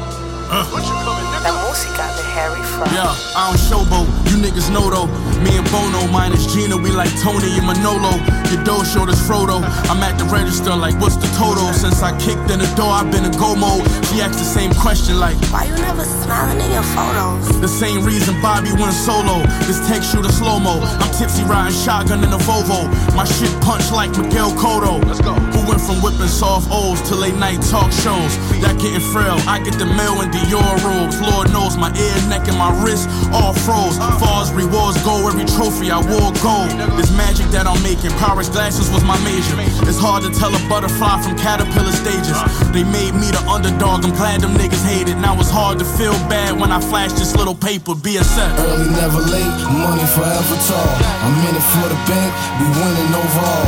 Uh. 0.56 0.94
La 1.42 1.52
música 1.52 2.06
de 2.16 2.22
Harry 2.22 2.62
Fraud. 2.62 2.88
Yeah, 2.94 3.12
I 3.36 3.50
don't 3.50 3.58
showboat. 3.58 4.06
You 4.30 4.38
niggas 4.40 4.70
know 4.70 4.88
though. 4.88 5.10
Me 5.44 5.58
and 5.58 5.68
Bono 5.68 6.06
minus 6.08 6.46
Gina, 6.54 6.76
we 6.76 6.90
like 6.90 7.10
Tony 7.20 7.52
and 7.58 7.66
Manolo. 7.66 8.16
Your 8.48 8.64
dough 8.64 8.84
short 8.84 9.10
as 9.10 9.20
Frodo. 9.20 9.60
I'm 9.90 10.00
at 10.00 10.16
the 10.16 10.24
register 10.24 10.74
like, 10.74 10.96
what's 11.02 11.16
the 11.16 11.28
total? 11.36 11.68
Since 11.74 12.00
I 12.00 12.16
kicked 12.16 12.48
in 12.48 12.60
the 12.64 12.70
door, 12.78 12.88
I've 12.88 13.10
been 13.10 13.26
in 13.26 13.32
go 13.36 13.54
mode. 13.54 13.84
She 14.08 14.22
asked 14.22 14.38
the 14.38 14.48
same 14.48 14.72
question 14.80 15.18
like, 15.20 15.36
Why 15.52 15.64
you 15.68 15.76
never 15.84 16.04
smiling 16.04 16.60
in 16.64 16.70
your 16.70 16.86
photos? 16.96 17.60
The 17.60 17.68
same 17.68 18.06
reason 18.06 18.40
Bobby 18.40 18.72
went 18.72 18.94
solo. 18.94 19.44
This 19.68 19.82
text 19.84 20.12
shoot 20.12 20.24
a 20.24 20.32
slow 20.32 20.58
mo. 20.58 20.80
I'm 20.80 21.12
tipsy 21.12 21.44
riding 21.44 21.76
shotgun 21.76 22.24
in 22.24 22.32
a 22.32 22.40
Volvo. 22.48 22.88
My 23.12 23.26
shit 23.26 23.52
punch 23.60 23.90
like 23.92 24.16
Miguel 24.16 24.54
Cotto. 24.56 25.04
Let's 25.04 25.20
go. 25.20 25.34
Who 25.34 25.68
went 25.68 25.82
from 25.82 26.00
whipping 26.00 26.32
soft 26.32 26.72
O's 26.72 27.02
to 27.10 27.16
late 27.16 27.36
night 27.36 27.60
talk 27.68 27.92
shows? 27.92 28.32
That 28.64 28.80
getting 28.80 29.04
frail. 29.12 29.36
I 29.44 29.60
get 29.60 29.76
the 29.76 29.84
mail 29.84 30.22
in 30.24 30.30
Dior 30.44 30.76
robes. 30.84 31.20
Lord 31.20 31.52
knows 31.52 31.76
my 31.76 31.88
ear, 31.96 32.16
neck, 32.28 32.48
and 32.48 32.58
my 32.58 32.68
wrist 32.84 33.08
all 33.32 33.54
froze. 33.54 33.96
Far 34.20 34.44
as 34.44 34.52
rewards 34.52 35.00
go, 35.02 35.26
every 35.26 35.48
trophy 35.56 35.90
I 35.90 35.98
wore 36.04 36.32
gold. 36.44 36.68
This 37.00 37.10
magic 37.16 37.48
that 37.56 37.66
I'm 37.66 37.80
making, 37.82 38.12
Pyrex 38.20 38.52
glasses 38.52 38.92
was 38.92 39.04
my 39.04 39.16
major. 39.24 39.56
It's 39.88 39.98
hard 39.98 40.22
to 40.24 40.30
tell 40.30 40.52
a 40.52 40.60
butterfly 40.68 41.22
from 41.24 41.36
caterpillar 41.40 41.92
stages. 41.92 42.36
They 42.76 42.84
made 42.84 43.16
me 43.16 43.32
the 43.32 43.40
underdog. 43.48 44.04
I'm 44.04 44.12
glad 44.12 44.44
them 44.44 44.52
niggas 44.54 44.84
hated. 44.84 45.16
Now 45.16 45.38
it's 45.40 45.50
hard 45.50 45.78
to 45.80 45.86
feel 45.96 46.14
bad 46.28 46.60
when 46.60 46.70
I 46.70 46.80
flash 46.80 47.12
this 47.16 47.34
little 47.34 47.56
paper. 47.56 47.96
BSF. 47.96 48.52
Early, 48.60 48.90
never 48.92 49.24
late, 49.24 49.54
money 49.80 50.06
forever 50.12 50.56
tall. 50.68 50.92
I'm 51.24 51.34
in 51.48 51.56
it 51.56 51.66
for 51.72 51.88
the 51.88 51.98
bank, 52.04 52.30
we 52.60 52.66
winning 52.68 53.12
overall. 53.16 53.66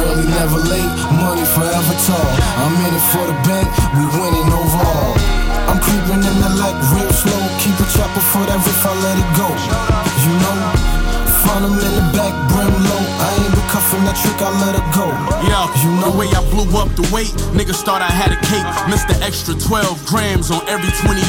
Early, 0.00 0.26
never 0.32 0.58
late, 0.72 0.92
money 1.20 1.44
forever 1.52 1.94
tall. 2.08 2.30
I'm 2.64 2.74
in 2.80 2.92
it 2.96 3.04
for 3.12 3.24
the 3.28 3.36
bank, 3.44 3.68
we 3.92 4.04
winning 4.16 4.48
overall. 4.48 5.43
I'm 5.68 5.80
creeping 5.80 6.22
in 6.22 6.36
the 6.40 6.50
light 6.60 6.78
real 6.92 7.12
slow. 7.12 7.40
Keep 7.60 7.76
a 7.80 7.86
chopper 7.92 8.24
for 8.32 8.44
that 8.46 8.60
riff, 8.60 8.84
I 8.84 8.92
let 9.00 9.16
it 9.16 9.30
go. 9.36 9.48
You 10.24 10.32
know, 10.40 10.94
find 11.44 11.64
in 11.64 11.94
the 11.96 12.04
back, 12.16 12.32
brim 12.48 12.72
low. 12.72 13.02
I 13.20 13.28
ain't 13.40 13.52
been 13.52 13.68
cuffing 13.68 14.04
that 14.08 14.16
trick, 14.16 14.40
I 14.40 14.50
let 14.64 14.74
it 14.74 14.86
go. 14.96 15.06
Yeah, 15.44 15.68
you 15.84 15.90
know 16.00 16.10
the 16.10 16.18
way 16.18 16.28
I 16.32 16.40
blew 16.50 16.66
up 16.76 16.88
the 16.96 17.06
weight. 17.12 17.32
Niggas 17.52 17.84
thought 17.84 18.02
I 18.02 18.10
had 18.10 18.32
a 18.32 18.38
cake. 18.48 18.66
the 19.08 19.16
Extra 19.24 19.54
12 19.54 20.04
grams 20.06 20.50
on 20.50 20.60
every 20.68 20.90
28. 21.04 21.20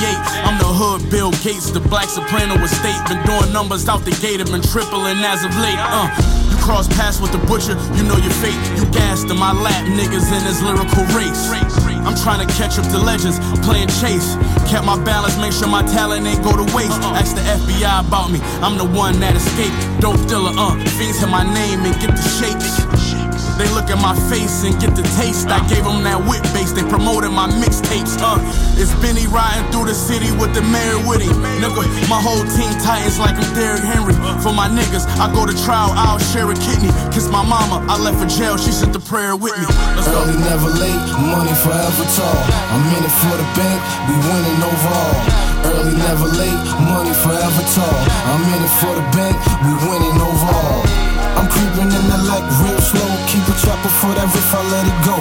I'm 0.47 0.57
the 0.59 0.71
hood 0.71 1.09
Bill 1.11 1.31
Gates, 1.43 1.71
the 1.71 1.79
black 1.79 2.09
soprano 2.09 2.55
estate. 2.63 2.99
Been 3.07 3.21
doing 3.27 3.51
numbers 3.51 3.87
out 3.87 4.03
the 4.03 4.15
gate, 4.23 4.39
have 4.39 4.51
been 4.51 4.63
tripling 4.63 5.19
as 5.23 5.43
of 5.43 5.51
late. 5.59 5.79
Uh, 5.79 6.07
you 6.49 6.57
cross 6.63 6.87
paths 6.95 7.19
with 7.19 7.31
the 7.31 7.41
butcher, 7.45 7.75
you 7.95 8.03
know 8.07 8.17
your 8.17 8.35
fate. 8.41 8.57
You 8.79 8.87
gassed 8.91 9.27
in 9.29 9.37
my 9.37 9.53
lap, 9.53 9.83
niggas 9.91 10.27
in 10.31 10.41
this 10.47 10.61
lyrical 10.63 11.05
race. 11.13 11.84
I'm 12.05 12.15
trying 12.15 12.45
to 12.45 12.53
catch 12.53 12.77
up 12.77 12.85
to 12.91 12.97
legends, 12.97 13.39
I'm 13.39 13.61
playing 13.61 13.89
chase. 13.99 14.35
Kept 14.69 14.85
my 14.85 15.01
balance, 15.03 15.37
make 15.37 15.53
sure 15.53 15.67
my 15.67 15.83
talent 15.83 16.25
ain't 16.25 16.43
go 16.43 16.53
to 16.55 16.65
waste. 16.75 17.01
Ask 17.17 17.35
the 17.35 17.41
FBI 17.41 18.07
about 18.07 18.31
me, 18.31 18.39
I'm 18.61 18.77
the 18.77 18.85
one 18.85 19.19
that 19.19 19.35
escaped. 19.35 19.75
Dope 19.99 20.21
dealer, 20.27 20.53
uh, 20.55 20.75
fiends 20.97 21.19
hit 21.19 21.29
my 21.29 21.43
name 21.43 21.81
and 21.81 21.93
get 21.99 22.15
the 22.15 22.25
shakes. 22.37 23.24
They 23.55 23.71
look 23.71 23.87
at 23.87 23.99
my 24.03 24.11
face 24.27 24.67
and 24.67 24.75
get 24.83 24.95
the 24.99 25.03
taste. 25.15 25.47
I 25.47 25.63
gave 25.71 25.87
them 25.87 26.03
that 26.03 26.19
whip 26.27 26.43
base. 26.51 26.75
They 26.75 26.83
promoted 26.83 27.31
my 27.31 27.47
mixtapes. 27.47 28.19
Uh, 28.19 28.35
it's 28.75 28.91
Benny 28.99 29.31
riding 29.31 29.63
through 29.71 29.87
the 29.87 29.95
city 29.95 30.27
with 30.35 30.51
the 30.51 30.59
mayor 30.67 30.99
with 31.07 31.23
him. 31.23 31.39
Nigga, 31.63 31.87
my 32.11 32.19
whole 32.19 32.43
team 32.51 32.71
titans 32.83 33.15
like 33.15 33.39
I'm 33.39 33.47
Derrick 33.55 33.83
Henry. 33.83 34.11
For 34.43 34.51
my 34.51 34.67
niggas, 34.67 35.07
I 35.15 35.31
go 35.31 35.47
to 35.47 35.55
trial, 35.63 35.95
I'll 35.95 36.19
share 36.19 36.51
a 36.51 36.57
kidney. 36.59 36.91
Kiss 37.15 37.31
my 37.31 37.47
mama, 37.47 37.79
I 37.87 37.95
left 37.95 38.19
for 38.19 38.27
jail. 38.27 38.59
She 38.59 38.75
said 38.75 38.91
the 38.91 38.99
prayer 38.99 39.39
with 39.39 39.55
me. 39.55 39.65
Let's 39.95 40.11
go. 40.11 40.19
Early, 40.19 40.35
never 40.35 40.69
late, 40.75 41.03
money 41.23 41.55
forever 41.63 42.05
tall. 42.11 42.39
I'm 42.75 42.83
in 42.91 43.07
it 43.07 43.15
for 43.23 43.35
the 43.39 43.47
bank, 43.55 43.79
we 44.11 44.15
winning 44.19 44.59
overall. 44.59 45.15
Early, 45.63 45.95
never 45.95 46.27
late, 46.27 46.59
money 46.91 47.15
forever 47.23 47.63
tall. 47.71 47.99
I'm 48.27 48.43
in 48.51 48.59
it 48.67 48.73
for 48.83 48.93
the 48.99 49.05
bank, 49.15 49.35
we 49.63 49.71
winning 49.87 50.19
overall. 50.19 51.14
I'm 51.35 51.47
creeping 51.51 51.91
in 51.91 52.05
the 52.07 52.19
light 52.31 52.47
real 52.63 52.79
slow. 52.79 53.09
Keep 53.27 53.45
a 53.51 53.55
chopper 53.59 53.91
for 53.99 54.11
that 54.15 54.27
riff, 54.31 54.51
I 54.55 54.61
let 54.71 54.85
it 54.87 54.99
go. 55.03 55.17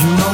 You 0.00 0.10
know, 0.18 0.32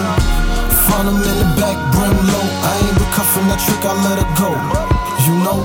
find 0.86 1.08
in 1.10 1.36
the 1.42 1.48
back, 1.58 1.76
brim 1.92 2.14
low. 2.14 2.46
I 2.64 2.72
ain't 2.86 3.00
cuffing 3.12 3.46
that 3.48 3.60
trick, 3.60 3.84
I 3.84 3.92
let 4.06 4.18
it 4.22 4.30
go. 4.38 5.09
You 5.26 5.36
know, 5.44 5.60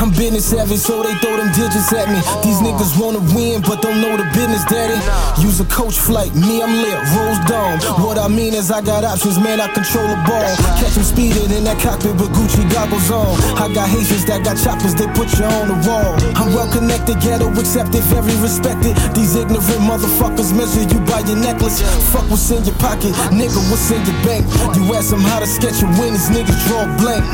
I'm 0.00 0.10
business 0.10 0.46
savvy, 0.46 0.76
so 0.76 1.02
they 1.02 1.12
throw 1.20 1.36
them 1.36 1.52
digits 1.52 1.92
at 1.92 2.08
me. 2.08 2.22
These 2.40 2.64
niggas 2.64 2.96
wanna 2.96 3.20
win, 3.36 3.60
but 3.60 3.82
don't 3.82 4.00
know 4.00 4.16
the 4.16 4.24
business, 4.32 4.64
daddy. 4.64 4.96
Use 5.42 5.60
a 5.60 5.66
coach 5.66 5.98
flight, 5.98 6.34
me, 6.34 6.62
I'm 6.62 6.72
lit, 6.72 6.96
rose 7.12 7.38
dome. 7.50 7.76
What 8.00 8.16
I 8.16 8.28
mean 8.28 8.54
is, 8.54 8.70
I 8.70 8.80
got 8.80 9.04
options, 9.04 9.38
man, 9.38 9.60
I 9.60 9.68
control 9.68 10.08
the 10.08 10.16
ball. 10.24 10.48
Catch 10.80 10.94
them 10.94 11.04
speeding 11.04 11.50
in 11.52 11.64
that 11.64 11.78
cockpit 11.82 12.16
with 12.16 12.32
Gucci 12.32 12.64
goggles 12.72 13.10
on. 13.10 13.36
I 13.60 13.68
got 13.74 13.88
Haitians 13.90 14.24
that 14.26 14.42
got 14.42 14.56
choppers, 14.56 14.94
they 14.94 15.06
put 15.12 15.28
you 15.36 15.44
on 15.44 15.68
the 15.68 15.78
wall. 15.84 16.16
I'm 16.38 16.54
well 16.54 16.70
connected, 16.72 17.20
ghetto 17.20 17.50
accepted, 17.58 18.02
very 18.08 18.36
respected. 18.40 18.96
These 19.12 19.36
ignorant 19.36 19.82
motherfuckers 19.84 20.56
measure 20.56 20.86
you 20.88 21.02
by 21.04 21.20
your 21.28 21.36
necklace. 21.36 21.82
Fuck 22.14 22.30
what's 22.30 22.48
in 22.50 22.64
your 22.64 22.78
pocket, 22.80 23.12
nigga, 23.34 23.60
what's 23.68 23.90
in 23.90 24.00
your 24.06 24.18
bank? 24.24 24.46
You 24.78 24.94
ask 24.94 25.10
them 25.10 25.20
how 25.20 25.40
to 25.42 25.46
sketch 25.46 25.82
win, 25.98 26.14
these 26.14 26.30
niggas 26.30 26.56
draw 26.70 26.86
blank. 26.96 27.26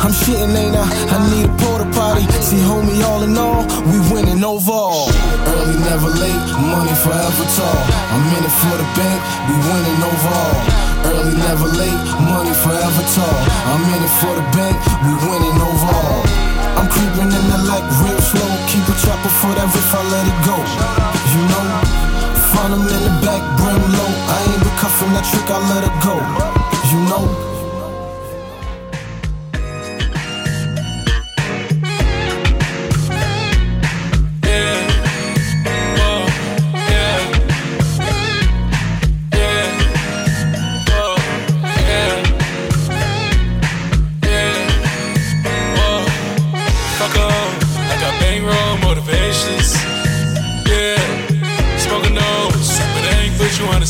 I'm 0.00 0.14
shitting, 0.14 0.54
ain't 0.54 0.76
I? 0.78 0.93
I 1.10 1.16
need 1.30 1.46
a 1.46 1.52
porta 1.60 1.86
potty. 1.94 2.24
See, 2.42 2.62
homie, 2.62 3.02
all 3.04 3.22
in 3.22 3.36
all, 3.36 3.64
we 3.90 3.98
winning 4.12 4.42
overall. 4.44 5.10
Early, 5.46 5.76
never 5.86 6.10
late, 6.10 6.42
money 6.58 6.94
forever 7.02 7.46
tall. 7.56 7.80
I'm 8.12 8.24
in 8.36 8.42
it 8.44 8.54
for 8.62 8.76
the 8.76 8.88
bank, 8.98 9.18
we 9.48 9.54
winning 9.64 10.00
overall. 10.02 10.56
Early, 11.04 11.34
never 11.36 11.68
late, 11.76 12.00
money 12.30 12.54
forever 12.64 13.04
tall. 13.14 13.38
I'm 13.70 13.84
in 13.94 14.00
it 14.02 14.14
for 14.20 14.34
the 14.34 14.46
bank, 14.56 14.76
we 15.04 15.12
winning 15.28 15.58
overall. 15.60 16.22
I'm 16.78 16.88
creeping 16.90 17.30
in 17.30 17.44
the 17.52 17.60
light 17.70 17.86
real 18.02 18.20
slow. 18.20 18.50
Keep 18.68 18.86
a 18.90 18.94
chopper 18.98 19.32
for 19.40 19.52
that 19.54 19.70
if 19.70 19.90
I 19.94 20.02
let 20.10 20.24
it 20.26 20.38
go. 20.42 20.56
You 21.32 21.42
know, 21.50 21.64
find 22.52 22.74
in 22.74 23.02
the 23.06 23.14
back, 23.22 23.42
brim 23.58 23.78
low. 23.78 24.10
I 24.30 24.36
ain't 24.50 24.62
been 24.62 24.76
cuffing 24.82 25.12
that 25.14 25.24
trick, 25.28 25.48
I 25.50 25.58
let 25.70 25.82
it 25.86 25.96
go. 26.02 26.16
You 26.90 27.00
know. 27.08 27.53
You 53.58 53.66
on 53.66 53.82
a 53.82 53.86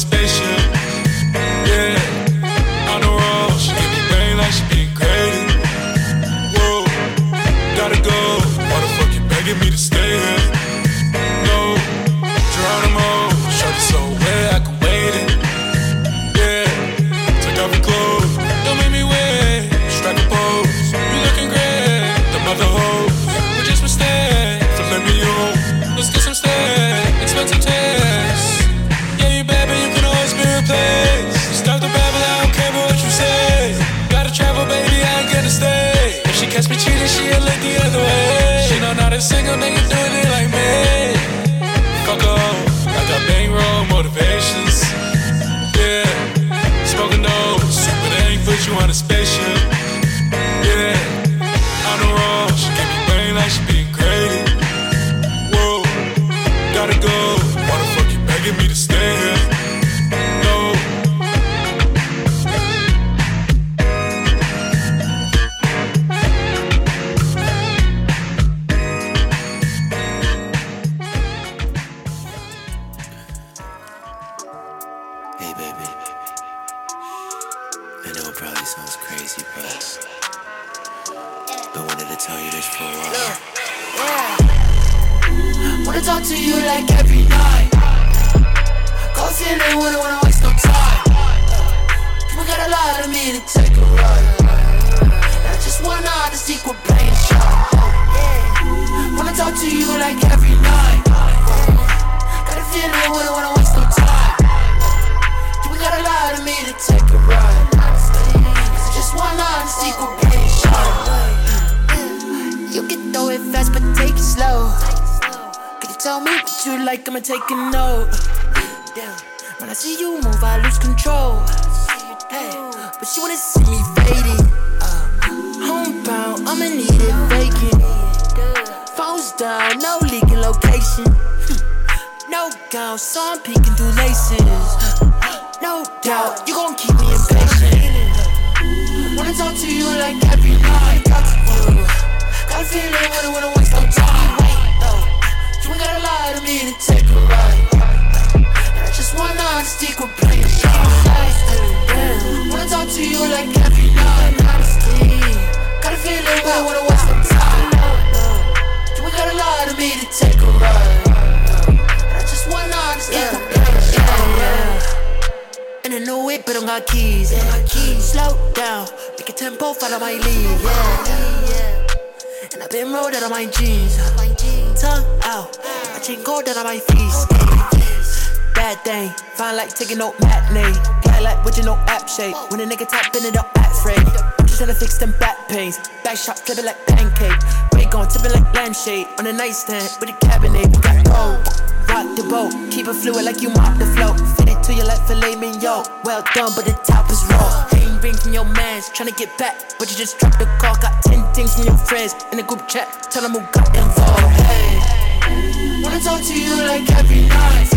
nightstand 189.55 190.01
with 190.01 190.11
a 190.11 190.19
cabinet, 190.19 190.67
we 190.67 190.83
got 190.83 190.99
gold. 191.07 191.39
Rock 191.87 192.17
the 192.17 192.27
boat, 192.29 192.51
keep 192.73 192.89
it 192.89 192.95
fluid 192.95 193.25
like 193.25 193.41
you 193.41 193.51
mop 193.51 193.79
the 193.79 193.87
float. 193.87 194.19
Fit 194.35 194.49
it 194.49 194.61
to 194.65 194.75
you 194.75 194.83
like 194.83 195.01
filet 195.07 195.37
mignon. 195.37 195.87
Well 196.03 196.25
done, 196.35 196.51
but 196.57 196.65
the 196.65 196.75
top 196.83 197.09
is 197.11 197.23
raw. 197.31 197.69
Ain't 197.79 198.03
ring 198.03 198.15
from 198.15 198.33
your 198.33 198.45
mans, 198.45 198.91
tryna 198.91 199.17
get 199.17 199.31
back, 199.39 199.79
but 199.79 199.87
you 199.91 199.97
just 199.97 200.19
dropped 200.19 200.41
the 200.41 200.47
call. 200.59 200.75
Got 200.83 201.05
ten 201.05 201.23
things 201.35 201.55
from 201.55 201.67
your 201.67 201.77
friends 201.77 202.17
in 202.33 202.39
the 202.39 202.43
group 202.43 202.67
chat. 202.67 202.89
Tell 203.13 203.23
them 203.23 203.31
who 203.31 203.47
got 203.55 203.71
involved. 203.77 204.35
Hey, 204.43 205.83
wanna 205.85 206.01
talk 206.01 206.21
to 206.21 206.35
you 206.35 206.57
like 206.67 206.91
every 206.99 207.23
night. 207.31 207.71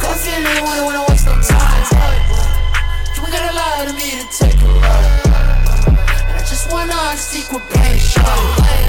Got 0.00 0.16
feeling, 0.24 0.64
wanna 0.64 0.84
wanna 0.88 1.04
waste 1.10 1.26
no 1.26 1.36
time. 1.36 1.84
You 3.12 3.20
ain't 3.28 3.32
got 3.36 3.44
a 3.44 3.54
lot 3.60 3.88
of 3.88 3.94
me 3.94 4.08
to 4.16 4.26
take 4.32 4.56
a 4.56 4.72
ride. 4.80 5.84
And 6.32 6.36
I 6.40 6.42
just 6.48 6.72
wanna 6.72 6.94
honesty, 6.94 7.44
quit 7.44 7.62
playing 7.68 7.98
shy. 7.98 8.79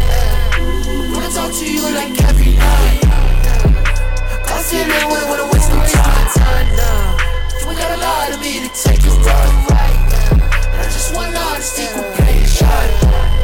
Wanna 1.21 1.35
talk 1.35 1.53
to 1.53 1.71
you 1.71 1.83
like 1.93 2.19
every 2.23 2.55
night. 2.55 3.03
A 4.47 4.63
feeling, 4.63 5.29
wanna 5.29 5.53
waste 5.53 5.69
no 5.69 5.77
time. 5.85 6.67
You 7.61 7.69
ain't 7.69 7.77
got 7.77 7.91
a 7.91 8.01
lot 8.01 8.33
of 8.33 8.41
me 8.41 8.59
to 8.61 8.69
take 8.73 9.05
a 9.05 9.11
ride. 9.21 10.01
And 10.31 10.81
I 10.81 10.83
just 10.85 11.13
wanna 11.13 11.37
honesty, 11.37 11.85
quit. 11.93 13.40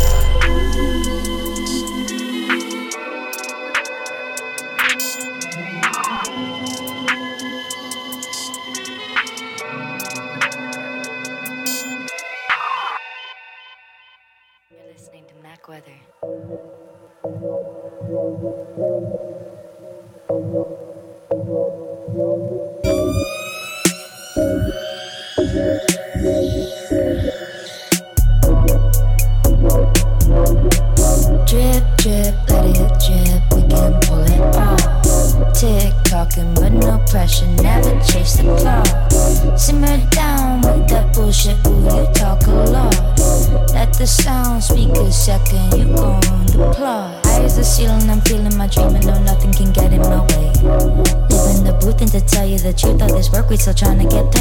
We 53.50 53.56
still 53.56 53.74
trying 53.74 54.00
to 54.00 54.06
get 54.06 54.37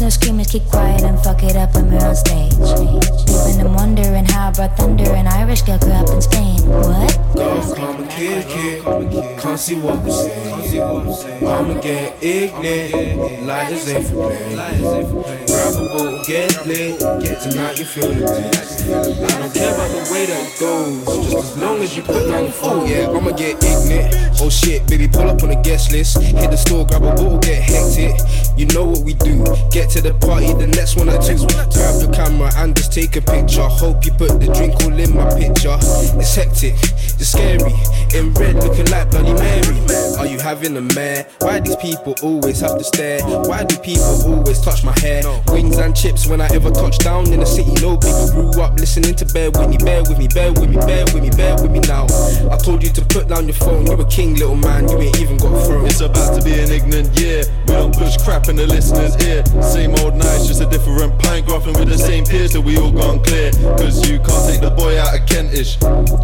no 0.00 0.08
screamers, 0.08 0.46
keep 0.46 0.64
quiet 0.64 1.02
and 1.02 1.18
fuck 1.20 1.42
it 1.42 1.56
up 1.56 1.74
when 1.74 1.90
we're 1.90 1.98
on 1.98 2.16
stage. 2.16 2.52
Living 2.54 3.60
and 3.60 3.74
wondering 3.74 4.24
how 4.24 4.48
I 4.48 4.52
brought 4.52 4.76
thunder, 4.76 5.10
an 5.12 5.26
Irish 5.26 5.62
girl 5.62 5.78
grew 5.78 5.92
up 5.92 6.08
in 6.08 6.22
Spain. 6.22 6.60
What? 6.68 7.20
Go 7.34 7.74
come 7.74 8.02
and 8.02 8.10
it. 8.20 9.38
Come 9.38 9.56
see 9.56 9.74
what 9.76 10.02
we 10.02 10.10
say. 10.10 10.80
I'ma 10.80 11.80
get 11.80 12.22
ignorant. 12.22 13.46
Lighters 13.46 13.88
ain't 13.88 14.06
for 14.06 14.30
a 14.30 14.38
boat, 15.92 16.26
get 16.26 16.66
lit. 16.66 16.98
Tonight 17.00 17.78
you 17.78 17.84
feel 17.84 18.08
the 18.08 18.26
pain. 18.26 18.70
I 18.90 19.38
don't 19.38 19.54
care 19.54 19.74
about 19.74 19.90
the 19.90 20.12
way 20.12 20.26
that 20.26 20.48
it 20.48 20.60
goes. 20.60 21.30
Just 21.30 21.36
as 21.36 21.58
long 21.58 21.78
as 21.80 21.96
you 21.96 22.02
put 22.02 22.28
down 22.28 22.44
the 22.44 22.52
phone. 22.52 22.88
Yeah, 22.88 23.10
I'ma 23.10 23.32
get 23.32 23.62
ignorant. 23.62 24.40
Oh 24.40 24.48
shit, 24.48 24.86
baby, 24.86 25.08
pull 25.08 25.28
up 25.28 25.42
on 25.42 25.50
the 25.50 25.56
guest 25.56 25.92
list. 25.92 26.20
Hit 26.20 26.50
the 26.50 26.56
store, 26.56 26.86
grab 26.86 27.02
a 27.02 27.14
bottle, 27.14 27.38
get 27.38 27.62
hectic. 27.62 28.20
You 28.56 28.66
know 28.66 28.84
what 28.84 29.00
we 29.00 29.14
do. 29.14 29.42
Get 29.70 29.88
to 29.96 30.02
the 30.02 30.14
party, 30.20 30.52
the 30.52 30.66
next 30.66 30.96
one 30.96 31.08
I 31.08 31.16
two. 31.16 31.40
Grab 31.72 32.02
your 32.02 32.12
camera 32.12 32.50
and 32.56 32.76
just 32.76 32.92
take 32.92 33.16
a 33.16 33.22
picture. 33.22 33.62
Hope 33.62 34.04
you 34.04 34.12
put 34.12 34.38
the 34.40 34.52
drink 34.52 34.74
all 34.84 34.92
in 34.92 35.16
my 35.16 35.32
picture. 35.32 35.76
It's 35.80 36.34
hectic, 36.34 36.74
it's 36.76 37.28
scary. 37.28 37.72
In 38.12 38.34
red, 38.34 38.56
looking 38.56 38.90
like 38.90 39.10
Bloody 39.10 39.32
Mary. 39.32 39.80
Are 40.18 40.26
you 40.26 40.38
having 40.38 40.76
a 40.76 40.82
mare? 40.94 41.26
Why 41.40 41.60
these 41.60 41.76
people 41.76 42.14
always 42.22 42.60
have 42.60 42.76
to 42.76 42.84
stare? 42.84 43.22
Why 43.24 43.64
do 43.64 43.76
people 43.78 44.04
always 44.26 44.60
touch 44.60 44.84
my 44.84 44.92
hair? 45.00 45.22
Wings 45.48 45.78
and 45.78 45.96
chips 45.96 46.26
when 46.26 46.40
I 46.40 46.48
ever 46.52 46.70
touch 46.70 46.98
down 46.98 47.32
in 47.32 47.40
the 47.40 47.46
city. 47.46 47.72
No 47.80 47.96
people 47.96 48.28
grew 48.32 48.62
up 48.62 48.78
listening 48.78 49.14
to 49.14 49.30
Bear 49.32 49.50
with 49.52 49.70
me, 49.70 49.78
bear 49.78 50.02
with 50.02 50.18
me, 50.18 50.26
bear 50.26 50.52
with 50.52 50.68
me, 50.68 50.76
bear 50.76 51.04
with 51.14 51.22
me, 51.22 51.30
bear 51.30 51.54
with 51.62 51.70
me 51.70 51.78
now. 51.86 52.06
I 52.50 52.56
told 52.58 52.82
you 52.82 52.90
to 52.90 53.04
put 53.06 53.28
down 53.28 53.46
your 53.46 53.54
phone. 53.54 53.86
You 53.86 53.92
a 53.92 54.04
king, 54.06 54.34
little 54.34 54.56
man. 54.56 54.88
You 54.88 54.98
ain't 54.98 55.20
even 55.20 55.36
got 55.36 55.54
a 55.54 55.64
throne. 55.64 55.86
It's 55.86 56.00
about 56.00 56.34
to 56.36 56.44
be 56.44 56.58
an 56.58 56.70
ignorant 56.70 57.16
year. 57.18 57.44
We 57.68 57.74
don't 57.74 57.94
push 57.94 58.16
crap 58.18 58.39
in 58.48 58.56
the 58.56 58.66
listener's 58.66 59.16
ear. 59.26 59.44
Same 59.62 59.94
old 60.00 60.14
nights, 60.14 60.46
just 60.46 60.60
a 60.60 60.66
different 60.66 61.18
pint. 61.18 61.46
Graphing 61.46 61.78
with 61.78 61.88
the 61.88 61.98
same 61.98 62.24
peers 62.24 62.52
till 62.52 62.62
we 62.62 62.76
all 62.76 62.92
gone 62.92 63.22
clear. 63.24 63.50
Cause 63.76 64.08
you 64.08 64.18
can't 64.18 64.44
take 64.48 64.60
the 64.60 64.70
boy 64.70 64.98
out 64.98 65.18
of 65.18 65.26
Kentish. 65.26 65.76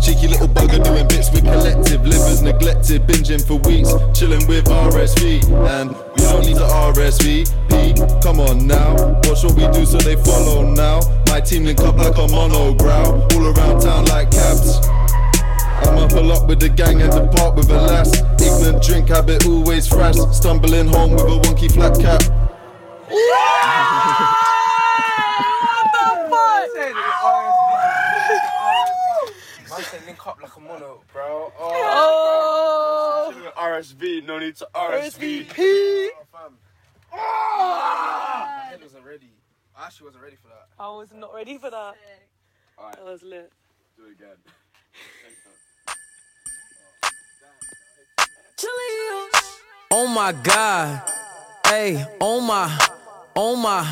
Cheeky 0.04 0.28
little 0.28 0.48
bugger 0.48 0.82
doing 0.82 1.06
bits 1.08 1.30
with 1.32 1.44
collective. 1.44 2.06
Livers 2.06 2.42
neglected, 2.42 3.06
binging 3.06 3.42
for 3.44 3.56
weeks. 3.68 3.90
Chilling 4.18 4.46
with 4.46 4.66
RSV. 4.66 5.42
And 5.68 5.90
we 5.90 6.22
don't 6.22 6.44
need 6.44 6.56
to 6.56 6.68
RSVP. 6.94 8.22
Come 8.22 8.40
on 8.40 8.66
now. 8.66 8.94
Watch 9.24 9.44
what 9.44 9.54
we 9.54 9.66
do 9.72 9.84
so 9.84 9.98
they 9.98 10.16
follow 10.16 10.62
now. 10.62 11.00
My 11.28 11.40
team 11.40 11.64
link 11.64 11.80
up 11.80 11.96
like 11.96 12.16
a 12.16 12.26
monograph. 12.28 13.34
All 13.34 13.46
around 13.46 13.80
town 13.80 14.04
like 14.06 14.30
cabs. 14.30 14.80
I'm 15.82 15.98
up 15.98 16.12
a 16.12 16.20
lot 16.20 16.36
up 16.46 16.50
with 16.50 16.60
the 16.60 16.68
gang 16.68 17.02
and 17.02 17.12
depart 17.12 17.56
with 17.56 17.70
a 17.70 17.80
lass. 17.80 18.22
Ignorant 18.40 18.82
drink 18.82 19.08
habit 19.08 19.46
always 19.46 19.88
fresh. 19.88 20.16
Stumbling 20.32 20.88
home 20.88 21.12
with 21.12 21.22
a 21.22 21.24
wonky 21.24 21.70
flat 21.70 21.98
cap. 22.00 22.22
Link 30.06 30.26
up 30.26 30.40
like 30.40 30.54
a 30.56 30.60
mono, 30.60 31.02
bro. 31.12 31.52
Oh, 31.58 33.32
oh. 33.34 33.52
RSV, 33.56 34.24
no 34.24 34.38
need 34.38 34.54
to 34.56 34.68
RSVP. 34.74 35.46
RSVP. 35.48 36.08
Oh, 37.12 37.18
I 37.18 38.76
wasn't 38.80 39.04
ready. 39.04 39.32
I 39.76 39.86
actually 39.86 40.04
wasn't 40.06 40.22
ready 40.22 40.36
for 40.36 40.48
that. 40.48 40.68
I 40.78 40.88
was 40.88 41.12
not 41.12 41.34
ready 41.34 41.58
for 41.58 41.70
that. 41.70 41.94
Right. 42.78 42.94
That 42.94 43.04
was 43.04 43.22
lit. 43.22 43.50
Do 43.96 44.04
it 44.04 44.12
again. 44.12 44.36
Oh 49.90 50.06
my 50.06 50.32
god. 50.32 51.02
Hey, 51.66 52.04
oh 52.20 52.40
my, 52.40 52.74
oh 53.34 53.54
my, 53.54 53.84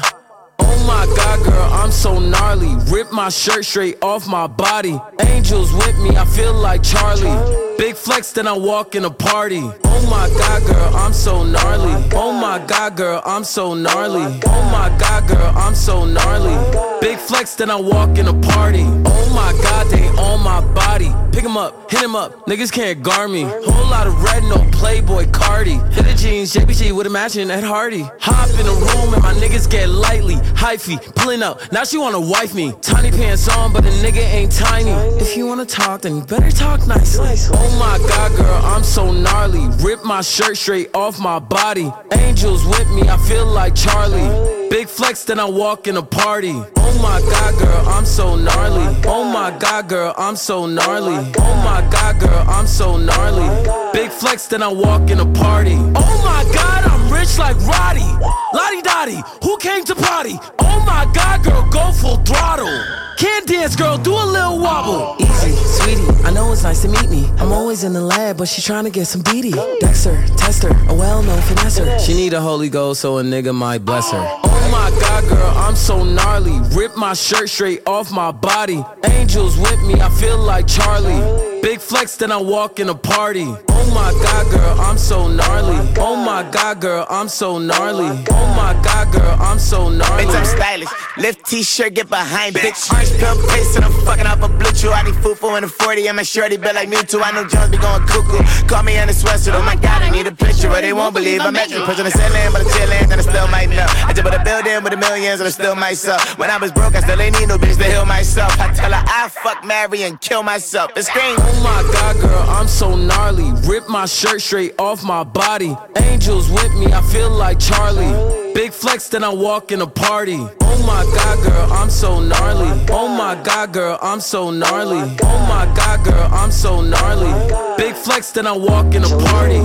oh 0.59 0.86
my 0.86 1.05
god, 1.16 1.45
girl, 1.45 1.73
I'm 1.73 1.91
so 1.91 2.19
gnarly. 2.19 2.74
Rip 2.91 3.12
my 3.12 3.28
shirt 3.28 3.66
straight 3.66 4.03
off 4.03 4.27
my 4.27 4.47
body. 4.47 4.99
Angels 5.20 5.73
with 5.74 5.99
me, 5.99 6.16
I 6.16 6.24
feel 6.24 6.55
like 6.55 6.82
Charlie. 6.82 7.74
Big 7.77 7.97
flex, 7.97 8.33
then 8.33 8.47
I 8.47 8.53
walk 8.53 8.95
in 8.95 9.05
a 9.05 9.11
party. 9.11 9.63
Oh 9.85 10.07
my 10.11 10.29
god, 10.39 10.65
girl, 10.67 10.97
I'm 10.97 11.13
so 11.13 11.43
gnarly. 11.45 12.09
Oh 12.15 12.33
my 12.33 12.65
god, 12.67 12.97
girl, 12.97 13.23
I'm 13.25 13.45
so 13.45 13.75
gnarly. 13.75 14.41
Oh 14.47 14.63
my 14.71 14.97
god, 14.99 15.29
girl, 15.29 15.53
I'm 15.57 15.75
so 15.75 16.05
gnarly. 16.05 16.55
Big 17.01 17.19
flex, 17.19 17.55
then 17.55 17.71
I 17.71 17.77
walk 17.77 18.19
in 18.19 18.29
a 18.29 18.35
party. 18.35 18.85
Oh 18.85 19.33
my 19.35 19.53
god, 19.63 19.89
they 19.89 20.07
on 20.21 20.43
my 20.43 20.61
body. 20.75 21.13
Pick 21.33 21.45
'em 21.45 21.57
up, 21.57 21.91
hit 21.91 22.03
'em 22.03 22.15
up, 22.15 22.47
niggas 22.47 22.71
can't 22.71 23.03
guard 23.03 23.31
me. 23.31 23.43
Whole 23.43 23.91
lot 23.91 24.07
of 24.07 24.23
red, 24.23 24.45
no 24.45 24.57
Playboi 24.79 25.27
Carti. 25.33 25.79
Hit 25.93 26.05
the 26.05 26.15
jeans, 26.15 26.53
JBG 26.53 26.93
with 26.93 27.07
a 27.07 27.11
matching 27.11 27.51
Ed 27.51 27.65
Hardy. 27.65 28.09
Hop 28.21 28.49
in 28.51 28.67
the 28.67 28.73
room 28.73 29.15
and 29.15 29.23
my 29.23 29.35
niggas 29.35 29.69
get 29.69 29.89
lightly. 29.89 30.37
Hyphy, 30.55 30.97
pulling 31.17 31.43
up, 31.43 31.61
now 31.73 31.85
she 31.85 31.99
wanna 31.99 32.21
wife 32.21 32.55
me. 32.55 32.73
Tiny 32.81 33.11
pants 33.11 33.49
on, 33.49 33.73
but 33.73 33.83
the 33.83 33.91
nigga 33.91 34.23
ain't 34.39 34.53
tiny. 34.53 34.93
If 35.21 35.37
you 35.37 35.47
wanna 35.47 35.67
talk, 35.67 36.03
then 36.03 36.17
you 36.17 36.23
better 36.23 36.51
talk 36.51 36.87
nicely. 36.87 37.37
Oh 37.66 37.78
my 37.78 37.99
god, 38.07 38.36
girl, 38.36 38.61
I'm 38.62 38.85
so 38.85 39.11
gnarly. 39.11 39.66
Rip 39.82 40.05
my 40.05 40.20
shirt 40.20 40.59
straight 40.59 40.95
off 40.95 41.19
my 41.19 41.39
body. 41.39 41.91
Angels 42.12 42.62
with 42.66 42.89
me, 42.91 43.09
I 43.09 43.16
feel 43.27 43.47
like 43.47 43.74
Charlie. 43.74 44.69
Big 44.69 44.86
flex, 44.86 45.24
then 45.24 45.41
I 45.41 45.47
walk 45.47 45.89
in 45.89 45.97
a 45.97 46.03
party. 46.03 46.53
Oh 46.53 46.99
my 47.03 47.20
god, 47.20 47.59
girl, 47.59 47.89
I'm 47.89 48.05
so 48.05 48.36
gnarly. 48.36 49.01
Oh 49.07 49.24
my 49.24 49.51
god, 49.59 49.89
girl, 49.89 50.15
I'm 50.19 50.36
so 50.36 50.66
gnarly. 50.66 51.32
Oh 51.39 51.55
my 51.65 51.81
god, 51.91 52.20
girl, 52.20 52.45
I'm 52.47 52.66
so 52.66 52.99
gnarly. 52.99 53.49
Big 53.93 54.11
flex, 54.11 54.47
then 54.47 54.62
I 54.62 54.69
walk 54.69 55.11
in 55.11 55.20
a 55.20 55.27
party. 55.32 55.77
Oh 55.77 56.20
my 56.23 56.45
god, 56.53 56.84
rich 57.15 57.39
like 57.39 57.57
Roddy. 57.66 58.11
Lottie 58.53 58.82
Dottie, 58.82 59.23
who 59.43 59.57
came 59.59 59.85
to 59.85 59.95
party? 59.95 60.36
Oh 60.59 60.82
my 60.85 61.11
god, 61.15 61.45
girl, 61.45 61.69
go 61.70 61.93
full 61.93 62.16
throttle. 62.19 62.69
Can't 63.16 63.47
dance, 63.47 63.77
girl, 63.77 63.97
do 63.97 64.12
a 64.12 64.27
little 64.36 64.59
wobble. 64.59 65.16
Easy, 65.20 65.55
sweetie, 65.55 66.24
I 66.24 66.32
know 66.32 66.53
it's 66.53 66.65
nice 66.65 66.82
to 66.82 66.89
meet 66.89 67.09
me. 67.09 67.27
I'm 67.39 67.53
always 67.53 67.85
in 67.85 67.93
the 67.93 68.01
lab, 68.01 68.39
but 68.39 68.49
she's 68.49 68.65
trying 68.65 68.85
to 68.85 68.91
get 68.91 69.07
some 69.07 69.23
BD. 69.23 69.53
Dexter, 69.81 70.16
tester, 70.36 70.70
a 70.89 70.95
well-known 70.95 71.39
finesser. 71.43 71.99
She 72.05 72.15
need 72.15 72.32
a 72.32 72.41
Holy 72.41 72.69
Ghost, 72.69 73.01
so 73.01 73.19
a 73.19 73.23
nigga 73.23 73.55
might 73.55 73.85
bless 73.85 74.11
her. 74.11 74.19
Oh 74.45 74.69
my 74.73 74.91
god, 75.01 75.28
girl, 75.28 75.53
I'm 75.57 75.77
so 75.77 76.03
gnarly. 76.03 76.59
Rip 76.77 76.97
my 76.97 77.15
shirt 77.15 77.49
straight 77.49 77.86
off 77.86 78.11
my 78.11 78.32
body. 78.32 78.85
Angels 79.05 79.57
with 79.59 79.81
me, 79.82 80.01
I 80.01 80.09
feel 80.11 80.39
like 80.39 80.66
Charlie. 80.66 81.53
Big 81.65 81.81
flex, 81.81 82.16
then 82.16 82.31
I 82.31 82.36
walk 82.36 82.78
in 82.78 82.91
a 82.91 82.95
party. 82.95 83.47
Oh 83.49 83.91
my 83.95 84.12
god, 84.23 84.51
girl, 84.53 84.81
I'm 84.81 84.99
so 84.99 85.28
gnarly. 85.28 85.78
Oh 85.97 86.15
my 86.15 86.43
god, 86.51 86.78
girl, 86.78 87.07
I'm 87.09 87.27
so 87.27 87.57
gnarly. 87.57 88.05
Oh 88.28 88.47
my 88.55 88.78
god, 88.85 89.11
girl, 89.11 89.35
I'm 89.41 89.59
so 89.59 89.89
gnarly. 89.89 90.24
Bitch, 90.24 90.36
I'm 90.36 90.45
stylish. 90.45 90.89
Lift 91.16 91.47
t-shirt, 91.47 91.95
get 91.95 92.11
behind, 92.11 92.55
bitch. 92.55 92.93
Orange 92.93 93.16
pill 93.16 93.36
face 93.49 93.77
and 93.77 93.85
I'm 93.86 93.93
fucking 94.05 94.27
up 94.27 94.43
a 94.43 94.49
BlueChew. 94.49 94.93
I 94.93 95.05
need 95.05 95.16
for 95.16 95.57
in 95.57 95.65
a 95.65 95.69
40 95.69 96.07
and 96.09 96.16
my 96.19 96.23
shorty 96.23 96.59
built 96.59 96.74
like 96.74 96.91
me 96.91 96.99
too. 97.03 97.23
I 97.23 97.32
know 97.32 97.49
Jones 97.49 97.70
be 97.70 97.78
going 97.78 98.05
cuckoo. 98.07 98.45
Call 98.69 98.82
me 98.82 98.99
in 98.99 99.07
the 99.09 99.15
sweatshirt. 99.15 99.55
Oh 99.55 99.62
my 99.62 99.77
god, 99.77 100.03
I 100.03 100.11
need 100.11 100.27
a 100.27 100.32
picture, 100.32 100.69
but 100.69 100.82
they 100.82 100.93
won't 100.93 101.15
believe 101.15 101.41
I'm 101.41 101.57
at 101.57 101.70
you. 101.70 101.81
Pushing 101.85 102.05
the 102.05 102.11
ceiling, 102.11 102.53
but 102.53 102.61
I'm 102.61 102.69
chillin', 102.77 103.11
and 103.11 103.15
I 103.15 103.24
still 103.24 103.49
might 103.49 103.70
know. 103.70 103.86
I 104.05 104.12
just 104.12 104.23
bought 104.23 104.39
a 104.39 104.45
building 104.45 104.82
with 104.85 104.93
the 104.93 104.99
millions, 104.99 105.41
and 105.41 105.47
I 105.47 105.51
still 105.51 105.77
myself. 105.77 106.39
When 106.39 106.51
I 106.51 106.59
was 106.59 106.73
broke, 106.73 106.95
I 106.95 107.01
still 107.01 107.19
ain't 107.19 107.41
need 107.41 107.49
no 107.49 107.57
bitch 107.57 107.78
to 107.78 107.85
heal 107.85 108.05
myself. 108.05 108.53
I 108.61 108.69
tell 108.74 108.93
her 108.93 109.03
I 109.07 109.31
fuck, 109.31 109.65
marry, 109.65 110.03
and 110.03 110.20
kill 110.20 110.43
myself. 110.43 110.91
It's 110.97 111.09
scream. 111.09 111.53
Oh 111.56 111.62
my 111.62 111.82
god, 111.93 112.20
girl, 112.20 112.44
I'm 112.48 112.66
so 112.66 112.97
gnarly. 112.97 113.52
Rip 113.68 113.89
my 113.89 114.06
shirt 114.06 114.40
straight 114.40 114.74
off 114.78 115.05
my 115.05 115.22
body. 115.22 115.76
Angels 115.97 116.51
with 116.51 116.72
me, 116.74 116.93
I 116.93 117.01
feel 117.01 117.31
like 117.31 117.60
Charlie. 117.60 118.52
Big 118.55 118.72
flex, 118.72 119.09
then 119.09 119.22
I 119.22 119.32
walk 119.32 119.70
in 119.70 119.81
a 119.81 119.86
party. 119.86 120.39
Oh 120.39 120.78
my 120.86 121.05
god, 121.14 121.44
girl, 121.44 121.72
I'm 121.72 121.90
so 121.90 122.20
gnarly. 122.20 122.86
Oh 122.90 123.09
my 123.09 123.40
god, 123.43 123.72
girl, 123.72 123.98
I'm 124.02 124.20
so 124.20 124.51
gnarly. 124.51 125.16
Oh 125.22 125.47
my 125.48 125.72
god, 125.76 126.05
girl, 126.05 126.28
I'm 126.32 126.51
so 126.51 126.81
gnarly. 126.81 127.32
Big 127.76 127.94
flex, 127.94 128.32
then 128.32 128.47
I 128.47 128.52
walk 128.52 128.94
in 128.94 129.05
a 129.05 129.09
party. 129.09 129.62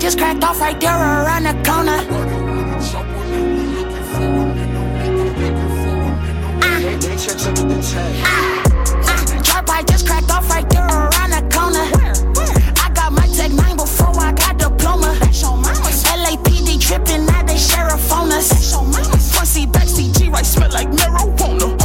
Just 0.00 0.18
cracked 0.18 0.44
off 0.44 0.60
right 0.60 0.80
there 0.80 0.94
around 0.94 1.42
the 1.42 1.54
corner. 1.68 2.37
Drive 7.18 7.34
by 9.66 9.82
just 9.82 10.06
cracked 10.06 10.30
off 10.30 10.48
right 10.50 10.70
there 10.70 10.86
around 10.86 11.30
the 11.30 11.42
corner. 11.50 11.82
I 12.78 12.90
got 12.94 13.12
my 13.12 13.26
Tech 13.26 13.50
9 13.50 13.76
before 13.76 14.14
I 14.20 14.30
got 14.30 14.56
diploma. 14.56 15.18
LAPD 15.18 16.80
tripping, 16.80 17.26
now 17.26 17.42
they 17.42 17.56
sheriff 17.56 18.12
on 18.12 18.30
us. 18.30 18.70
Front 19.34 19.48
seat, 19.48 19.72
back 19.72 19.88
seat, 19.88 20.14
G 20.14 20.28
right 20.28 20.46
smell 20.46 20.70
like 20.70 20.92
marijuana. 20.92 21.76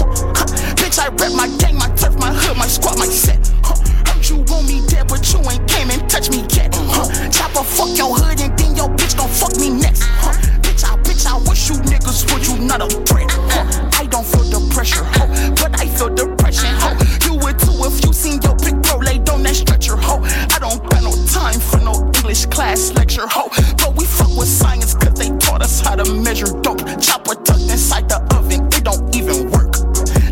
Bitch, 0.77 0.99
I 0.99 1.07
rep 1.07 1.31
my 1.33 1.47
gang, 1.57 1.79
my 1.79 1.87
turf, 1.95 2.15
my 2.19 2.31
hood, 2.31 2.55
my 2.55 2.67
squad, 2.67 2.99
my 2.99 3.07
set. 3.07 3.47
Heard 3.65 4.29
you 4.29 4.45
want 4.53 4.67
me 4.67 4.85
dead, 4.85 5.07
but 5.07 5.33
you 5.33 5.39
ain't 5.49 5.67
came 5.67 5.89
and 5.89 6.07
touch 6.07 6.29
me 6.29 6.45
yet. 6.53 6.75
Huh. 6.75 7.09
Chopper 7.31 7.63
fuck 7.63 7.97
your 7.97 8.15
hood 8.15 8.39
and 8.39 8.55
then 8.55 8.75
your 8.75 8.89
bitch 8.89 9.17
gon' 9.17 9.29
fuck 9.29 9.57
me 9.57 9.71
next. 9.71 10.03
Huh. 10.03 10.33
Bitch, 10.61 10.85
I 10.85 10.95
bitch, 11.01 11.25
I 11.25 11.39
wish 11.49 11.69
you 11.69 11.77
niggas 11.89 12.31
would 12.31 12.45
you 12.45 12.63
not 12.63 12.83
a 12.83 12.87
threat. 13.01 13.31
Huh. 13.49 13.92
Don't 14.13 14.23
feel 14.27 14.43
the 14.43 14.61
pressure, 14.71 15.03
ho. 15.03 15.25
but 15.57 15.73
I 15.81 15.87
feel 15.87 16.13
depression. 16.13 16.69
ho. 16.77 16.93
You 17.25 17.33
would 17.41 17.57
too 17.57 17.73
if 17.81 18.05
you 18.05 18.13
seen 18.13 18.39
your 18.43 18.53
big 18.57 18.79
bro 18.83 18.97
laid 18.97 19.27
on 19.27 19.41
that 19.41 19.55
stretcher. 19.55 19.97
ho. 19.97 20.21
I 20.53 20.59
don't 20.61 20.77
got 20.87 21.01
no 21.01 21.17
time 21.33 21.59
for 21.59 21.79
no 21.81 21.97
English 22.21 22.45
class 22.45 22.93
lecture. 22.93 23.25
ho. 23.25 23.49
But 23.81 23.97
we 23.97 24.05
fuck 24.05 24.29
with 24.37 24.47
science 24.47 24.93
cause 24.93 25.17
they 25.17 25.35
taught 25.39 25.63
us 25.63 25.81
how 25.81 25.95
to 25.95 26.05
measure 26.13 26.53
dope. 26.61 26.85
Chopper 27.01 27.33
tucked 27.41 27.65
inside 27.73 28.07
the 28.07 28.21
oven, 28.37 28.67
it 28.77 28.83
don't 28.83 29.01
even 29.15 29.49
work. 29.49 29.81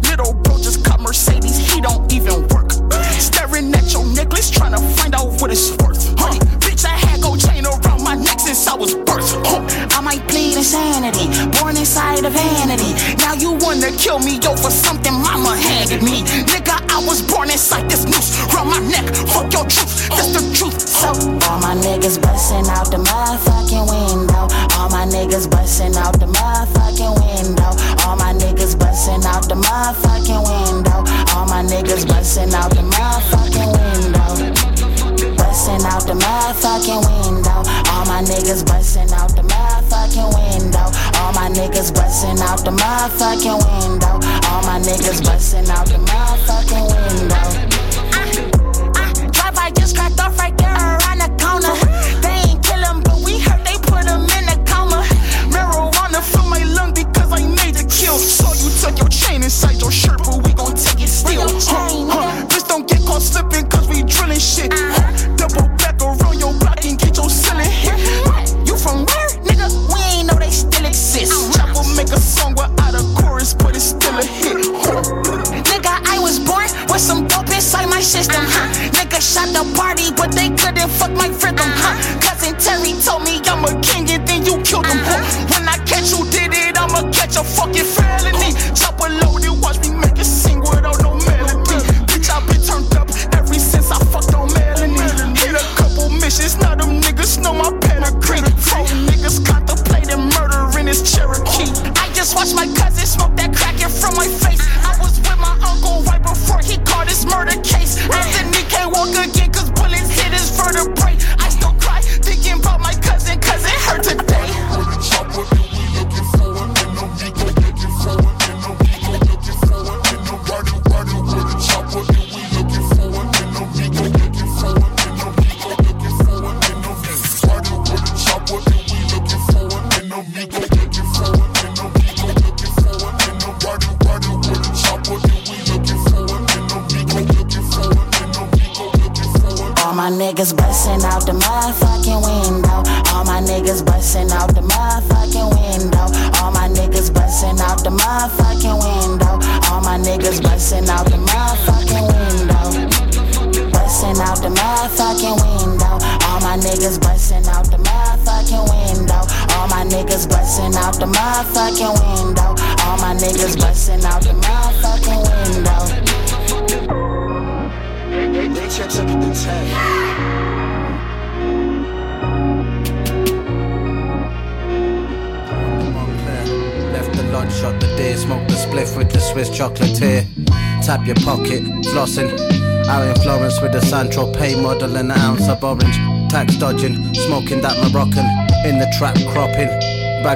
Little 0.06 0.36
bro 0.46 0.62
just 0.62 0.86
got 0.86 1.02
Mercedes, 1.02 1.58
he 1.58 1.82
don't 1.82 2.06
even 2.14 2.48
work. 2.54 2.70
Staring 3.18 3.74
at 3.74 3.92
your 3.92 4.06
necklace, 4.06 4.52
trying 4.52 4.78
to 4.78 4.82
find 4.94 5.16
out 5.16 5.42
what 5.42 5.50
it's 5.50 5.72
worth. 5.82 6.14
Huh. 6.22 6.38
Bitch, 6.62 6.86
I 6.86 6.94
had 7.02 7.20
gold 7.20 7.42
chain 7.42 7.66
around 7.66 8.04
my 8.04 8.14
neck 8.14 8.42
since 8.42 8.68
I 8.68 8.76
was 8.76 8.94
birthed. 8.94 9.31
Might 10.12 10.28
plead 10.28 10.58
insanity, 10.58 11.32
born 11.56 11.78
inside 11.78 12.26
of 12.26 12.34
vanity. 12.34 12.92
Now 13.24 13.32
you 13.34 13.54
wanna 13.64 13.96
kill 13.96 14.20
me 14.20 14.42
over 14.44 14.70
something 14.70 15.14
mama 15.14 15.56
handed 15.56 16.04
me. 16.04 16.24
Nigga, 16.52 16.84
I 16.92 17.00
was 17.08 17.22
born 17.22 17.50
inside 17.50 17.90
this 17.90 18.04
noose 18.04 18.36
around 18.52 18.72
my 18.72 18.80
neck. 18.80 19.08
Fuck 19.32 19.54
your 19.54 19.64
truth, 19.72 20.10
that's 20.10 20.36
the 20.36 20.44
truth. 20.52 20.82
So 20.82 21.16
all 21.48 21.60
my 21.64 21.76
niggas 21.80 22.22
busting 22.22 22.68
out 22.68 22.92
the 22.92 22.98
motherfucking 22.98 23.88
window. 23.88 24.52
All 24.76 24.90
my 24.90 25.06
niggas 25.08 25.50
busting 25.50 25.96
out 25.96 26.20
the 26.20 26.28
motherfucking 26.28 27.16
window. 27.16 27.72
All 28.04 28.18
my 28.18 28.34
niggas 28.34 28.78
busting 28.78 29.24
out 29.24 29.48
the 29.48 29.56
motherfucking 29.56 30.44
window. 30.44 31.08
All 31.32 31.48
my 31.48 31.64
niggas 31.64 32.06
busting 32.06 32.54
out 32.54 32.72
the 32.72 32.84
motherfucking 32.84 33.72
window. 33.80 34.21
Busting 35.72 35.88
out 35.88 36.06
the 36.06 36.14
motherfucking 36.14 37.02
window. 37.24 37.64
All 37.92 38.06
my 38.06 38.22
niggas 38.22 38.66
busting 38.66 39.10
out 39.14 39.34
the 39.38 39.42
motherfucking 39.42 40.28
window. 40.36 40.92
All 41.22 41.32
my 41.32 41.48
niggas 41.48 41.96
busting 41.96 42.42
out 42.44 42.66
the 42.66 42.72
motherfucking 42.72 43.56
window. 43.56 44.20
All 44.52 44.62
my 44.68 44.80
niggas 44.84 45.24
busting 45.24 45.70
out 45.70 45.88
the 45.88 45.96
motherfucking 45.96 46.86
window. 46.92 47.46
Ah, 48.12 48.28
ah, 49.00 49.14
drive 49.32 49.56
by 49.56 49.72
just 49.72 49.96
cracked 49.96 50.20
off 50.20 50.38
right 50.38 50.58
there 50.58 50.76
around 50.76 51.20
the 51.24 51.32
corner. 51.40 51.72
They 52.20 52.52
ain't 52.52 52.62
kill 52.62 52.84
him, 52.84 53.00
but 53.02 53.24
we 53.24 53.40
heard 53.40 53.64
they 53.64 53.80
put 53.80 54.04
him 54.04 54.28
in 54.28 54.52
a 54.52 54.60
coma. 54.68 55.08
Marijuana 55.56 56.20
fill 56.20 56.50
my 56.50 56.64
lung 56.66 56.92
because 56.94 57.32
I 57.32 57.48
made 57.48 57.76
the 57.76 57.88
kill. 57.88 58.20
So 58.20 58.52
you 58.60 58.70
took 58.82 59.00
your 59.00 59.08
chain 59.08 59.42
inside 59.42 59.80
your 59.80 59.92
shirt, 59.92 60.20
but 60.20 60.44
we 60.44 60.52
gon' 60.52 60.76
take 60.76 61.00
it 61.02 61.08
still. 61.08 61.48
Huh, 61.48 62.12
huh. 62.12 62.51
Slipping 63.22 63.70
cause 63.70 63.88
we 63.88 64.04
drilling 64.04 64.40
shit. 64.40 64.74
Huh. 64.74 65.36
Double 65.36 65.71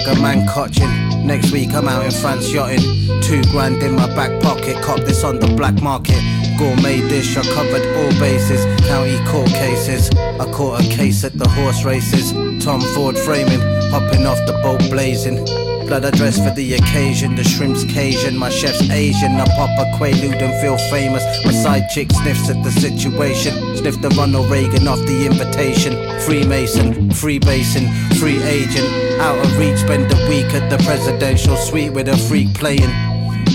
bag 0.06 0.15
of 0.15 0.22
man 0.22 0.48
cotching. 0.48 1.26
Next 1.26 1.52
week 1.52 1.73
I'm 1.73 1.88
out 1.88 2.06
in 2.06 2.11
France 2.11 2.52
yachting. 2.52 3.22
Two 3.22 3.41
grand 3.52 3.82
in 3.82 3.95
my 3.95 4.07
back 4.15 4.41
pocket, 4.41 4.82
cop 4.84 4.99
this 4.99 5.23
on 5.23 5.40
the 5.40 5.48
black 5.56 5.82
market. 5.82 6.22
Gourmet 6.57 7.02
dish, 7.10 7.36
I 7.38 7.41
covered 7.41 7.86
all 7.98 8.19
bases. 8.19 8.64
County 8.88 9.18
court 9.26 9.49
cases. 9.49 10.10
I 10.11 10.52
caught 10.52 10.82
a 10.82 10.90
case 10.90 11.23
at 11.23 11.34
the 11.34 11.48
horse 11.48 11.84
races. 11.84 12.32
Tom 12.64 12.82
Ford 12.94 13.18
framing, 13.18 13.60
hopping 13.91 14.26
off 14.26 14.40
the 14.45 14.53
boat 14.64 14.82
blazing. 14.90 15.44
Blood 15.88 16.03
I 16.03 16.10
dress 16.10 16.38
for 16.38 16.49
the 16.56 16.73
occasion, 16.73 17.36
the 17.36 17.44
shrimp's 17.44 17.84
Cajun, 17.84 18.36
my 18.36 18.49
chef's 18.49 18.90
Asian. 18.90 19.34
I 19.34 19.45
pop 19.45 19.69
a 19.77 19.86
quaalude 19.98 20.41
and 20.41 20.60
feel 20.60 20.77
famous. 20.90 21.23
My 21.45 21.52
side 21.52 21.90
chick 21.90 22.11
sniffs 22.11 22.49
at 22.49 22.64
the 22.64 22.72
situation. 22.72 23.53
Sniff 23.77 24.02
the 24.02 24.10
Ronald 24.10 24.49
Reagan 24.49 24.88
off 24.88 24.98
the 25.06 25.27
invitation. 25.27 25.94
Freemason, 26.22 27.10
freebasin, 27.10 27.86
free 28.20 28.42
agent. 28.44 28.88
Out 29.20 29.38
of 29.38 29.58
reach, 29.58 29.80
spend 29.80 30.12
a 30.12 30.30
week 30.30 30.54
at 30.54 30.70
the 30.70 30.78
presidential 30.84 31.56
suite 31.56 31.92
with 31.92 32.08
a 32.08 32.18
freak 32.18 32.54
playing. 32.54 32.94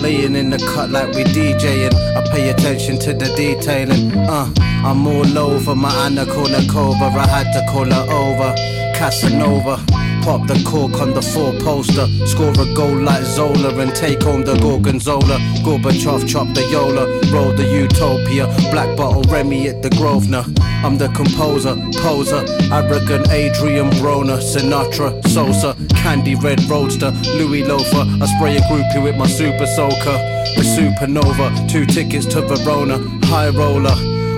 Laying 0.00 0.34
in 0.36 0.50
the 0.50 0.58
cut 0.58 0.90
like 0.90 1.08
we 1.14 1.24
DJing. 1.24 1.92
I 2.16 2.22
pay 2.30 2.50
attention 2.50 2.98
to 3.00 3.12
the 3.12 3.26
detailing. 3.36 4.12
Uh, 4.16 4.52
I'm 4.84 5.06
all 5.06 5.38
over 5.38 5.74
my 5.74 5.90
Anaconda. 6.06 6.58
I 6.58 7.26
had 7.26 7.52
to 7.52 7.72
call 7.72 7.84
her 7.84 8.06
over. 8.10 8.54
Casanova. 8.96 9.76
Pop 10.22 10.46
the 10.46 10.62
cork 10.68 11.00
on 11.00 11.14
the 11.14 11.22
four 11.22 11.52
poster. 11.60 12.06
Score 12.26 12.52
a 12.52 12.74
goal 12.74 12.96
like 12.96 13.24
Zola 13.24 13.74
and 13.78 13.94
take 13.94 14.22
home 14.22 14.44
the 14.44 14.56
Gorgonzola. 14.56 15.38
Gorbachev 15.64 16.28
chop 16.28 16.48
the 16.54 16.66
Yola. 16.70 17.06
Roll 17.32 17.52
the 17.52 17.64
Utopia. 17.64 18.46
Black 18.70 18.96
bottle 18.96 19.22
Remy 19.32 19.68
at 19.68 19.82
the 19.82 19.90
Grosvenor. 19.90 20.44
I'm 20.82 20.96
the 20.96 21.08
composer, 21.08 21.76
poser, 22.00 22.44
arrogant 22.72 23.30
Adrian 23.30 23.90
Broner, 24.00 24.38
Sinatra, 24.40 25.26
Sosa, 25.28 25.76
Candy 25.94 26.34
Red 26.34 26.62
Roadster, 26.64 27.10
Louis 27.36 27.64
Loafer. 27.64 28.04
I 28.20 28.26
spray 28.36 28.56
a 28.56 28.60
groupie 28.62 29.02
with 29.02 29.16
my 29.16 29.26
super 29.26 29.66
soaker. 29.66 30.16
The 30.56 30.64
supernova, 30.64 31.70
two 31.70 31.86
tickets 31.86 32.26
to 32.26 32.42
Verona, 32.42 32.98
high 33.26 33.50
roller. 33.50 33.94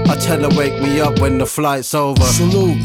I 0.09 0.17
tell 0.17 0.41
her 0.41 0.59
wake 0.59 0.81
me 0.83 1.01
up 1.01 1.21
when 1.21 1.39
the 1.39 1.47
flight's 1.47 1.95
over. 1.95 2.23
Salute. 2.23 2.79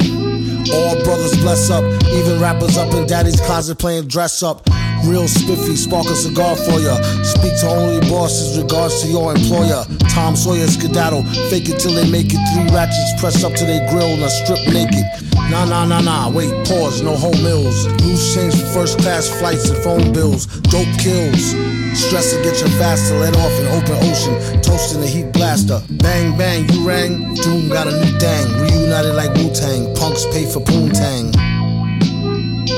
All 0.74 1.02
brothers 1.04 1.36
bless 1.38 1.70
up, 1.70 1.84
even 2.12 2.40
rappers 2.42 2.78
up 2.78 2.94
in 2.94 3.08
daddy's 3.08 3.40
closet 3.42 3.80
playing 3.80 4.08
dress 4.08 4.44
up. 4.44 4.68
Real 5.06 5.28
spiffy, 5.28 5.76
spark 5.76 6.08
a 6.08 6.16
cigar 6.16 6.56
for 6.56 6.80
ya. 6.80 6.96
Speak 7.24 7.58
to 7.62 7.68
only 7.68 8.02
bosses, 8.10 8.60
regards 8.60 9.02
to 9.02 9.08
your 9.08 9.34
employer. 9.34 9.86
Tom 10.18 10.36
Sawyer 10.36 10.66
skedaddle, 10.66 11.22
fake 11.54 11.70
it 11.70 11.78
till 11.78 11.94
they 11.94 12.10
make 12.10 12.34
it. 12.34 12.42
Three 12.50 12.66
ratchets 12.74 13.14
pressed 13.22 13.46
up 13.46 13.54
to 13.54 13.66
their 13.66 13.88
grill 13.88 14.18
and 14.18 14.24
a 14.24 14.30
strip 14.32 14.58
naked. 14.74 15.06
Nah, 15.54 15.64
nah, 15.70 15.86
nah, 15.86 16.02
nah, 16.02 16.28
wait, 16.28 16.50
pause, 16.66 17.04
no 17.04 17.16
home 17.16 17.38
meals. 17.46 17.86
Loose 18.02 18.34
change 18.34 18.58
for 18.58 18.66
first 18.82 18.98
class 18.98 19.30
flights 19.30 19.70
and 19.70 19.78
phone 19.78 20.12
bills. 20.12 20.48
Dope 20.74 20.90
kills. 20.98 21.54
Stress 21.94 22.34
to 22.34 22.42
get 22.42 22.58
your 22.60 22.74
faster, 22.82 23.14
let 23.20 23.38
off 23.38 23.54
in 23.62 23.68
open 23.68 23.94
ocean. 24.10 24.34
Toasting 24.66 25.02
the 25.02 25.08
heat 25.08 25.32
blaster. 25.34 25.84
Bang, 26.02 26.36
bang, 26.36 26.68
you 26.74 26.82
rang. 26.82 27.36
Doom 27.36 27.70
got 27.70 27.86
a 27.86 27.92
new 27.94 28.18
thing. 28.18 28.46
Reunited 28.58 29.14
like 29.14 29.32
Wu 29.38 29.54
Tang. 29.54 29.94
Punks 29.94 30.26
pay 30.34 30.50
for 30.50 30.62
Poontang. 30.66 31.30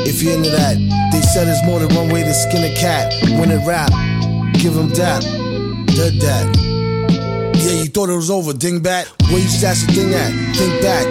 If 0.05 0.21
you're 0.21 0.35
into 0.35 0.49
that, 0.49 0.75
they 1.13 1.21
said 1.21 1.47
there's 1.47 1.63
more 1.63 1.79
than 1.79 1.95
one 1.95 2.09
way 2.09 2.21
to 2.21 2.33
skin 2.33 2.69
a 2.69 2.75
cat. 2.75 3.15
When 3.39 3.49
it 3.49 3.65
rap, 3.65 3.91
give 4.59 4.73
them 4.73 4.89
dap. 4.89 5.23
Dead 5.95 6.19
that. 6.19 6.68
Thought 7.89 8.11
it 8.11 8.15
was 8.15 8.29
over, 8.29 8.53
dingbat. 8.53 9.09
Where 9.27 9.39
you 9.39 9.47
stash 9.49 9.81
the 9.83 9.91
thing 9.91 10.13
at? 10.13 10.31
Think 10.55 10.81
back. 10.81 11.05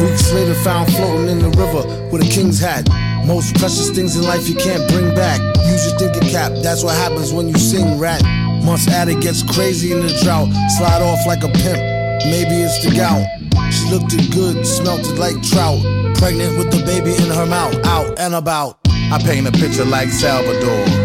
Weeks 0.00 0.30
later, 0.32 0.54
found 0.62 0.92
floating 0.92 1.28
in 1.28 1.38
the 1.38 1.48
river 1.56 1.82
with 2.12 2.22
a 2.22 2.28
king's 2.28 2.60
hat. 2.60 2.86
Most 3.26 3.56
precious 3.56 3.90
things 3.90 4.16
in 4.16 4.22
life 4.22 4.46
you 4.46 4.54
can't 4.54 4.86
bring 4.92 5.14
back. 5.14 5.40
Use 5.66 5.90
your 5.90 5.98
thinking 5.98 6.28
cap, 6.30 6.52
that's 6.62 6.84
what 6.84 6.94
happens 6.94 7.32
when 7.32 7.48
you 7.48 7.56
sing 7.56 7.98
rat. 7.98 8.22
Months 8.62 8.86
at 8.88 9.08
it 9.08 9.20
gets 9.22 9.42
crazy 9.42 9.92
in 9.92 10.00
the 10.00 10.12
drought. 10.22 10.48
Slide 10.76 11.02
off 11.02 11.26
like 11.26 11.42
a 11.42 11.48
pimp, 11.48 11.80
maybe 12.28 12.62
it's 12.62 12.84
the 12.84 12.94
gout. 12.94 13.24
She 13.72 13.88
looked 13.88 14.12
it 14.12 14.30
good, 14.30 14.66
smelt 14.66 15.02
like 15.18 15.40
trout. 15.42 15.80
Pregnant 16.16 16.58
with 16.58 16.70
the 16.70 16.84
baby 16.84 17.16
in 17.16 17.30
her 17.32 17.46
mouth, 17.46 17.74
out 17.86 18.18
and 18.18 18.34
about. 18.34 18.78
I 18.86 19.18
paint 19.24 19.48
a 19.48 19.52
picture 19.52 19.86
like 19.86 20.10
Salvador. 20.10 20.99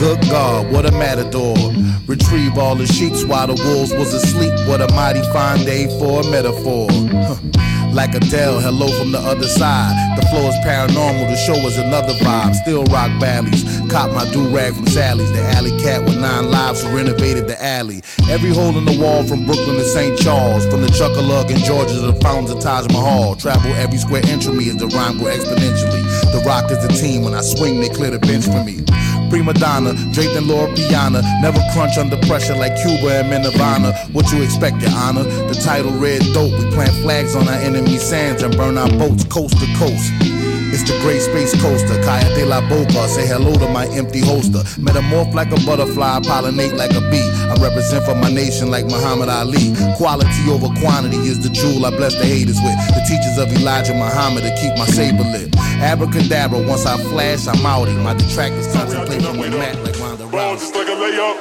Good 0.00 0.22
God, 0.30 0.72
what 0.72 0.86
a 0.86 0.92
matador. 0.92 1.54
Retrieve 2.06 2.56
all 2.56 2.74
the 2.74 2.86
sheets 2.86 3.22
while 3.22 3.46
the 3.46 3.62
wolves 3.68 3.92
was 3.92 4.14
asleep. 4.14 4.50
What 4.66 4.80
a 4.80 4.90
mighty 4.94 5.20
fine 5.30 5.62
day 5.66 5.88
for 5.98 6.20
a 6.22 6.30
metaphor. 6.30 6.88
Like 7.92 8.14
Adele, 8.14 8.60
hello 8.60 8.88
from 8.98 9.12
the 9.12 9.18
other 9.18 9.46
side. 9.46 9.92
The 10.16 10.24
flow 10.28 10.48
is 10.48 10.54
paranormal, 10.64 11.28
the 11.28 11.36
show 11.36 11.54
is 11.66 11.76
another 11.76 12.14
vibe. 12.14 12.54
Still 12.54 12.84
rock 12.84 13.10
valleys. 13.20 13.62
Cop 13.90 14.12
my 14.12 14.24
do 14.32 14.48
rag 14.54 14.74
from 14.74 14.86
Sally's. 14.86 15.30
The 15.32 15.42
alley 15.42 15.76
cat 15.82 16.04
with 16.04 16.18
nine 16.18 16.50
lives 16.50 16.82
renovated 16.86 17.48
the 17.48 17.62
alley. 17.62 18.00
Every 18.30 18.54
hole 18.54 18.78
in 18.78 18.86
the 18.86 18.96
wall 18.98 19.24
from 19.24 19.44
Brooklyn 19.44 19.76
to 19.76 19.84
St. 19.84 20.16
Charles. 20.18 20.64
From 20.66 20.80
the 20.80 20.88
Chuckalug 20.88 21.50
in 21.50 21.58
Georgia 21.58 21.94
to 21.94 22.12
the 22.12 22.20
fountains 22.20 22.52
of 22.52 22.60
Taj 22.60 22.86
Mahal. 22.88 23.34
Travel 23.34 23.74
every 23.74 23.98
square 23.98 24.22
inch 24.28 24.46
of 24.46 24.54
me 24.54 24.70
as 24.70 24.76
the 24.76 24.86
rhyme 24.86 25.18
grow 25.18 25.34
exponentially. 25.34 26.06
The 26.32 26.42
rock 26.46 26.70
is 26.70 26.80
the 26.86 26.94
team. 26.94 27.22
When 27.22 27.34
I 27.34 27.42
swing, 27.42 27.80
they 27.80 27.88
clear 27.88 28.10
the 28.10 28.20
bench 28.20 28.46
for 28.46 28.62
me. 28.64 28.80
Prima 29.30 29.54
donna, 29.54 29.94
draped 30.12 30.34
in 30.34 30.48
Loro 30.48 30.74
Piana. 30.74 31.22
Never 31.40 31.60
crunch 31.72 31.96
under 31.96 32.16
pressure 32.26 32.56
like 32.56 32.74
Cuba 32.82 33.22
and 33.22 33.44
Nirvana. 33.44 33.92
What 34.12 34.30
you 34.32 34.42
expect, 34.42 34.82
your 34.82 34.90
honor? 34.90 35.22
The 35.22 35.54
title 35.54 35.92
red 35.92 36.20
dope. 36.34 36.52
We 36.58 36.70
plant 36.72 36.92
flags 37.02 37.36
on 37.36 37.48
our 37.48 37.54
enemy's 37.54 38.02
sands 38.02 38.42
and 38.42 38.56
burn 38.56 38.76
our 38.76 38.90
boats 38.90 39.24
coast 39.24 39.56
to 39.58 39.66
coast. 39.78 40.49
It's 40.72 40.86
the 40.86 40.94
great 41.02 41.20
space 41.20 41.50
coaster, 41.60 41.98
Kaya 42.02 42.28
de 42.34 42.46
la 42.46 42.60
Boca. 42.68 43.08
Say 43.08 43.26
hello 43.26 43.52
to 43.58 43.68
my 43.68 43.86
empty 43.90 44.20
holster. 44.20 44.62
Metamorph 44.78 45.34
like 45.34 45.50
a 45.50 45.58
butterfly, 45.66 46.20
pollinate 46.20 46.76
like 46.78 46.94
a 46.94 47.02
bee. 47.10 47.26
I 47.50 47.54
represent 47.58 48.04
for 48.04 48.14
my 48.14 48.30
nation 48.30 48.70
like 48.70 48.86
Muhammad 48.86 49.28
Ali. 49.28 49.74
Quality 49.96 50.50
over 50.50 50.70
quantity 50.80 51.18
is 51.26 51.42
the 51.42 51.50
jewel 51.50 51.84
I 51.86 51.90
bless 51.90 52.14
the 52.14 52.24
haters 52.24 52.58
with. 52.62 52.78
The 52.94 53.02
teachers 53.08 53.36
of 53.38 53.50
Elijah 53.50 53.94
Muhammad 53.94 54.44
to 54.44 54.54
keep 54.54 54.76
my 54.78 54.86
saber 54.86 55.24
lit. 55.24 55.50
Abracadabra, 55.82 56.62
once 56.62 56.86
I 56.86 56.96
flash, 57.10 57.46
I'm 57.48 57.66
outie. 57.66 57.96
My 58.02 58.14
detractors 58.14 58.70
contemplate 58.72 59.22
from 59.22 59.38
the 59.38 59.50
mat 59.50 59.76
like 59.82 59.98
Ronda 59.98 60.26
Ball 60.26 60.54
just 60.54 60.74
like 60.74 60.86
a 60.86 60.94
layup. 60.94 61.34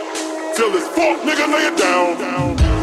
Till 0.56 0.74
it's 0.74 0.88
fuck, 0.98 1.22
nigga, 1.22 1.46
lay 1.54 1.68
it 1.70 1.78
down. 1.78 2.79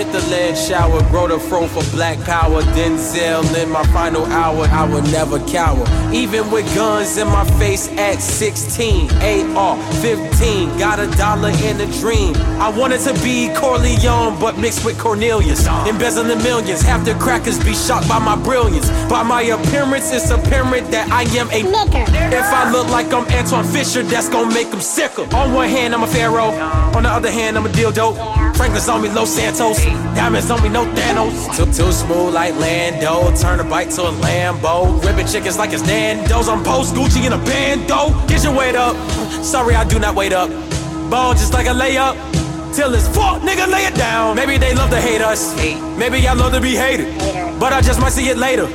Get 0.00 0.12
the 0.12 0.30
lead 0.30 0.56
shower, 0.56 0.98
grow 1.10 1.28
the 1.28 1.38
fro 1.38 1.66
for 1.66 1.84
black 1.94 2.18
power. 2.20 2.62
Denzel 2.72 3.44
in 3.62 3.68
my 3.68 3.84
final 3.92 4.24
hour, 4.24 4.64
I 4.72 4.90
would 4.90 5.04
never 5.12 5.38
cower. 5.40 5.84
Even 6.10 6.50
with 6.50 6.64
guns 6.74 7.18
in 7.18 7.26
my 7.26 7.44
face 7.58 7.86
at 7.98 8.22
16, 8.22 9.10
AR 9.58 9.76
15, 10.00 10.78
got 10.78 11.00
a 11.00 11.06
dollar 11.18 11.50
in 11.50 11.78
a 11.82 12.00
dream. 12.00 12.34
I 12.58 12.70
wanted 12.70 13.00
to 13.00 13.12
be 13.22 13.52
Corleone, 13.54 14.40
but 14.40 14.56
mixed 14.56 14.86
with 14.86 14.98
Cornelius. 14.98 15.66
Embezzling 15.86 16.38
millions, 16.38 16.80
half 16.80 17.04
the 17.04 17.12
crackers 17.16 17.62
be 17.62 17.74
shocked 17.74 18.08
by 18.08 18.18
my 18.18 18.36
brilliance. 18.36 18.88
By 19.06 19.22
my 19.22 19.42
appearance, 19.42 20.14
it's 20.14 20.30
apparent 20.30 20.90
that 20.92 21.12
I 21.12 21.24
am 21.38 21.50
a 21.50 21.60
nigger. 21.60 22.08
If 22.32 22.46
I 22.46 22.72
look 22.72 22.88
like 22.88 23.12
I'm 23.12 23.30
Antwone 23.32 23.64
Fisher, 23.64 24.02
that's 24.02 24.30
gonna 24.30 24.54
make 24.54 24.70
them 24.70 24.80
sicker. 24.80 25.28
On 25.36 25.52
one 25.52 25.68
hand, 25.68 25.94
I'm 25.94 26.04
a 26.04 26.06
pharaoh. 26.06 26.52
On 26.96 27.02
the 27.02 27.10
other 27.10 27.30
hand, 27.30 27.58
I'm 27.58 27.66
a 27.66 27.68
dildo. 27.68 28.49
Franklin's 28.60 28.90
on 28.90 29.00
me, 29.00 29.08
Los 29.08 29.30
Santos. 29.30 29.82
Diamonds 30.14 30.50
on 30.50 30.62
me, 30.62 30.68
no 30.68 30.84
Thanos. 30.84 31.56
Took 31.56 31.72
too 31.72 31.90
smooth 31.90 32.34
like 32.34 32.54
Lando. 32.56 33.34
Turn 33.34 33.58
a 33.58 33.64
bike 33.64 33.88
to 33.94 34.02
a 34.02 34.12
Lambo. 34.12 35.02
Ripping 35.02 35.26
chickens 35.26 35.56
like 35.56 35.72
it's 35.72 35.82
Nando's. 35.86 36.46
I'm 36.46 36.62
post 36.62 36.94
Gucci 36.94 37.24
in 37.24 37.32
a 37.32 37.38
bando. 37.38 38.10
Get 38.28 38.44
your 38.44 38.54
weight 38.54 38.74
up. 38.74 38.94
Sorry, 39.42 39.74
I 39.74 39.84
do 39.84 39.98
not 39.98 40.14
wait 40.14 40.34
up. 40.34 40.50
Ball 41.10 41.32
just 41.32 41.54
like 41.54 41.68
a 41.68 41.70
layup. 41.70 42.16
Till 42.76 42.92
it's 42.92 43.08
fuck, 43.08 43.40
nigga, 43.40 43.66
lay 43.66 43.86
it 43.86 43.94
down. 43.94 44.36
Maybe 44.36 44.58
they 44.58 44.74
love 44.74 44.90
to 44.90 45.00
hate 45.00 45.22
us. 45.22 45.56
Maybe 45.96 46.28
I 46.28 46.34
love 46.34 46.52
to 46.52 46.60
be 46.60 46.76
hated. 46.76 47.08
But 47.58 47.72
I 47.72 47.80
just 47.80 47.98
might 47.98 48.12
see 48.12 48.28
it 48.28 48.36
later. 48.36 48.68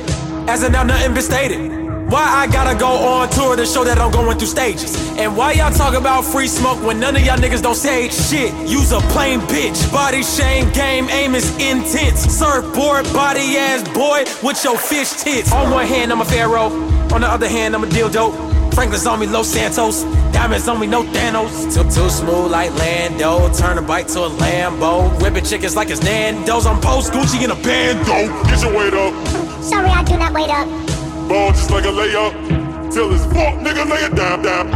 As 0.48 0.64
of 0.64 0.72
now, 0.72 0.82
nothing 0.82 1.14
been 1.14 1.22
stated. 1.22 1.85
Why 2.08 2.22
I 2.22 2.46
gotta 2.46 2.78
go 2.78 2.86
on 2.86 3.28
tour 3.30 3.56
to 3.56 3.66
show 3.66 3.82
that 3.82 3.98
I'm 3.98 4.12
going 4.12 4.38
through 4.38 4.46
stages? 4.46 4.94
And 5.18 5.36
why 5.36 5.52
y'all 5.52 5.72
talk 5.72 5.94
about 5.94 6.24
free 6.24 6.46
smoke 6.46 6.80
when 6.84 7.00
none 7.00 7.16
of 7.16 7.22
y'all 7.22 7.36
niggas 7.36 7.62
don't 7.62 7.74
say 7.74 8.08
shit? 8.10 8.54
Use 8.68 8.92
a 8.92 9.00
plain 9.10 9.40
bitch. 9.40 9.90
Body 9.90 10.22
shame 10.22 10.70
game, 10.70 11.10
aim 11.10 11.34
is 11.34 11.50
intense. 11.58 12.20
Surfboard, 12.20 13.06
body 13.12 13.56
ass 13.58 13.82
boy 13.88 14.22
with 14.46 14.62
your 14.62 14.78
fish 14.78 15.10
tits. 15.14 15.50
On 15.52 15.72
one 15.72 15.86
hand, 15.86 16.12
I'm 16.12 16.20
a 16.20 16.24
pharaoh. 16.24 16.70
On 17.12 17.22
the 17.22 17.26
other 17.26 17.48
hand, 17.48 17.74
I'm 17.74 17.82
a 17.82 17.88
deal 17.88 18.08
dope. 18.08 18.34
Franklin's 18.72 19.06
on 19.06 19.18
me, 19.18 19.26
Los 19.26 19.48
Santos. 19.48 20.04
Diamonds 20.32 20.68
on 20.68 20.78
me, 20.78 20.86
no 20.86 21.02
Thanos. 21.02 21.74
Too, 21.74 21.82
too 21.90 22.08
smooth 22.08 22.52
like 22.52 22.70
Lando. 22.74 23.52
Turn 23.54 23.78
a 23.78 23.82
bike 23.82 24.06
to 24.08 24.26
a 24.26 24.30
Lambo. 24.30 25.10
Whipping 25.20 25.44
chickens 25.44 25.74
like 25.74 25.90
it's 25.90 26.04
Nando's. 26.04 26.66
I'm 26.66 26.80
post 26.80 27.12
Gucci 27.12 27.42
in 27.42 27.50
a 27.50 27.56
bando. 27.56 28.32
Get 28.48 28.62
your 28.62 28.78
weight 28.78 28.94
up. 28.94 29.12
Sorry, 29.60 29.88
I 29.88 30.04
do 30.04 30.16
not 30.16 30.32
wait 30.32 30.50
up. 30.50 30.85
Ball 31.28 31.50
just 31.50 31.70
like 31.72 31.84
a 31.84 31.88
layup. 31.88 32.32
Till 32.92 33.12
it's 33.12 33.24
fuck, 33.24 33.54
nigga, 33.54 33.84
lay 33.90 34.04
it 34.04 34.14
down, 34.14 34.42
down. 34.42 34.70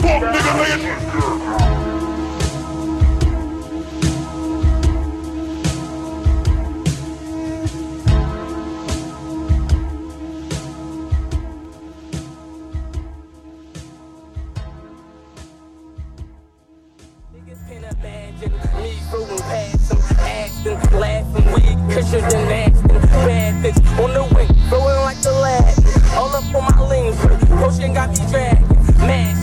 Fuck, 0.00 0.22
nigga, 0.22 0.58
lay 0.60 0.72
it 0.74 0.82
down. 0.82 1.35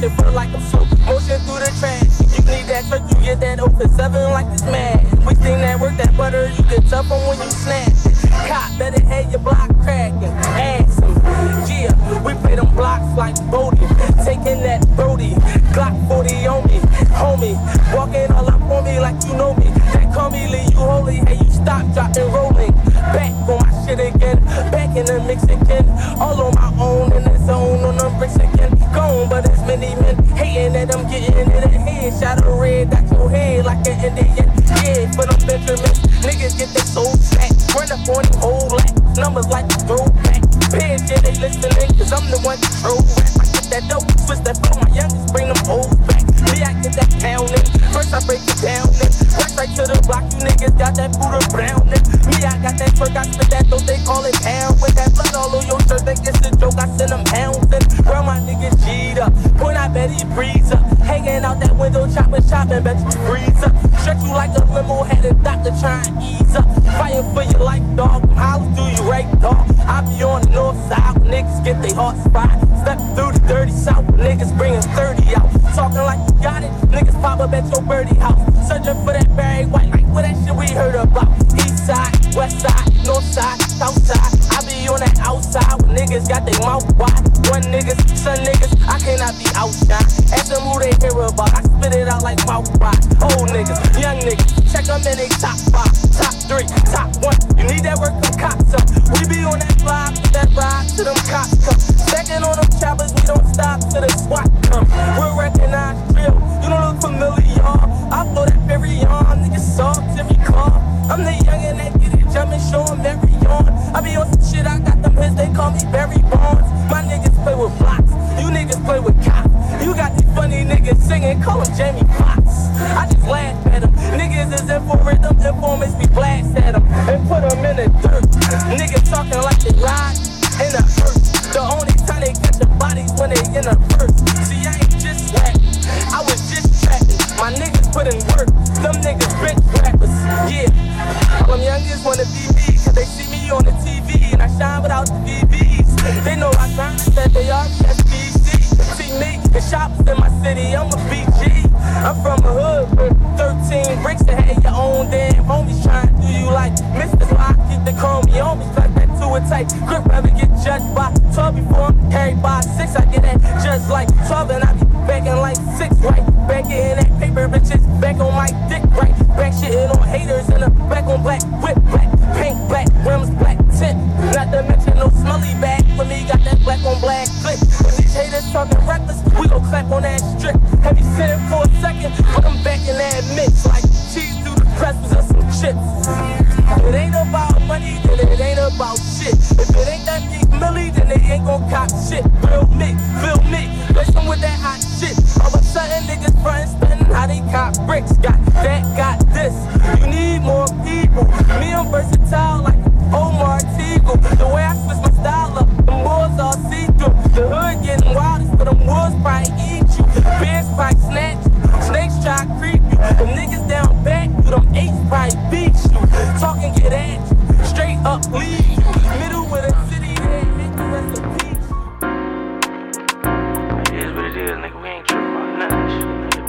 shit 0.03 0.19
feel 0.19 0.31
like 0.31 0.49
I'm 0.49 0.61
slow. 0.61 0.85
Motion 1.05 1.39
through 1.41 1.63
the 1.63 1.71
trash. 1.79 2.11
You 2.35 2.43
need 2.51 2.67
that 2.67 2.85
truck, 2.87 3.03
you 3.09 3.15
get 3.23 3.39
that 3.39 3.59
open 3.59 3.89
seven 3.89 4.31
like 4.31 4.49
this 4.51 4.63
man 4.63 4.99
We 5.25 5.35
seen 5.35 5.59
that 5.61 5.79
work, 5.79 5.95
that 5.97 6.15
butter, 6.17 6.49
you 6.49 6.63
get 6.63 6.85
tough 6.87 7.11
on 7.11 7.19
when 7.27 7.37
you 7.39 7.51
snap. 7.51 7.91
Cop, 8.47 8.77
better 8.79 9.03
have 9.05 9.31
your 9.31 9.39
block 9.39 9.69
cracking. 9.81 10.33
Ass. 10.59 10.99
Yeah, 11.69 11.93
we 12.23 12.33
play 12.41 12.55
them 12.55 12.73
blocks 12.75 13.17
like 13.17 13.35
Bodie. 13.49 13.77
Taking 14.25 14.61
that 14.67 14.85
like 33.63 33.87
an 33.87 34.03
Indian. 34.03 34.51
Yeah, 34.83 35.07
but 35.15 35.31
I'm 35.31 35.39
Benjamin. 35.47 35.95
Niggas 36.19 36.57
get 36.59 36.69
their 36.75 36.83
soul 36.83 37.15
fat. 37.15 37.51
Run 37.73 37.91
up 37.91 38.07
on 38.11 38.23
him, 38.27 38.43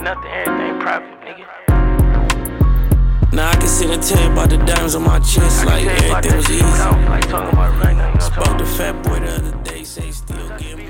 everything 0.07 0.79
private, 0.79 1.19
nigga. 1.21 1.45
Now 3.33 3.49
I 3.49 3.55
can 3.55 3.67
sit 3.67 3.89
and 3.89 4.01
tell 4.01 4.23
you 4.23 4.31
about 4.31 4.49
the 4.49 4.57
diamonds 4.57 4.95
on 4.95 5.03
my 5.03 5.19
chest, 5.19 5.65
like 5.65 5.85
everything 5.85 6.37
was 6.37 6.49
easy. 6.49 6.59
Spoke 8.21 8.57
to 8.57 8.65
Fat 8.65 9.01
Boy 9.03 9.19
the 9.19 9.35
other 9.35 9.63
day, 9.63 9.83
say 9.83 10.11
still 10.11 10.49
give 10.57 10.77
me. 10.77 10.89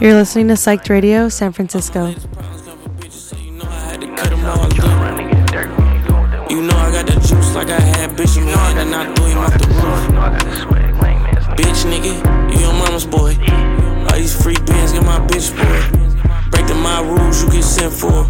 You're 0.00 0.14
listening 0.14 0.48
to 0.48 0.54
Psyched 0.54 0.88
Radio, 0.88 1.28
San 1.28 1.52
Francisco. 1.52 2.06
You 6.48 6.62
know 6.62 6.76
I 6.76 6.90
got 6.92 7.06
the 7.06 7.14
juice 7.26 7.54
like 7.54 7.68
I 7.68 7.80
had 7.80 8.10
bitch 8.10 8.36
in 8.38 8.44
me 8.44 8.52
hand 8.52 8.78
and 8.78 8.94
I 8.94 9.12
threw 9.14 9.26
him 9.26 9.38
off 9.38 9.58
the 9.58 9.66
roof. 9.66 10.06
Bitch 11.58 11.84
nigga, 11.90 12.14
you 12.52 12.60
your 12.60 12.72
mama's 12.72 13.06
boy. 13.06 13.36
All 14.08 14.16
these 14.16 14.40
free 14.40 14.54
bands 14.66 14.92
get 14.92 15.04
my 15.04 15.18
bitch 15.26 15.50
boy. 15.56 16.05
My 16.86 17.00
rules, 17.00 17.42
you 17.42 17.50
get 17.50 17.64
sent 17.64 17.92
for. 17.92 18.22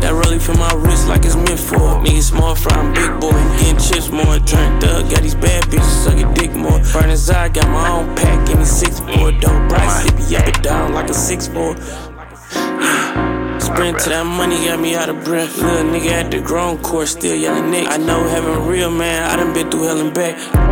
That 0.00 0.12
really 0.14 0.38
feel 0.38 0.56
my 0.56 0.72
wrist 0.72 1.08
like 1.08 1.26
it's 1.26 1.36
meant 1.36 1.60
for. 1.60 2.00
Niggas 2.00 2.30
small 2.32 2.54
fry, 2.54 2.74
I'm 2.80 2.94
big 2.94 3.20
boy. 3.20 3.36
Getting 3.60 3.76
chips 3.76 4.08
more, 4.08 4.38
drink 4.48 4.82
up. 4.88 5.10
Got 5.12 5.20
these 5.20 5.34
bad 5.34 5.64
bitches 5.64 6.04
sucking 6.04 6.32
dick 6.32 6.54
more. 6.54 6.80
Burn 6.94 7.10
his 7.10 7.28
eye, 7.28 7.50
got 7.50 7.68
my 7.68 7.86
own 7.90 8.16
pack. 8.16 8.46
Give 8.46 8.58
me 8.58 8.64
six 8.64 8.98
four. 9.00 9.30
Dope 9.32 9.68
price, 9.68 10.06
it 10.06 10.16
be 10.16 10.36
up 10.36 10.46
and 10.46 10.62
down 10.64 10.94
like 10.94 11.10
a 11.10 11.14
six 11.14 11.48
four. 11.48 11.76
Sprint 13.66 13.98
to 14.00 14.08
that 14.08 14.24
money 14.24 14.56
got 14.64 14.80
me 14.80 14.96
out 14.96 15.10
of 15.10 15.22
breath. 15.22 15.58
Little 15.58 15.92
nigga 15.92 16.10
at 16.10 16.30
the 16.30 16.40
grown 16.40 16.78
court, 16.78 17.08
still 17.08 17.36
yelling 17.36 17.70
Nick. 17.70 17.88
I 17.88 17.98
know 17.98 18.26
heaven 18.26 18.66
real, 18.66 18.90
man. 18.90 19.30
I 19.30 19.36
done 19.36 19.52
been 19.52 19.70
through 19.70 19.82
hell 19.82 20.00
and 20.00 20.14
back. 20.14 20.67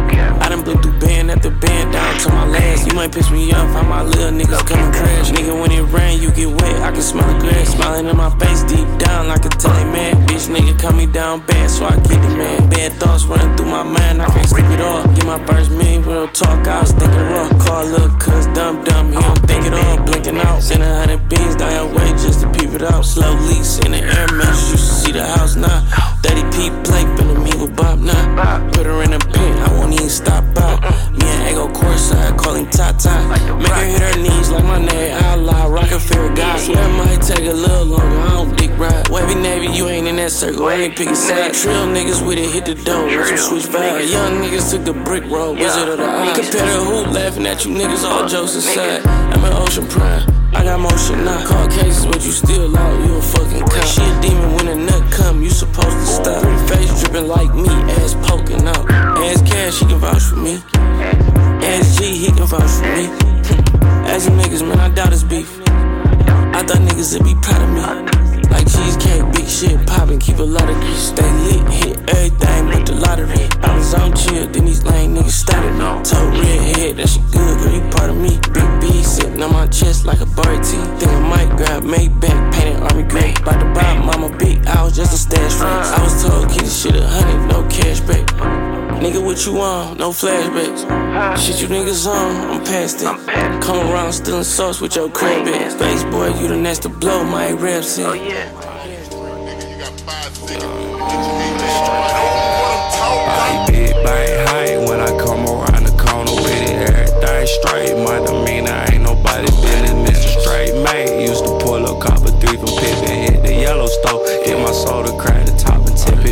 I 0.47 0.49
done 0.49 0.63
blew 0.63 0.79
through 0.81 0.97
band 1.01 1.29
after 1.29 1.51
band 1.51 1.93
down 1.93 2.21
to 2.21 2.29
my 2.29 2.47
last. 2.47 2.87
You 2.87 2.95
might 2.95 3.11
piss 3.11 3.33
me 3.33 3.51
off, 3.51 3.67
how 3.75 3.83
my 3.83 4.05
little 4.05 4.31
niggas 4.31 4.65
come 4.65 4.79
and 4.79 4.95
crash. 4.95 5.33
Nigga, 5.33 5.61
when 5.61 5.73
it 5.73 5.83
rain, 5.91 6.23
you 6.23 6.31
get 6.31 6.47
wet. 6.47 6.83
I 6.87 6.93
can 6.93 7.03
smell 7.03 7.27
the 7.27 7.41
grass. 7.41 7.75
Smiling 7.75 8.07
in 8.07 8.17
my 8.17 8.31
face 8.39 8.63
deep 8.63 8.87
down 8.97 9.27
like 9.27 9.45
a 9.45 9.49
telly 9.49 9.83
man. 9.91 10.15
Bitch, 10.29 10.47
nigga, 10.47 10.79
cut 10.79 10.95
me 10.95 11.07
down 11.07 11.45
bad, 11.47 11.69
so 11.69 11.87
I 11.87 11.97
get 11.97 12.23
the 12.23 12.31
man. 12.39 12.71
Bad 12.71 12.93
thoughts 12.93 13.25
running 13.25 13.57
through 13.57 13.67
my 13.67 13.83
mind, 13.83 14.23
I 14.23 14.27
can't 14.27 14.49
sleep 14.49 14.67
it 14.67 14.81
all. 14.81 15.03
Get 15.17 15.27
my 15.27 15.45
first 15.47 15.73
million 15.73 16.03
real 16.03 16.29
talk, 16.29 16.65
I 16.69 16.81
was 16.81 16.93
thinking 16.93 17.27
raw. 17.27 17.49
Call 17.67 17.85
little 17.85 18.17
cuz 18.17 18.47
dumb 18.55 18.85
dumb, 18.85 19.11
he 19.11 19.19
don't 19.19 19.43
think 19.51 19.67
it 19.67 19.75
all. 19.75 19.99
Blinking 20.07 20.39
out, 20.39 20.63
send 20.63 20.85
a 20.85 20.95
hundred 20.95 21.29
beans 21.29 21.57
down 21.57 21.73
your 21.73 21.91
way 21.93 22.09
just 22.23 22.43
to 22.43 22.47
peep 22.53 22.71
it 22.71 22.85
out. 22.85 23.05
Slow 23.05 23.35
lease 23.51 23.81
in 23.81 23.91
the 23.91 23.99
air 23.99 24.31
match, 24.39 24.71
used 24.71 24.87
to 24.87 24.95
see 25.03 25.11
the 25.11 25.27
house 25.27 25.57
now. 25.57 25.83
30 26.23 26.43
P 26.55 26.71
plate, 26.87 27.11
finna 27.19 27.35
meet 27.43 27.59
with 27.59 27.75
Bob 27.75 27.99
now. 27.99 28.15
Put 28.71 28.87
her 28.87 29.03
in 29.03 29.13
a 29.13 29.19
pen, 29.19 29.59
I 29.59 29.73
won't 29.75 29.93
even 29.93 30.09
stop 30.09 30.36
out. 30.37 30.81
Me 31.13 31.27
and 31.27 31.51
Ego 31.51 31.69
courtside, 31.69 32.37
call 32.39 32.55
him 32.55 32.67
Tata. 32.67 33.15
Make 33.59 33.69
her 33.69 33.85
hit 33.85 34.01
her 34.01 34.21
knees 34.21 34.51
like 34.51 34.65
my 34.65 34.79
name 34.79 35.13
outlaw. 35.25 35.67
Rockin' 35.67 35.99
fair 35.99 36.35
guy, 36.35 36.59
swear 36.59 36.83
it 36.83 36.93
might 36.97 37.23
take 37.23 37.47
a 37.47 37.53
little 37.53 37.85
longer. 37.85 38.19
I 38.19 38.31
don't 38.31 38.57
dick 38.57 38.71
ride. 38.79 39.09
Wavy 39.09 39.35
Navy, 39.35 39.69
you 39.69 39.89
ain't 39.89 40.07
in 40.07 40.17
that 40.17 40.33
circle. 40.33 40.67
I 40.67 40.75
ain't 40.75 40.97
picking 40.97 41.15
side. 41.15 41.55
Trill 41.55 41.87
niggas 41.87 42.27
with 42.27 42.39
it, 42.39 42.51
hit 42.51 42.67
the 42.67 42.75
door. 42.75 43.09
Some 43.27 43.39
switch 43.39 43.65
vibe. 43.65 44.11
Young 44.11 44.43
niggas 44.43 44.71
took 44.71 44.85
the 44.85 44.93
brick 44.93 45.25
road. 45.25 45.59
Wizard 45.59 45.89
of 45.89 45.99
the 45.99 46.05
eye. 46.05 46.35
Compare 46.35 46.67
the 46.67 46.85
hoop, 46.85 47.15
laughing 47.15 47.47
at 47.47 47.65
you 47.65 47.73
niggas, 47.73 48.05
all 48.05 48.29
jokes 48.29 48.55
aside. 48.55 49.07
I'm 49.07 49.45
an 49.45 49.53
Ocean 49.53 49.87
Prime. 49.87 50.36
I 50.55 50.65
got 50.65 50.81
motion 50.81 51.25
now. 51.25 51.47
Call 51.47 51.69
cases, 51.69 52.07
but 52.07 52.25
you 52.25 52.33
still 52.33 52.77
out. 52.77 53.07
You 53.07 53.17
a 53.17 53.23
fucking 53.23 53.67
cop. 53.69 53.85
She 53.85 54.03
a 54.03 54.21
demon 54.21 54.53
when 54.55 54.69
a 54.69 54.75
nut 54.75 55.13
come. 55.13 55.43
You 55.43 55.51
supposed 55.51 55.91
to 55.91 56.07
stop. 56.07 56.43
Face 56.69 57.01
dripping 57.01 57.29
like 57.29 57.55
me, 57.55 57.69
ass 58.01 58.15
poking 58.27 58.67
out. 58.67 58.91
Ass 58.91 59.43
cash, 59.43 59.81
he 59.81 59.87
can 59.87 59.99
vouch 59.99 60.23
for 60.23 60.37
me. 60.37 60.63
Ass 61.67 61.97
G, 61.99 62.17
he 62.17 62.27
can 62.27 62.47
vouch 62.47 62.71
for 62.79 62.89
me. 62.97 63.07
Ask 64.11 64.27
them 64.27 64.39
niggas, 64.39 64.67
man, 64.67 64.79
I 64.79 64.89
doubt 64.91 65.13
it's 65.13 65.25
beef. 65.25 65.61
I 66.57 66.63
thought 66.63 66.81
niggas 66.89 67.13
would 67.15 67.25
be 67.25 67.35
proud 67.43 67.63
of 67.63 67.71
me. 67.75 67.83
Like 68.51 68.67
cheesecake, 68.67 69.36
shit 69.49 69.87
poppin', 69.87 70.19
keep 70.19 70.39
a 70.39 70.43
lot 70.43 70.69
of 70.69 70.77
grease, 70.77 71.09
stay 71.09 71.31
lit, 71.45 71.69
hit 71.69 71.97
everything 72.11 72.67
but 72.71 72.87
the 72.87 72.95
lottery. 72.95 73.47
I 73.63 73.77
was 73.77 73.95
on 73.95 74.15
chill, 74.17 74.47
then 74.49 74.65
these 74.65 74.83
lame 74.85 75.15
niggas 75.15 75.31
started. 75.31 75.77
Told 76.05 76.33
red 76.39 76.77
head, 76.77 76.97
that 76.97 77.09
shit 77.09 77.23
good, 77.33 77.59
girl, 77.59 77.73
you 77.73 77.81
part 77.91 78.11
of 78.11 78.17
me. 78.17 78.39
Big 78.53 78.81
B 78.81 79.03
sitting 79.03 79.43
on 79.43 79.53
my 79.53 79.67
chest 79.67 80.05
like 80.05 80.21
a 80.21 80.27
bird 80.27 80.63
tee. 80.65 80.77
Think 80.99 81.13
I 81.13 81.21
might 81.21 81.57
grab 81.57 81.83
Maybach, 81.83 82.53
painted 82.53 82.83
army 82.83 83.03
green. 83.05 83.37
About 83.39 83.61
to 83.61 83.67
buy 83.75 83.99
mama 83.99 84.37
big 84.37 84.65
house 84.65 84.97
just 84.97 85.13
to 85.13 85.19
stash 85.19 85.55
friends. 85.55 85.89
I 85.91 86.03
was 86.03 86.23
told 86.23 86.51
keep 86.51 86.63
this 86.63 86.83
shit 86.83 86.97
a 86.97 87.07
hundred, 87.07 87.47
no 87.49 87.63
cash 87.69 88.01
back. 88.01 88.27
Nigga, 89.01 89.23
what 89.23 89.45
you 89.45 89.61
on? 89.61 89.99
No 89.99 90.11
flashbacks. 90.11 91.37
Shit 91.39 91.61
you 91.61 91.69
niggas 91.69 92.07
on, 92.07 92.51
I'm 92.51 92.65
past 92.65 93.03
it. 93.03 93.63
Come 93.63 93.79
around 93.91 94.13
stealing 94.13 94.43
sauce 94.43 94.81
with 94.81 94.97
your 94.97 95.11
crib 95.11 95.47
at. 95.49 95.73
Space 95.73 96.03
boy, 96.05 96.29
you 96.41 96.49
the 96.49 96.57
next 96.57 96.81
to 96.83 96.89
blow 96.89 97.23
my 97.23 97.53
rap 97.53 97.85
set. 97.85 98.07
Oh, 98.07 98.15
yeah. 98.15 98.76
I 100.49 100.55
big 103.67 103.95
bang 104.05 104.47
high 104.47 104.77
when 104.87 105.01
I 105.01 105.09
come 105.19 105.45
around 105.45 105.83
the 105.85 105.91
corner 105.99 106.31
with 106.31 106.63
it. 106.63 106.89
Everything 106.89 107.47
straight, 107.59 107.97
mean 108.45 108.69
I 108.69 108.87
ain't 108.93 109.03
nobody 109.03 109.51
business. 109.63 109.91
Mr. 110.07 110.41
Straight 110.41 110.75
mate 110.85 111.27
used 111.27 111.45
to 111.45 111.59
pull 111.59 111.85
up 111.85 112.01
copper 112.01 112.31
three 112.39 112.57
from 112.59 112.69
Pippin, 112.79 113.33
hit 113.33 113.43
the 113.43 113.55
yellow 113.55 113.87
stove, 113.87 114.25
get 114.45 114.59
my 114.61 114.71
soda 114.71 115.11
crack 115.19 115.47
the 115.47 115.56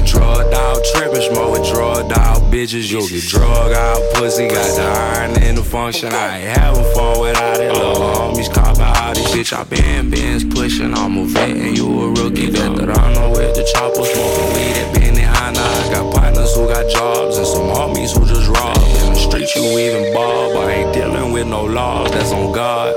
top 0.07 0.37
and 0.37 0.45
tip 0.45 0.53
it. 0.53 0.53
Drug 0.53 0.53
out 0.55 0.85
trippin', 0.93 1.23
smoke 1.23 1.53
with 1.53 1.73
drug 1.73 2.13
out 2.13 2.43
bitches. 2.53 2.91
You'll 2.91 3.09
get 3.09 3.25
drug 3.25 3.73
out 3.73 4.01
pussy, 4.15 4.49
got 4.49 4.77
the 4.77 4.83
iron 4.83 5.43
in 5.43 5.55
the 5.57 5.63
function. 5.63 6.13
I 6.13 6.39
ain't 6.39 6.59
having 6.59 6.85
fun 6.95 7.21
without 7.21 7.61
it. 7.61 7.73
Little 7.73 7.95
homies 7.95 8.53
copping 8.53 8.83
all 8.83 9.15
this 9.15 9.31
bitch. 9.33 9.53
I 9.53 9.65
been 9.65 10.11
bins 10.11 10.45
pushing, 10.45 10.95
I'm 10.95 11.19
a 11.19 11.25
vet 11.25 11.51
and 11.57 11.77
you 11.77 11.87
a 11.87 12.09
rookie. 12.11 12.51
That 12.51 12.91
I 12.91 13.15
know 13.15 13.31
with 13.31 13.55
the 13.55 13.65
chopper, 13.73 14.05
smoking 14.05 14.49
weed 14.55 14.77
at 14.77 14.95
Benihana. 14.95 15.59
I 15.59 15.93
got 15.93 16.15
partners 16.15 16.55
who 16.55 16.67
got 16.69 16.91
jobs 16.91 17.39
and 17.39 17.47
some 17.47 17.69
homies 17.69 18.17
who 18.17 18.27
just 18.27 18.49
rob. 18.49 18.77
In 18.77 19.13
the 19.15 19.19
streets, 19.19 19.55
you 19.57 19.63
even 19.79 20.13
bob. 20.15 20.57
I 20.57 20.73
ain't 20.73 20.95
dealing 20.95 21.33
with 21.33 21.47
no 21.47 21.65
laws, 21.65 22.11
that's 22.13 22.33
on 22.33 22.53
God. 22.53 22.95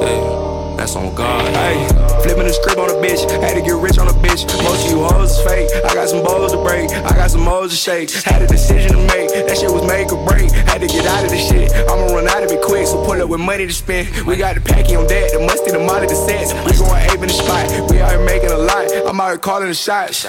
Yeah, 0.00 0.47
that's 0.78 0.94
on 0.94 1.12
God. 1.14 1.44
Hey, 1.54 1.86
flipping 2.22 2.46
the 2.46 2.52
script 2.52 2.78
on 2.78 2.88
a 2.88 2.94
bitch. 3.02 3.26
Had 3.42 3.54
to 3.54 3.62
get 3.62 3.74
rich 3.74 3.98
on 3.98 4.06
a 4.06 4.16
bitch. 4.22 4.46
Most 4.62 4.86
of 4.86 4.92
you 4.92 5.02
hoes 5.02 5.34
is 5.34 5.42
fake. 5.42 5.68
I 5.84 5.92
got 5.92 6.08
some 6.08 6.22
balls 6.22 6.52
to 6.52 6.62
break. 6.62 6.90
I 6.90 7.10
got 7.18 7.30
some 7.30 7.42
moles 7.42 7.70
to 7.70 7.76
shake. 7.76 8.10
Had 8.22 8.42
a 8.42 8.46
decision 8.46 8.92
to 8.92 8.98
make. 9.10 9.28
That 9.34 9.58
shit 9.58 9.70
was 9.70 9.82
make 9.86 10.12
or 10.12 10.24
break. 10.24 10.50
Had 10.70 10.80
to 10.80 10.86
get 10.86 11.04
out 11.04 11.24
of 11.24 11.30
this 11.30 11.48
shit. 11.48 11.72
I'ma 11.90 12.14
run 12.14 12.28
out 12.28 12.42
of 12.44 12.50
it 12.50 12.62
quick. 12.62 12.86
So 12.86 13.04
pull 13.04 13.20
up 13.20 13.28
with 13.28 13.40
money 13.40 13.66
to 13.66 13.72
spend. 13.72 14.08
We 14.26 14.36
got 14.36 14.54
the 14.54 14.62
packy 14.62 14.94
on 14.94 15.06
deck. 15.06 15.32
The 15.32 15.40
musty, 15.40 15.72
the 15.72 15.80
molly, 15.80 16.06
the 16.06 16.14
sets. 16.14 16.54
We 16.64 16.78
going 16.78 17.02
ape 17.10 17.20
in 17.20 17.28
the 17.28 17.34
spot. 17.34 17.66
We 17.90 18.00
out 18.00 18.12
here 18.14 18.24
making 18.24 18.50
a 18.50 18.58
lot. 18.58 18.86
I'm 19.06 19.20
out 19.20 19.28
here 19.28 19.38
calling 19.38 19.68
the 19.68 19.74
shots. 19.74 20.24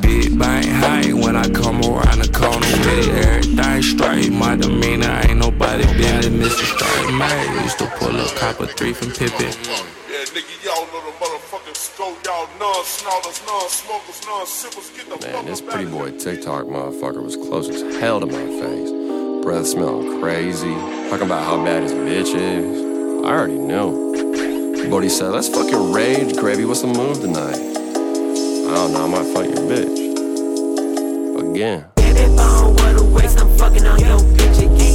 Big 0.00 0.38
bang 0.38 0.68
high 0.68 1.12
when 1.12 1.34
I 1.34 1.48
come 1.48 1.80
around 1.80 2.20
the 2.20 2.28
corner 2.28 2.60
with 2.60 3.08
it. 3.08 3.08
Everything 3.08 3.82
straight. 3.82 4.32
My 4.32 4.54
demeanor 4.54 5.08
ain't 5.24 5.38
nobody 5.38 5.84
business. 5.96 6.52
Mr. 6.52 6.64
Straight 6.76 7.14
man 7.16 7.62
used 7.64 7.78
to 7.78 7.86
pull 7.96 8.14
up 8.16 8.28
copper 8.36 8.66
three 8.66 8.92
from 8.92 9.10
Pippin. 9.12 9.52
Yeah, 9.62 10.24
nigga, 10.34 10.64
y'all 10.64 10.86
know 10.86 11.00
the 11.06 11.12
motherfucking 11.24 11.76
scope. 11.76 12.18
Y'all 12.24 12.48
non-snorters, 12.58 13.42
non-smokers, 13.46 14.26
non-sippers. 14.26 14.90
Get 14.90 15.08
the 15.08 15.26
Man, 15.26 15.46
this 15.46 15.60
pretty 15.60 15.84
boy 15.84 16.10
TikTok 16.10 16.64
motherfucker 16.64 17.22
was 17.22 17.36
close 17.36 17.68
as 17.68 17.82
hell 18.00 18.18
to 18.18 18.26
my 18.26 18.32
face. 18.32 18.90
Breath 19.44 19.68
smelling 19.68 20.20
crazy. 20.20 20.74
Talking 21.10 21.26
about 21.26 21.44
how 21.44 21.64
bad 21.64 21.84
his 21.84 21.92
bitch 21.92 22.34
is. 22.34 23.24
I 23.24 23.28
already 23.28 23.58
knew. 23.58 24.90
Bodie 24.90 25.08
said, 25.08 25.30
let's 25.30 25.48
fucking 25.48 25.92
rage, 25.92 26.36
Gravy. 26.36 26.64
What's 26.64 26.80
the 26.80 26.88
move 26.88 27.20
tonight? 27.20 27.54
I 27.54 28.74
don't 28.74 28.92
know, 28.92 29.04
I 29.04 29.08
might 29.08 29.32
fight 29.32 29.50
your 29.50 29.64
bitch. 29.68 29.98
Again. 31.38 31.84
Baby, 31.94 32.36
bone, 32.36 32.74
what 32.74 33.00
a 33.00 33.04
waste. 33.04 33.38
I'm 33.40 33.56
fucking 33.56 33.86
on 33.86 34.00
your 34.00 34.18
bitch 34.18 34.58
again. 34.58 34.91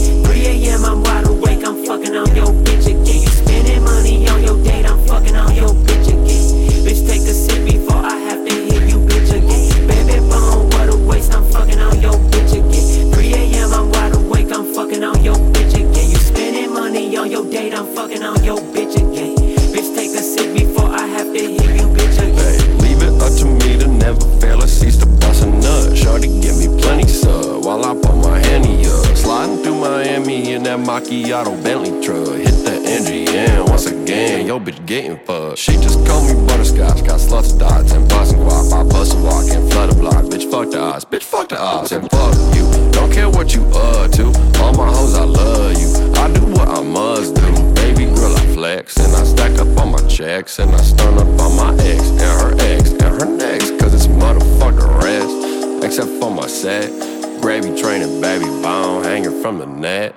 3 0.48 0.65
a.m. 0.65 0.86
I'm 0.86 1.03
wide 1.03 1.28
awake. 1.28 1.65
I'm 1.65 1.84
fucking 1.84 2.15
on 2.15 2.34
your 2.34 2.48
bitch 2.64 2.88
again. 2.88 3.22
You 3.22 3.28
spending 3.28 3.84
money 3.84 4.30
on 4.30 4.41
your 4.41 4.64
date. 4.64 4.86
I'm 4.86 5.06
fucking 5.06 5.36
on 5.36 5.53
your 5.53 5.74
bitch 5.84 6.07
again. 6.07 6.86
Bitch, 6.88 7.06
take 7.06 7.24
a 7.24 7.34
sip 7.34 7.65
before 7.65 7.98
I 7.98 8.15
have 8.15 8.48
to 8.48 8.53
hit 8.53 8.90
you, 8.90 8.99
bitch 8.99 9.30
again. 9.36 9.88
Baby, 9.88 10.19
bone, 10.30 10.69
what 10.69 10.88
a 10.88 10.95
waste. 10.95 11.34
I'm 11.34 11.44
fucking 11.52 11.80
on 11.80 11.99
your 11.99 12.14
bitch 12.32 12.53
again. 12.53 13.11
3 13.11 13.34
a.m. 13.34 13.74
I'm 13.74 13.91
wide 13.91 14.15
awake. 14.15 14.52
I'm 14.53 14.74
fucking 14.74 15.03
on 15.03 15.22
your 15.22 15.36
bitch 15.36 15.74
again. 15.74 16.11
You 16.11 16.15
spending 16.15 16.74
money 16.74 17.18
on 17.18 17.30
your 17.30 17.44
date. 17.49 17.74
I'm 17.74 17.88
fucking 17.94 18.24
on 18.24 18.41
your 18.41 18.60
bitch 18.60 18.95
again. 18.95 19.36
Bitch, 19.76 19.95
take 19.95 20.11
a 20.11 20.24
sip 20.24 20.56
before 20.56 20.90
I 20.90 21.07
have 21.07 21.28
to 21.28 21.40
hit 21.40 21.76
you, 21.76 21.88
bitch 21.91 22.19
again. 22.24 22.36
Hey, 22.38 22.57
leave 22.84 23.03
it 23.03 23.22
up 23.22 23.34
to 23.40 23.45
me 23.45 23.80
to 23.80 23.88
never 23.88 24.22
fail 24.40 24.64
or 24.64 24.68
cease 24.68 24.95
to 24.99 25.07
bust 25.07 25.44
a 25.44 25.48
nut. 25.48 25.98
Shorty 25.98 26.30
give 26.40 26.56
me 26.57 26.68
plenty 26.82 27.06
sub 27.06 27.47
while 27.78 27.98
I 27.98 28.02
put 28.02 28.16
my 28.18 28.40
handy 28.40 28.86
up. 28.88 29.18
Sliding 29.18 29.58
through 29.64 29.80
Miami 29.80 30.54
in 30.54 30.64
that 30.64 30.80
macchiato 30.80 31.62
Bentley 31.64 32.02
truck. 32.04 32.28
Hit 32.36 32.58
the 32.66 32.72
NGN 32.72 33.70
once 33.70 33.86
again. 33.86 34.48
Yo, 34.48 34.60
bitch 34.60 34.84
getting 34.86 35.18
fucked. 35.26 35.60
She 35.60 35.74
just 35.74 36.06
called 36.06 36.26
me 36.28 36.48
butterscotch. 36.48 37.04
Got 37.06 37.20
sluts, 37.20 37.58
dots, 37.58 37.91
and 37.91 38.08
bustin' 38.10 38.40
guap. 38.40 38.74
I 38.74 38.84
bust 38.90 39.14
a 39.14 39.18
walk 39.18 39.45
and 39.49 39.72
flood 39.72 39.91
a 39.91 39.95
block. 39.95 40.26
Bitch, 40.26 40.49
fuck 40.49 40.72
the 40.72 40.80
odds. 40.80 41.06
Bitch, 41.06 41.24
fuck 41.24 41.49
the 41.49 41.60
odds. 41.60 41.91
And 41.91 42.10
fuck 42.10 42.36
you. 42.56 42.66
Don't 42.91 43.12
care 43.12 43.30
what 43.30 43.54
you 43.54 43.64
uh 43.74 44.08
to. 44.08 44.26
All 44.62 44.74
my 44.74 44.88
hoes, 44.88 45.16
I 45.16 45.24
love 45.24 45.78
you. 45.78 45.90
I 46.16 46.32
do 46.34 46.45
what 46.45 46.68
I 46.68 46.82
must 46.82 47.36
do. 47.36 47.74
Baby 47.74 48.06
girl, 48.06 48.36
I 48.36 48.45
flex. 48.54 48.98
And 48.98 49.16
I 49.16 49.24
stack 49.24 49.60
up 49.60 49.78
on 49.78 49.91
my 49.91 50.02
checks. 50.08 50.60
And 50.60 50.74
I 50.74 50.82
stun 50.82 51.18
up 51.18 51.41
on 51.41 51.56
my 51.56 51.74
ex 51.84 52.02
and 52.10 52.22
her 52.41 52.54
ex 52.60 52.91
and 52.91 53.22
her 53.22 53.26
next. 53.26 53.78
Cause 53.80 53.94
it's 53.94 54.08
motherfucker 54.08 55.04
rest. 55.04 55.84
Except 55.84 56.10
for 56.20 56.32
my 56.32 56.48
set. 56.48 57.16
Gravy 57.41 57.80
training, 57.80 58.19
baby 58.19 58.45
bone 58.45 59.03
hanging 59.03 59.41
from 59.41 59.57
the 59.59 59.65
net. 59.65 60.15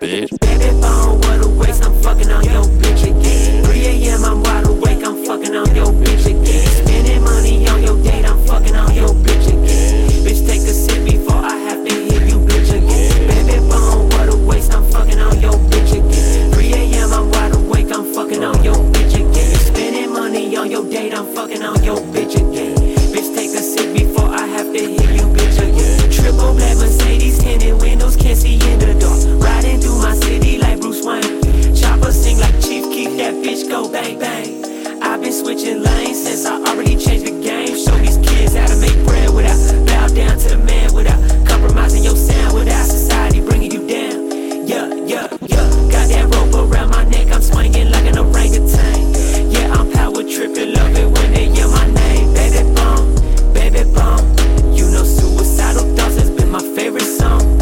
Bitch. 0.00 0.28
Baby 0.40 0.80
bone, 0.80 1.18
what 1.20 1.44
a 1.44 1.48
waste. 1.48 1.84
I'm 1.84 1.94
fucking 2.02 2.30
on 2.30 2.44
your 2.44 2.64
bitch 2.64 3.02
again. 3.04 3.64
3 3.64 3.86
a.m. 3.86 4.24
I'm 4.24 4.42
wide 4.42 4.66
awake. 4.66 5.04
I'm 5.04 5.24
fucking 5.24 5.54
on 5.54 5.74
your 5.74 5.86
bitch 5.86 6.26
again. 6.26 6.66
Spending 6.86 7.22
money 7.22 7.66
on 7.68 7.82
your 7.82 8.02
date. 8.02 8.24
I'm 8.26 8.44
fucking 8.46 8.76
on 8.76 8.94
your 8.94 9.08
bitch 9.08 9.48
again. 9.48 10.10
Bitch, 10.24 10.46
take 10.46 10.62
a 10.62 10.74
sip 10.74 11.04
before 11.04 11.36
I 11.36 11.56
have 11.56 11.86
to 11.86 11.94
hit 11.94 12.28
you, 12.28 12.38
bitch 12.40 12.70
again. 12.70 13.28
Baby 13.28 13.58
bone, 13.68 14.08
what 14.10 14.28
a 14.28 14.36
waste. 14.36 14.74
I'm 14.74 14.84
fucking 14.90 15.18
on 15.18 15.40
your 15.40 15.52
bitch 15.52 15.92
again. 15.92 16.52
3 16.52 16.72
a.m. 16.74 17.12
I'm 17.12 17.30
wide 17.30 17.54
awake. 17.54 17.90
I'm 17.92 18.12
fucking 18.12 18.44
on 18.44 18.62
your 18.62 18.76
bitch 18.92 19.14
again. 19.14 19.54
Spending 19.60 20.12
money 20.12 20.56
on 20.56 20.70
your 20.70 20.84
date. 20.90 21.14
I'm 21.14 21.26
fucking 21.34 21.62
on 21.62 21.82
your 21.82 21.98
bitch 21.98 22.36
again. 22.36 22.73
Triple 26.44 26.58
black 26.58 26.76
Mercedes, 26.76 27.38
tinted 27.38 27.80
windows, 27.80 28.16
can't 28.16 28.36
see 28.36 28.58
the 28.58 28.94
dark. 29.00 29.42
Riding 29.42 29.80
through 29.80 30.02
my 30.02 30.14
city 30.14 30.58
like 30.58 30.78
Bruce 30.78 31.02
Wayne. 31.04 31.22
Sing 32.12 32.38
like 32.38 32.54
Chief 32.60 32.84
Keef, 32.92 33.16
that 33.16 33.34
bitch 33.42 33.68
go 33.68 33.90
bang 33.90 34.18
bang. 34.18 35.02
I've 35.02 35.20
been 35.20 35.32
switching 35.32 35.82
lanes 35.82 36.22
since 36.22 36.46
I 36.46 36.62
already 36.62 36.96
changed 36.96 37.26
the 37.26 37.42
game. 37.42 37.74
Show 37.74 37.96
these 37.96 38.18
kids 38.18 38.54
how 38.54 38.66
to 38.66 38.76
make 38.76 38.94
bread 39.06 39.34
without 39.34 40.14
down 40.14 40.38
to 40.38 40.48
the 40.50 40.58
man, 40.58 40.94
without 40.94 41.18
compromising 41.48 42.04
your 42.04 42.14
sound, 42.14 42.54
without 42.54 42.86
society 42.86 43.40
bringing 43.40 43.72
you 43.72 43.88
down. 43.88 44.30
Yeah, 44.68 44.94
yeah, 44.94 45.26
yeah. 45.48 45.68
Got 45.90 46.08
that 46.12 46.28
rope 46.30 46.54
around 46.54 46.90
my 46.90 47.04
neck, 47.04 47.32
I'm 47.32 47.42
swinging 47.42 47.90
like 47.90 48.04
an 48.04 48.18
orangutan. 48.18 49.50
Yeah, 49.50 49.72
I'm 49.72 49.90
power 49.90 50.22
tripping, 50.22 50.74
love 50.74 50.94
it 50.94 51.10
when 51.10 51.32
they 51.32 51.46
yell 51.46 51.70
my 51.70 51.86
name. 51.86 52.34
Baby 52.34 52.74
baby. 53.72 54.43
Favorite 56.94 57.18
song. 57.18 57.58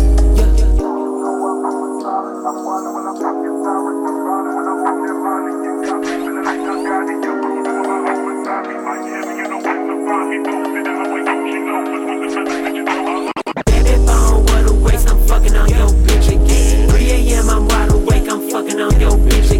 Baby 13.64 13.96
bone, 14.04 14.44
what 14.44 14.66
a 14.66 14.74
waste. 14.74 15.08
I'm 15.08 15.26
fucking 15.26 15.56
on 15.56 15.68
your 15.68 15.88
bitch 15.88 16.28
again. 16.28 16.88
3 16.90 17.10
a.m. 17.10 17.48
I'm 17.48 17.68
wide 17.68 17.92
awake. 17.92 18.28
I'm 18.30 18.50
fucking 18.50 18.80
on 18.80 19.00
your 19.00 19.12
bitch 19.12 19.51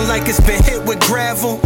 down 0.00 0.08
like 0.08 0.28
it's 0.28 0.40
been 0.40 0.62
hit 0.62 0.84
with 0.84 1.00
gravel. 1.00 1.58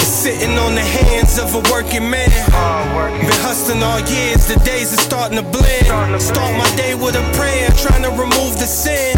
Sitting 0.00 0.58
on 0.58 0.74
the 0.74 0.84
hands 0.84 1.38
of 1.38 1.54
a 1.54 1.62
working 1.72 2.08
man. 2.10 2.28
Been 2.28 3.40
hustling 3.40 3.82
all 3.82 4.00
years, 4.00 4.46
the 4.46 4.60
days 4.64 4.92
are 4.92 5.00
starting 5.00 5.38
to 5.38 5.42
blend. 5.42 6.20
Start 6.20 6.52
my 6.56 6.68
day 6.76 6.94
with 6.94 7.16
a 7.16 7.24
prayer, 7.32 7.70
trying 7.76 8.02
to 8.02 8.10
remove 8.10 8.58
the 8.60 8.68
sin. 8.68 9.16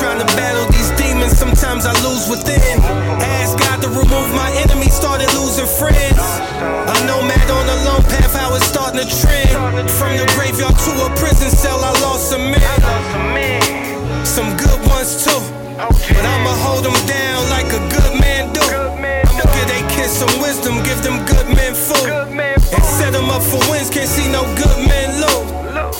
Trying 0.00 0.18
to 0.18 0.26
battle 0.34 0.66
these 0.72 0.90
demons, 0.98 1.38
sometimes 1.38 1.86
I 1.86 1.94
lose 2.02 2.28
within. 2.28 2.80
Ask 3.22 3.58
God 3.58 3.82
to 3.82 3.88
remove 3.88 4.28
my 4.34 4.50
enemies, 4.64 4.94
started 4.94 5.30
losing 5.38 5.70
friends. 5.78 6.18
A 6.58 6.94
nomad 7.06 7.50
on 7.50 7.66
a 7.70 7.76
lone 7.86 8.04
path, 8.10 8.34
how 8.34 8.54
it's 8.56 8.66
starting 8.66 9.00
to 9.00 9.06
trend. 9.06 9.54
From 9.90 10.16
the 10.18 10.26
graveyard 10.34 10.74
to 10.74 10.92
a 11.06 11.08
prison 11.14 11.50
cell, 11.50 11.78
I 11.78 11.92
lost 12.02 12.30
some 12.30 12.50
men. 12.50 14.26
Some 14.26 14.56
good 14.56 14.80
ones 14.88 15.24
too. 15.24 15.59
But 15.88 16.24
I'ma 16.28 16.52
hold 16.60 16.84
them 16.84 16.98
down 17.08 17.48
like 17.48 17.72
a 17.72 17.80
good 17.88 18.12
man 18.20 18.52
do. 18.52 18.60
I'ma 18.60 19.44
give 19.56 19.68
they 19.72 19.80
kids 19.88 20.12
some 20.12 20.28
wisdom, 20.40 20.82
give 20.84 21.00
them 21.02 21.24
good 21.24 21.48
men 21.56 21.72
food. 21.72 22.10
And 22.36 22.84
set 22.84 23.12
them 23.12 23.30
up 23.30 23.40
for 23.40 23.60
wins, 23.72 23.88
can't 23.88 24.08
see 24.08 24.28
no 24.28 24.44
good 24.60 24.78
men 24.84 25.08
lose. 25.24 25.96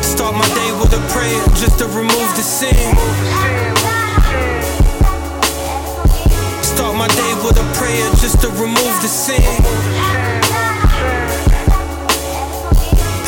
Start 0.00 0.32
my 0.34 0.48
day 0.56 0.70
with 0.80 0.96
a 0.96 1.02
prayer 1.12 1.44
just 1.60 1.78
to 1.78 1.86
remove 1.92 2.30
the 2.40 2.42
sin. 2.42 2.72
Start 6.64 6.96
my 6.96 7.08
day 7.08 7.32
with 7.44 7.60
a 7.60 7.68
prayer 7.76 8.08
just 8.24 8.40
to 8.40 8.48
remove 8.56 8.94
the 9.04 9.12
sin. 9.12 9.44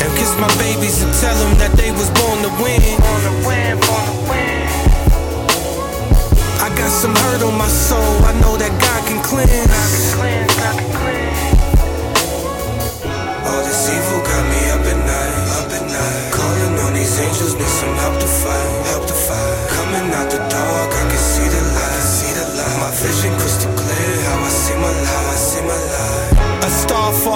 And 0.01 0.09
kiss 0.17 0.33
my 0.41 0.49
babies 0.57 1.03
and 1.03 1.13
tell 1.21 1.37
them 1.37 1.53
that 1.61 1.77
they 1.77 1.91
was 1.91 2.09
born 2.17 2.41
to 2.41 2.49
win. 2.57 2.81
I 2.81 4.60
got 6.75 6.91
some 6.91 7.15
hurt 7.15 7.41
on 7.43 7.57
my 7.57 7.67
soul, 7.67 8.13
I 8.25 8.33
know 8.41 8.57
that 8.57 8.71
God 8.79 9.01
can 9.07 9.19
cleanse. 9.23 10.15
All 13.47 13.61
this 13.63 13.83
evil 13.89 14.19
got 14.23 14.43
me 14.51 14.61
up 14.75 14.83
at 14.85 14.99
night, 15.01 15.45
up 15.59 15.69
at 15.71 15.85
night. 15.87 16.31
Calling 16.31 16.75
on 16.85 16.93
these 16.93 17.19
angels, 17.19 17.55
need 17.55 17.73
some 17.81 17.95
help 18.03 18.19
to 18.19 18.27
fight, 18.27 18.71
help 18.93 19.05
to 19.07 19.13
fight. 19.13 19.69
Coming 19.75 20.07
out 20.13 20.27
the 20.31 20.41
dark, 20.49 20.91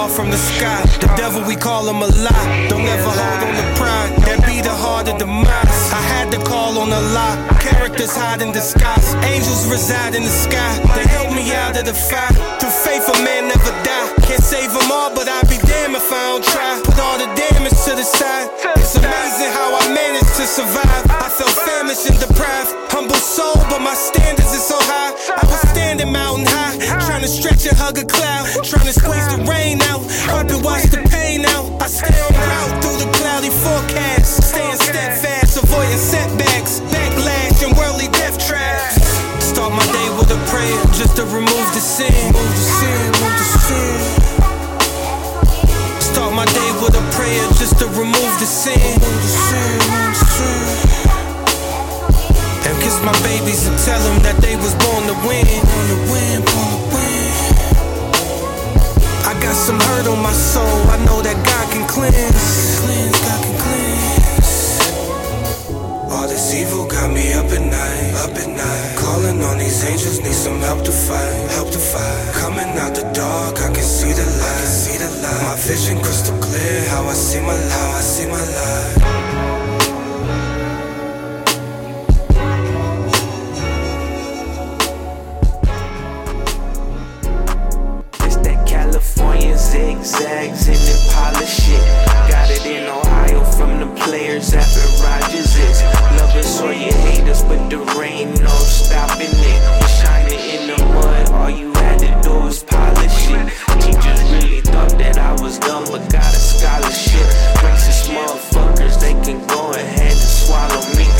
fall 0.06 0.24
from 0.24 0.30
the 0.30 0.36
sky, 0.36 0.82
the 1.00 1.10
devil 1.16 1.42
we 1.46 1.56
call 1.56 1.88
him 1.88 2.02
a 2.02 2.06
lie. 2.06 2.66
Don't 2.68 2.86
ever 2.86 3.10
hold 3.10 3.42
on 3.46 3.54
to 3.54 3.66
pride, 3.78 4.10
that 4.26 4.40
be 4.46 4.60
the 4.60 4.74
heart 4.74 5.08
of 5.08 5.18
demise. 5.18 5.78
I 5.92 6.02
had 6.14 6.30
to 6.32 6.38
call 6.38 6.78
on 6.78 6.88
a 6.92 7.02
lie, 7.14 7.36
characters 7.60 8.14
hide 8.14 8.42
in 8.42 8.52
disguise. 8.52 9.14
Angels 9.24 9.66
reside 9.68 10.14
in 10.14 10.22
the 10.22 10.36
sky, 10.46 10.72
they 10.94 11.06
help 11.06 11.30
me 11.32 11.52
out 11.52 11.76
of 11.76 11.84
the 11.86 11.94
fire. 11.94 12.32
Through 12.58 12.76
faith, 12.84 13.06
a 13.08 13.16
man 13.22 13.48
never 13.48 13.72
die. 13.82 14.08
Can't 14.26 14.42
save 14.42 14.72
them 14.72 14.90
all, 14.90 15.10
but 15.14 15.28
I'd 15.28 15.48
be 15.48 15.58
damned 15.58 15.96
if 15.96 16.10
I 16.12 16.22
don't 16.30 16.44
try. 16.44 16.80
Put 16.84 16.98
all 16.98 17.18
the 17.18 17.30
damage 17.34 17.78
to 17.86 17.92
the 17.94 18.06
side. 18.06 18.50
It's 18.76 18.94
amazing 18.96 19.50
how 19.58 19.74
I 19.74 19.82
managed 19.90 20.34
to 20.40 20.46
survive. 20.46 21.02
I 21.10 21.28
felt 21.28 21.54
famished 21.66 22.06
and 22.10 22.18
deprived. 22.18 22.85
Humble 22.96 23.20
soul, 23.20 23.60
but 23.68 23.84
my 23.84 23.92
standards 23.92 24.56
is 24.56 24.64
so 24.64 24.80
high. 24.80 25.12
I 25.28 25.44
was 25.44 25.60
standing 25.68 26.08
mountain 26.08 26.48
high, 26.48 26.80
trying 27.04 27.20
to 27.20 27.28
stretch 27.28 27.68
and 27.68 27.76
hug 27.76 28.00
a 28.00 28.08
cloud, 28.08 28.48
trying 28.64 28.88
to 28.88 28.96
squeeze 28.96 29.28
the 29.36 29.44
rain 29.44 29.84
out. 29.92 30.00
Hope 30.32 30.48
it 30.48 30.64
wash 30.64 30.88
the 30.88 31.04
pain 31.12 31.44
out. 31.44 31.68
I 31.76 31.92
stay 31.92 32.16
on 32.16 32.32
route 32.32 32.72
through 32.80 33.04
the 33.04 33.08
cloudy 33.20 33.52
forecast, 33.52 34.48
staying 34.48 34.80
steadfast, 34.80 35.60
avoiding 35.60 36.00
setbacks, 36.00 36.80
backlash 36.88 37.60
and 37.68 37.76
worldly 37.76 38.08
death 38.16 38.40
traps. 38.40 38.96
Start 39.44 39.76
my 39.76 39.84
day 39.92 40.08
with 40.16 40.32
a 40.32 40.40
prayer 40.48 40.80
just 40.96 41.20
to 41.20 41.28
remove 41.28 41.68
the 41.76 41.84
sin. 41.84 42.32
The 42.32 42.64
sin, 42.80 43.12
the 43.12 43.46
sin. 43.60 44.00
Start 46.00 46.32
my 46.32 46.48
day 46.48 46.70
with 46.80 46.96
a 46.96 47.04
prayer 47.12 47.44
just 47.60 47.76
to 47.76 47.92
remove 47.92 48.32
the 48.40 48.48
sin. 48.48 48.80
Move 49.04 49.20
the 49.20 49.32
sin, 49.52 49.84
move 49.84 50.16
the 50.16 50.24
sin 50.32 51.05
kiss 52.80 53.00
my 53.04 53.14
babies 53.22 53.66
and 53.66 53.76
tell 53.84 54.00
them 54.02 54.18
that 54.22 54.36
they 54.42 54.56
was 54.56 54.74
born 54.82 55.02
to 55.08 55.16
win. 55.26 55.46
Born 55.46 55.86
to 55.92 55.98
win, 56.12 56.38
born 56.46 56.68
to 56.72 56.80
win. 56.92 57.30
I 59.26 59.32
got 59.42 59.54
some 59.54 59.80
hurt 59.80 60.06
on 60.06 60.22
my 60.22 60.32
soul. 60.32 60.78
I 60.90 60.98
know 61.04 61.22
that 61.22 61.36
God 61.44 61.66
can 61.72 61.86
cleanse. 61.86 62.14
cleanse, 62.82 63.18
God 63.26 63.40
can 63.44 63.56
cleanse. 63.62 64.52
All 66.12 66.28
this 66.28 66.54
evil 66.54 66.86
got 66.86 67.10
me 67.12 67.32
up 67.34 67.50
at 67.50 67.64
night, 67.66 68.12
up 68.24 68.34
at 68.34 68.48
night. 68.48 68.96
Calling 68.96 69.42
on 69.42 69.58
these 69.58 69.84
angels, 69.84 70.20
need 70.20 70.34
some 70.34 70.60
help 70.60 70.84
to 70.84 70.92
fight, 70.92 71.50
help 71.58 71.70
to 71.70 71.78
fight. 71.78 72.34
Coming 72.34 72.70
out 72.78 72.94
the 72.94 73.04
dark, 73.12 73.58
I 73.60 73.72
can 73.74 73.82
see 73.82 74.12
the 74.12 74.26
light, 74.42 74.66
see 74.66 74.98
the 74.98 75.10
light. 75.22 75.42
My 75.42 75.56
vision 75.56 75.98
crystal 76.00 76.38
clear, 76.38 76.88
how 76.88 77.04
I 77.04 77.14
see 77.14 77.40
my 77.40 77.54
life, 77.54 77.94
I 77.98 78.00
see 78.00 78.26
my 78.26 78.44
life. 78.60 79.65
Flying 89.36 89.56
zigzags 89.56 90.68
in 90.68 90.74
the 90.74 91.12
polished 91.12 91.60
shit. 91.60 91.82
Got 92.30 92.50
it 92.50 92.64
in 92.64 92.88
Ohio 92.88 93.44
from 93.44 93.80
the 93.80 93.86
players 94.00 94.54
after 94.54 94.80
Rogers 95.04 95.54
is. 95.56 95.82
Lovers 96.16 96.60
or 96.62 96.72
you 96.72 96.92
hate 97.04 97.28
us, 97.28 97.42
but 97.42 97.68
the 97.68 97.78
rain 97.98 98.32
no 98.40 98.48
stopping 98.48 99.28
it. 99.28 99.80
We're 99.80 99.88
shining 99.88 100.40
in 100.40 100.66
the 100.68 100.84
mud, 100.86 101.30
all 101.32 101.50
you 101.50 101.72
had 101.74 101.98
to 101.98 102.20
do 102.26 102.34
was 102.34 102.62
polish 102.64 103.28
it. 103.28 103.52
Teachers 103.82 104.22
really 104.32 104.62
thought 104.62 104.96
that 104.96 105.18
I 105.18 105.32
was 105.42 105.58
dumb, 105.58 105.84
but 105.84 106.10
got 106.10 106.32
a 106.32 106.38
scholarship. 106.38 107.26
Racist 107.60 108.08
motherfuckers, 108.08 108.98
they 109.00 109.12
can 109.22 109.46
go 109.48 109.70
ahead 109.72 110.12
and 110.12 110.18
swallow 110.18 110.80
me 110.96 111.15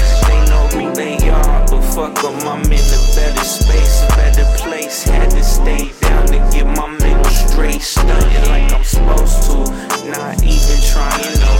fuck 1.96 2.24
up, 2.24 2.44
I'm 2.44 2.60
in 2.60 2.86
a 2.92 3.00
better 3.16 3.44
space, 3.44 4.04
a 4.04 4.08
better 4.20 4.44
place. 4.60 5.04
Had 5.04 5.30
to 5.30 5.42
stay 5.42 5.90
down 6.02 6.26
to 6.26 6.38
get 6.52 6.66
my 6.66 6.88
mental 7.00 7.24
straight. 7.32 7.80
Stunting 7.80 8.48
like 8.52 8.70
I'm 8.70 8.84
supposed 8.84 9.48
to, 9.48 9.56
not 10.12 10.36
even 10.44 10.78
trying 10.92 11.40
No, 11.40 11.52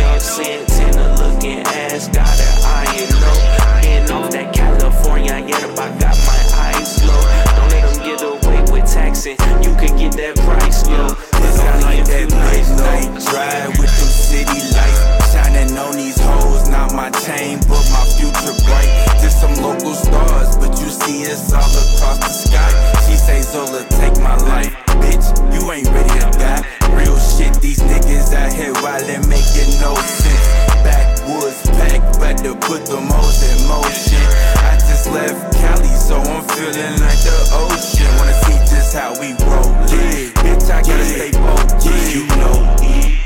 Young 0.00 0.20
Santana 0.20 1.04
looking 1.20 1.60
ass, 1.84 2.08
got 2.08 2.32
an 2.32 2.54
iron 2.64 3.10
though. 3.20 3.40
Getting 3.84 4.10
off 4.16 4.30
that 4.32 4.54
California, 4.54 5.44
yet 5.46 5.62
if 5.62 5.78
I 5.78 5.88
got 6.00 6.16
my 6.24 6.40
eyes 6.64 7.04
low. 7.04 7.20
Don't 7.56 7.68
let 7.68 7.84
them 7.84 8.00
get 8.08 8.22
away 8.24 8.60
with 8.72 8.90
taxing, 8.90 9.36
you 9.60 9.76
can 9.76 9.92
get 10.00 10.16
that 10.16 10.34
price 10.48 10.88
low. 10.88 11.12
It's 11.44 11.60
only 11.60 12.00
that 12.08 12.26
night, 12.32 12.64
night 12.80 13.10
drive 13.28 13.78
with 13.78 13.92
them 14.00 14.08
city 14.08 14.60
lights, 14.72 15.32
shining 15.32 15.76
on 15.76 15.94
these 15.94 16.18
hoes 16.18 16.63
not 16.74 16.92
my 16.92 17.10
chain, 17.22 17.62
but 17.70 17.84
my 17.94 18.04
future 18.18 18.56
bright. 18.66 18.90
Just 19.22 19.40
some 19.40 19.54
local 19.62 19.94
stars, 19.94 20.56
but 20.58 20.74
you 20.82 20.90
see 20.90 21.22
us 21.30 21.52
all 21.54 21.62
across 21.62 22.18
the 22.18 22.32
sky. 22.34 22.70
She 23.06 23.14
say, 23.14 23.40
Zola, 23.42 23.86
take 24.00 24.18
my 24.18 24.34
life. 24.50 24.74
Bitch, 24.98 25.26
you 25.54 25.62
ain't 25.70 25.86
ready 25.94 26.18
to 26.18 26.30
die. 26.34 26.62
Real 26.98 27.18
shit, 27.18 27.54
these 27.62 27.78
niggas 27.78 28.34
out 28.34 28.52
here 28.52 28.74
they 29.06 29.20
making 29.30 29.70
no 29.78 29.94
sense. 29.94 30.46
Backwoods 30.82 31.62
packed, 31.78 32.18
but 32.18 32.38
to 32.42 32.58
put 32.66 32.82
the 32.86 33.00
most 33.00 33.38
in 33.46 33.58
motion. 33.70 34.24
I 34.66 34.74
just 34.82 35.06
left 35.14 35.54
Cali, 35.54 35.94
so 35.94 36.18
I'm 36.18 36.42
feeling 36.58 36.98
like 36.98 37.22
the 37.22 37.38
ocean. 37.54 38.10
Wanna 38.18 38.34
see 38.44 38.58
just 38.66 38.94
how 38.98 39.14
we 39.20 39.30
roll. 39.46 39.70
Yeah, 39.94 40.34
bitch, 40.42 40.66
I 40.74 40.82
gotta 40.82 41.06
yeah. 41.06 41.14
stay 41.14 41.32
bold. 41.38 41.70
Yeah, 41.86 42.14
you 42.14 42.26
know. 42.42 42.58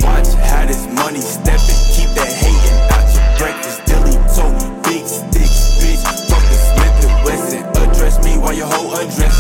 Watch 0.05 0.33
how 0.49 0.67
this 0.67 0.85
money 1.01 1.21
stepping. 1.21 1.81
keep 1.97 2.11
that 2.15 2.33
head. 2.33 2.48
Address. 8.95 9.38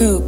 Coop. 0.00 0.24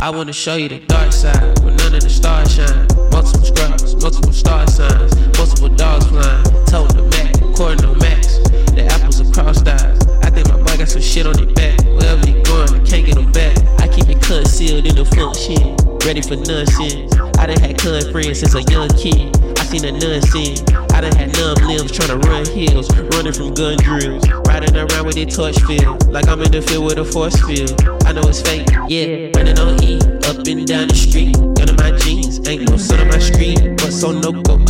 I 0.00 0.08
wanna 0.08 0.32
show 0.32 0.56
you 0.56 0.70
the 0.70 0.80
dark 0.86 1.12
side 1.12 1.58
where 1.58 1.74
none 1.74 1.94
of 1.94 2.00
the 2.00 2.08
stars 2.08 2.54
shine. 2.54 2.86
Multiple 3.12 3.44
scrubs, 3.44 3.94
multiple 3.96 4.32
star 4.32 4.66
signs, 4.68 5.14
multiple 5.36 5.68
dogs 5.68 6.06
flying. 6.06 6.44
Told 6.64 6.92
the 6.92 7.02
back, 7.10 7.36
according 7.42 7.80
to 7.80 7.94
Max. 8.00 8.38
The 8.72 8.86
apples 8.90 9.20
are 9.20 9.30
crossed 9.34 9.68
eyes. 9.68 10.00
I 10.22 10.30
think 10.30 10.48
my 10.48 10.56
boy 10.56 10.78
got 10.78 10.88
some 10.88 11.02
shit 11.02 11.26
on 11.26 11.36
his 11.36 11.52
back. 11.52 11.78
Wherever 11.84 12.26
he 12.26 12.40
going, 12.40 12.70
I 12.70 12.78
can't 12.86 13.04
get 13.04 13.18
him 13.18 13.30
back. 13.32 13.58
I 13.80 13.88
keep 13.88 14.08
it 14.08 14.22
cut 14.22 14.46
sealed 14.48 14.86
in 14.86 14.94
the 14.94 15.04
function, 15.04 15.73
ready 16.04 16.20
for 16.20 16.36
nonsense. 16.36 17.14
I 17.38 17.46
done 17.46 17.60
had 17.60 17.78
con 17.78 18.00
friends 18.12 18.40
since 18.40 18.54
a 18.54 18.62
young 18.70 18.88
kid. 18.90 19.34
I 19.58 19.64
seen 19.64 19.84
a 19.84 19.92
nonsense. 19.92 20.62
I 20.92 21.00
done 21.00 21.14
had 21.16 21.32
numb 21.36 21.56
limbs 21.66 21.92
tryna 21.92 22.22
run 22.24 22.44
hills, 22.46 22.88
running 23.16 23.32
from 23.32 23.54
gun 23.54 23.76
drills. 23.78 24.22
Riding 24.46 24.76
around 24.76 25.06
with 25.06 25.16
a 25.16 25.24
torch 25.24 25.60
field, 25.62 26.06
like 26.08 26.28
I'm 26.28 26.42
in 26.42 26.50
the 26.50 26.62
field 26.62 26.84
with 26.84 26.98
a 26.98 27.04
force 27.04 27.40
field. 27.42 27.72
I 28.06 28.12
know 28.12 28.28
it's 28.28 28.42
fake, 28.42 28.68
yeah. 28.88 29.30
Running 29.34 29.58
on 29.58 29.82
E, 29.82 29.96
up 30.28 30.46
and 30.46 30.66
down 30.66 30.88
the 30.88 30.94
street. 30.94 31.34
Gun 31.34 31.68
in 31.68 31.76
my 31.76 31.96
jeans, 31.98 32.46
ain't 32.46 32.68
no 32.68 32.76
sun 32.76 33.00
on 33.00 33.08
my 33.08 33.18
street, 33.18 33.60
but 33.76 33.90
so 33.92 34.12
no 34.12 34.32
go. 34.32 34.63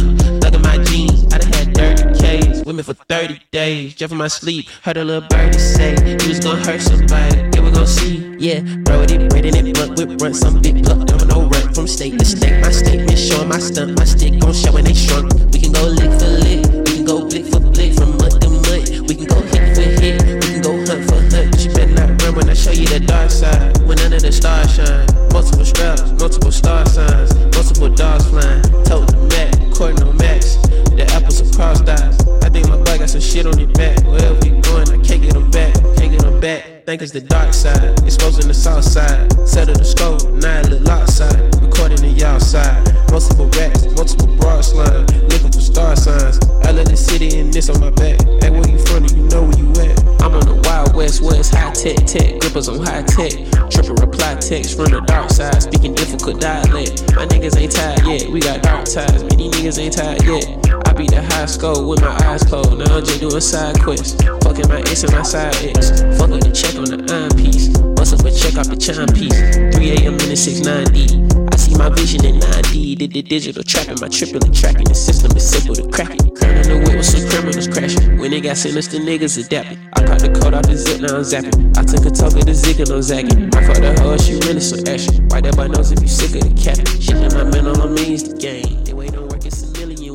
K's, 2.65 2.75
me 2.75 2.83
for 2.83 2.95
30 2.95 3.41
days. 3.53 3.95
Jeff 3.95 4.11
in 4.11 4.19
my 4.19 4.29
sleep, 4.29 4.69
heard 4.83 4.97
a 4.97 5.05
little 5.05 5.29
birdie 5.29 5.59
say 5.59 5.97
he 6.01 6.29
was 6.29 6.41
gonna 6.41 6.65
hurt 6.65 6.81
somebody. 6.81 7.37
Yeah, 7.53 7.61
we 7.61 7.71
gon' 7.71 7.87
see, 7.87 8.35
yeah. 8.39 8.61
Bro, 8.85 9.03
it 9.03 9.11
in 9.13 9.67
it, 9.67 9.75
blunt 9.75 9.99
with 9.99 10.21
run, 10.23 10.35
some 10.35 10.63
big 10.63 10.83
pluck. 10.85 11.11
I'm 11.13 11.29
no 11.29 11.49
run 11.49 11.75
from 11.75 11.87
state 11.87 12.19
to 12.19 12.25
state. 12.25 12.61
My 12.63 12.71
statement 12.71 13.19
showing 13.19 13.49
my 13.49 13.59
stunt, 13.59 13.99
my 13.99 14.05
stick 14.05 14.41
gon' 14.41 14.55
show 14.55 14.73
when 14.73 14.85
they 14.85 14.95
shrunk. 14.95 15.33
We 15.53 15.61
can 15.61 15.73
go 15.73 15.85
lick 15.85 16.11
for 16.19 16.33
lick, 16.41 16.65
we 16.89 16.97
can 16.97 17.05
go 17.05 17.29
blick 17.29 17.47
for 17.47 17.61
blick, 17.61 17.93
from 17.95 18.17
mud 18.17 18.41
to 18.41 18.49
mud. 18.49 19.09
We 19.09 19.15
can 19.15 19.27
go 19.27 19.41
hit 19.53 19.75
for 19.77 19.83
hit, 20.01 20.23
we 20.25 20.41
can 20.41 20.63
go 20.63 20.73
hunt 20.87 21.05
for 21.05 21.21
hunt. 21.21 21.51
But 21.53 21.65
you 21.65 21.73
better 21.75 21.93
not 21.93 22.23
run 22.23 22.35
when 22.35 22.49
I 22.49 22.55
show 22.55 22.73
you 22.73 22.87
the 22.87 23.01
dark 23.01 23.31
side. 23.31 23.77
When 23.85 24.01
of 24.01 24.23
the 24.23 24.33
stars 24.33 24.73
shine, 24.73 25.07
multiple 25.33 25.65
straps, 25.65 26.03
multiple 26.19 26.53
star 26.53 26.87
signs, 26.87 27.35
multiple 27.55 27.91
dogs 27.91 28.27
flying. 28.29 28.63
Told 28.85 29.09
the 29.09 29.17
Mac, 29.29 29.53
according 29.71 29.99
to 29.99 30.13
Max. 30.15 30.64
The 30.95 31.11
apples 31.11 31.43
are 31.43 31.51
crossed 31.57 31.89
eyes. 31.89 32.17
I 32.45 32.49
think 32.49 32.69
my 32.69 32.77
boy 32.77 32.99
got 33.03 33.11
some 33.11 33.21
shit 33.21 33.47
on 33.47 33.59
his 33.59 33.67
back. 33.75 33.99
Wherever 34.07 34.39
he 34.47 34.55
going, 34.63 34.87
I 34.95 35.03
can't 35.03 35.21
get 35.23 35.35
him 35.35 35.51
back. 35.51 35.75
Can't 35.99 36.13
get 36.15 36.41
back. 36.41 36.87
Think 36.87 37.03
it's 37.03 37.11
the 37.11 37.21
dark 37.21 37.53
side, 37.53 37.99
exposing 38.05 38.47
the 38.47 38.55
south 38.55 38.85
side. 38.85 39.33
Settle 39.49 39.75
the 39.75 39.85
scope, 39.85 40.23
it 40.23 40.71
look 40.71 40.87
lopsided. 40.87 41.51
Recording 41.59 41.99
the 41.99 42.15
y'all 42.15 42.39
side. 42.39 42.79
Multiple 43.11 43.51
racks, 43.59 43.83
multiple 43.97 44.37
broad 44.37 44.63
slime. 44.63 45.07
Looking 45.33 45.51
for 45.51 45.65
star 45.65 45.97
signs. 45.97 46.39
I 46.63 46.71
love 46.71 46.87
the 46.87 46.97
city 46.97 47.41
and 47.41 47.53
this 47.53 47.71
on 47.71 47.81
my 47.81 47.91
back. 47.91 48.23
Hey, 48.39 48.51
where 48.51 48.69
you 48.69 48.79
from? 48.87 49.03
You 49.11 49.27
know 49.35 49.43
where 49.43 49.59
you 49.59 49.67
at? 49.83 49.99
I'm 50.23 50.35
on 50.39 50.47
the 50.47 50.63
Wild 50.63 50.95
West, 50.95 51.23
it's 51.25 51.51
high 51.51 51.73
tech, 51.73 52.07
tech. 52.07 52.39
Grippers 52.39 52.69
on 52.69 52.79
high 52.87 53.03
tech. 53.03 53.33
Triple 53.71 53.99
reply 53.99 54.37
text 54.37 54.77
from 54.77 54.95
the 54.95 55.01
dark 55.09 55.31
side. 55.31 55.59
Speaking 55.61 55.95
difficult 55.95 56.41
dialect. 56.41 57.03
My 57.17 57.27
niggas 57.27 57.59
ain't 57.59 57.73
tired 57.73 58.07
yet, 58.07 58.31
we 58.31 58.39
got 58.39 58.63
dark 58.63 58.85
ties. 58.85 59.25
Many 59.25 59.51
niggas 59.51 59.65
niggas 59.65 59.79
ain't 59.79 59.97
tired 59.97 60.23
yet. 60.25 60.64
I 60.87 60.93
beat 60.93 61.11
the 61.11 61.23
high 61.23 61.47
score 61.47 61.87
with 61.87 62.01
my 62.01 62.15
eyes 62.27 62.43
closed. 62.43 62.77
Now 62.77 62.97
I'm 62.97 63.05
just 63.05 63.21
doing 63.21 63.41
side 63.41 63.81
quests. 63.81 64.21
Fucking 64.43 64.69
my 64.69 64.81
ex 64.81 65.03
and 65.05 65.13
my 65.13 65.23
side 65.23 65.55
ex. 65.63 66.03
Fuck 66.19 66.31
with 66.31 66.43
the 66.43 66.53
check 66.53 66.75
on 66.77 66.91
the 66.91 66.99
iron 67.13 67.31
piece. 67.39 67.69
Bust 67.95 68.15
up 68.15 68.27
a 68.27 68.31
check 68.31 68.59
off 68.59 68.69
the 68.69 68.77
chime 68.77 69.09
piece. 69.15 69.35
3 69.75 70.05
a.m. 70.05 70.15
in 70.15 70.29
the 70.31 70.39
69D. 70.39 71.53
I 71.53 71.57
see 71.57 71.75
my 71.77 71.89
vision 71.91 72.25
in 72.25 72.41
9D. 72.41 72.99
Did 72.99 73.13
the 73.13 73.23
digital 73.23 73.63
trapping, 73.63 73.99
my 74.01 74.09
tripling 74.09 74.53
tracking. 74.53 74.85
The 74.85 74.95
system 74.95 75.37
is 75.37 75.49
simple 75.49 75.75
to 75.75 75.87
crack 75.89 76.11
it. 76.11 76.35
Crown 76.35 76.57
on 76.57 76.63
the 76.63 76.77
whip 76.83 76.97
with 76.99 77.07
some 77.07 77.29
criminals 77.29 77.69
crashing. 77.69 78.19
When 78.19 78.31
they 78.31 78.41
got 78.41 78.57
the 78.57 78.71
niggas 78.71 79.39
adapted. 79.45 79.79
I 79.95 80.07
caught 80.07 80.21
the 80.21 80.31
code 80.41 80.55
out 80.55 80.67
the 80.67 80.77
zip, 80.77 81.01
now 81.01 81.17
I'm 81.17 81.23
zapping. 81.23 81.77
I 81.77 81.83
took 81.83 82.07
a 82.07 82.11
talk 82.11 82.35
of 82.35 82.47
the 82.47 82.55
zig 82.55 82.81
and 82.81 82.91
I'm 82.91 83.03
zagging. 83.03 83.55
I 83.55 83.67
fucked 83.67 83.83
the 83.83 83.95
hoe, 84.01 84.17
she 84.17 84.35
really 84.47 84.61
so 84.61 84.77
action. 84.91 85.29
Why 85.29 85.41
that 85.41 85.57
boy 85.57 85.69
knows 85.69 85.93
if 85.93 86.01
you 86.01 86.09
sick 86.09 86.35
of 86.35 86.43
the 86.43 86.55
cap? 86.55 86.79
Shit 87.01 87.17
my 87.35 87.45
man 87.45 87.67
on 87.67 87.95
means 87.95 88.25
the 88.25 88.37
game. 88.37 88.85
They 88.85 88.93
wait 88.93 89.15
on 89.17 89.29
work, 89.29 89.45
it's. 89.45 89.74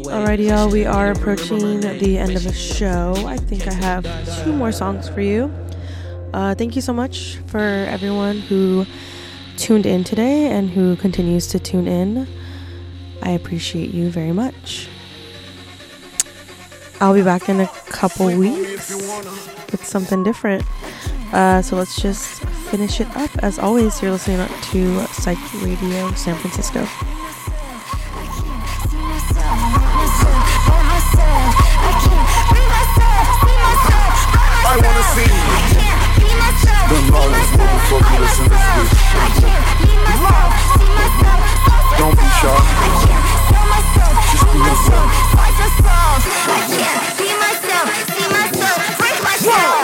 Alrighty, 0.09 0.49
y'all, 0.49 0.67
we 0.67 0.87
are 0.87 1.11
approaching 1.11 1.81
the 1.81 2.17
end 2.17 2.35
of 2.35 2.43
the 2.43 2.51
show. 2.51 3.13
I 3.27 3.37
think 3.37 3.67
I 3.67 3.73
have 3.73 4.43
two 4.43 4.51
more 4.51 4.71
songs 4.71 5.07
for 5.07 5.21
you. 5.21 5.53
Uh, 6.33 6.55
thank 6.55 6.75
you 6.75 6.81
so 6.81 6.91
much 6.93 7.37
for 7.45 7.59
everyone 7.59 8.39
who 8.39 8.87
tuned 9.55 9.85
in 9.85 10.03
today 10.03 10.47
and 10.47 10.67
who 10.67 10.95
continues 10.95 11.45
to 11.49 11.59
tune 11.59 11.87
in. 11.87 12.27
I 13.21 13.31
appreciate 13.31 13.91
you 13.91 14.09
very 14.09 14.31
much. 14.31 14.87
I'll 16.99 17.13
be 17.13 17.21
back 17.21 17.47
in 17.47 17.59
a 17.59 17.67
couple 17.67 18.35
weeks 18.35 18.89
with 19.71 19.85
something 19.85 20.23
different. 20.23 20.63
Uh, 21.31 21.61
so 21.61 21.75
let's 21.75 22.01
just 22.01 22.41
finish 22.71 22.99
it 22.99 23.07
up. 23.15 23.29
As 23.43 23.59
always, 23.59 24.01
you're 24.01 24.11
listening 24.11 24.47
to 24.71 25.05
Psych 25.13 25.37
Radio 25.61 26.11
San 26.13 26.35
Francisco. 26.35 26.87
I 34.69 34.77
wanna 34.77 35.01
see 35.17 35.25
the 36.89 36.97
lowest 37.11 37.53
motherfucker 37.57 38.19
listen 38.21 38.45
to 38.45 38.53
this 38.53 38.91
Don't 41.97 42.13
be 42.13 42.27
shy. 42.37 42.53
Just 44.29 44.45
be 44.53 44.59
yourself. 44.59 45.09
I 45.35 46.61
can't 46.69 47.01
be 47.17 47.29
myself, 47.41 47.87
see 48.13 48.27
myself, 48.29 48.77
break 48.99 49.17
myself. 49.23 49.78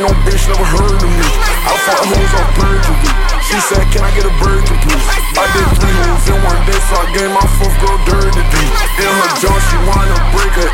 Ain't 0.00 0.08
no 0.08 0.16
bitch 0.24 0.48
never 0.48 0.64
heard 0.64 0.96
of 0.96 1.12
me. 1.12 1.28
I 1.60 1.76
fought 1.84 2.08
hoes 2.08 2.32
on 2.32 2.48
perjury. 2.56 3.12
She 3.44 3.60
said, 3.68 3.84
Can 3.92 4.00
I 4.00 4.08
get 4.16 4.24
a 4.24 4.32
burger, 4.40 4.72
please? 4.80 5.06
I 5.36 5.44
did 5.52 5.68
three 5.76 5.92
moves 5.92 6.24
in 6.24 6.40
one 6.40 6.56
day, 6.64 6.80
so 6.88 6.94
I 6.96 7.06
gave 7.12 7.28
my 7.28 7.44
fourth 7.60 7.76
girl 7.84 8.00
dirty 8.08 8.40
D. 8.48 8.54
In 8.96 9.12
her 9.12 9.30
jaw, 9.36 9.52
she 9.60 9.76
wanna 9.84 10.16
break 10.32 10.56
her 10.56 10.69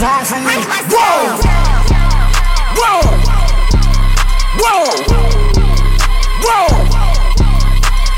yeah, 0.00 0.08
she 0.08 0.08
run 0.08 0.24
from 0.24 0.44
me. 0.44 0.56
Whoa! 0.88 1.36
Whoa! 2.80 3.00
Whoa! 4.60 4.84
Whoa! 6.46 6.68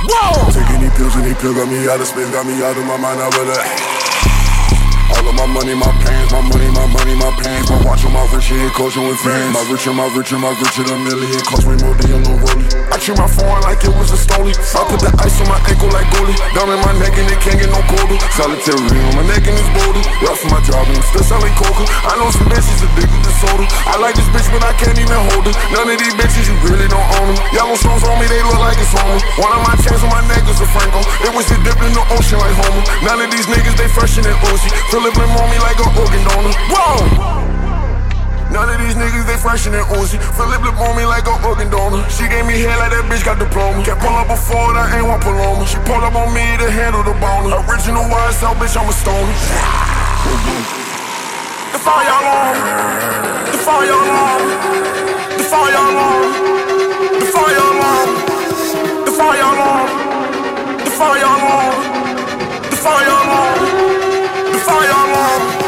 Whoa! 0.09 0.51
Taking 0.53 0.81
these 0.81 0.95
pills 0.97 1.15
and 1.17 1.25
these 1.25 1.39
pills 1.39 1.57
got 1.57 1.69
me 1.69 1.89
out 1.89 2.01
of 2.01 2.07
space, 2.07 2.31
got 2.31 2.47
me 2.47 2.63
out 2.63 2.77
of 2.77 2.87
my 2.87 2.97
mind, 2.97 3.21
I 3.21 3.29
really. 3.37 4.02
My 5.43 5.51
money, 5.51 5.75
my 5.75 5.91
pants, 6.07 6.31
my 6.31 6.39
money, 6.39 6.71
my 6.71 6.87
money, 6.87 7.19
my 7.19 7.27
pants. 7.43 7.67
My 7.67 7.83
watch 7.83 8.07
on 8.07 8.15
my 8.15 8.23
wrist, 8.31 8.47
yeah, 8.47 8.71
culture 8.79 9.03
with 9.03 9.19
fans. 9.27 9.51
My 9.51 9.67
richer, 9.67 9.91
my 9.91 10.07
richer, 10.15 10.39
my 10.39 10.55
richer, 10.55 10.87
a 10.87 10.95
million. 11.03 11.43
Cost 11.43 11.67
me 11.67 11.75
more 11.83 11.99
than 11.99 12.15
your 12.15 12.23
rollie. 12.23 12.71
I 12.95 12.97
treat 13.03 13.19
my 13.19 13.27
phone 13.27 13.59
like 13.67 13.83
it 13.83 13.91
was 13.91 14.15
a 14.15 14.19
stoley. 14.23 14.55
I 14.55 14.87
put 14.87 15.03
the 15.03 15.11
ice 15.19 15.35
on 15.43 15.51
my 15.51 15.59
ankle 15.67 15.91
like 15.91 16.07
goalie. 16.15 16.39
Down 16.55 16.71
in 16.71 16.79
my 16.87 16.95
neck 16.95 17.19
and 17.19 17.27
it 17.27 17.43
can't 17.43 17.59
get 17.59 17.75
no 17.75 17.83
colder. 17.91 18.23
Solitary 18.39 18.87
on 18.87 19.19
my 19.19 19.27
neck 19.27 19.43
and 19.43 19.59
it's 19.59 19.67
boulder. 19.75 20.03
Rough 20.23 20.47
my 20.47 20.63
job 20.63 20.87
and 20.87 20.95
I'm 20.95 21.07
still 21.11 21.27
selling 21.27 21.51
coca. 21.59 21.91
I 21.91 22.15
know 22.23 22.31
some 22.31 22.47
bitches 22.47 22.79
addicted 22.87 23.23
to 23.27 23.33
soda. 23.43 23.67
I 23.91 23.99
like 23.99 24.15
this 24.15 24.31
bitch, 24.31 24.47
but 24.55 24.63
I 24.63 24.71
can't 24.79 24.95
even 24.95 25.19
hold 25.35 25.51
her. 25.51 25.55
None 25.75 25.91
of 25.91 25.99
these 25.99 26.15
bitches, 26.15 26.47
you 26.47 26.55
really 26.71 26.87
don't 26.87 27.09
own 27.19 27.35
them. 27.35 27.43
Yellow 27.51 27.75
stones 27.75 28.07
on 28.07 28.15
me, 28.23 28.31
they 28.31 28.47
look 28.47 28.63
like 28.63 28.79
it's 28.79 28.95
home. 28.95 29.19
One 29.43 29.51
of 29.51 29.67
my 29.67 29.75
chains 29.83 30.07
on 30.07 30.11
my 30.15 30.23
neck 30.31 30.47
is 30.47 30.63
a 30.63 30.69
Franco. 30.71 31.03
It 31.27 31.35
was 31.35 31.51
just 31.51 31.67
dipped 31.67 31.83
in 31.83 31.91
the 31.91 32.05
ocean 32.15 32.39
like 32.39 32.55
Homer. 32.63 32.87
None 33.03 33.27
of 33.27 33.29
these 33.35 33.51
niggas, 33.51 33.75
they 33.75 33.91
fresher 33.91 34.23
than 34.23 34.39
Uzi. 34.47 34.71
Philip 34.95 35.19
on 35.39 35.49
me 35.51 35.59
like 35.59 35.79
an 35.81 35.91
organ 35.97 36.23
donor. 36.29 36.55
Whoa! 36.73 37.43
None 38.53 38.69
of 38.69 38.77
these 38.85 38.93
niggas, 38.93 39.25
they 39.25 39.41
fresher 39.41 39.73
than 39.73 39.81
Uzi. 39.97 40.21
Philip 40.37 40.61
lip 40.61 40.77
on 40.77 40.93
me 40.93 41.09
like 41.09 41.25
an 41.25 41.41
organ 41.41 41.73
donor. 41.73 42.05
She 42.13 42.29
gave 42.29 42.45
me 42.45 42.61
head 42.61 42.77
like 42.77 42.93
that 42.93 43.09
bitch 43.09 43.25
got 43.25 43.41
diploma. 43.41 43.81
Can't 43.81 43.97
pull 43.97 44.13
up 44.13 44.29
a 44.29 44.37
Ford, 44.37 44.77
I 44.77 44.93
ain't 44.93 45.09
want 45.09 45.25
Paloma. 45.25 45.65
She 45.65 45.81
pulled 45.89 46.05
up 46.05 46.13
on 46.13 46.29
me 46.37 46.45
to 46.61 46.69
handle 46.69 47.01
the 47.01 47.17
boner. 47.17 47.57
Original 47.65 48.05
out, 48.05 48.57
bitch, 48.61 48.77
I'm 48.77 48.85
a 48.85 48.93
stoner. 48.93 49.33
The 51.73 51.81
fire 51.81 52.13
alarm. 52.13 52.57
The 53.49 53.59
fire 53.65 53.89
alarm. 53.89 54.43
The 55.33 55.45
fire 55.49 55.73
alarm. 55.73 56.29
The 57.17 57.27
fire 57.33 57.57
alarm. 57.73 58.11
The 59.09 59.13
fire 59.17 59.49
alarm. 59.49 59.89
The 60.85 60.91
fire 60.93 61.25
alarm. 61.25 61.77
The 62.69 62.77
fire 62.77 63.09
alarm 63.09 63.92
fire 64.65 65.13
warm. 65.13 65.62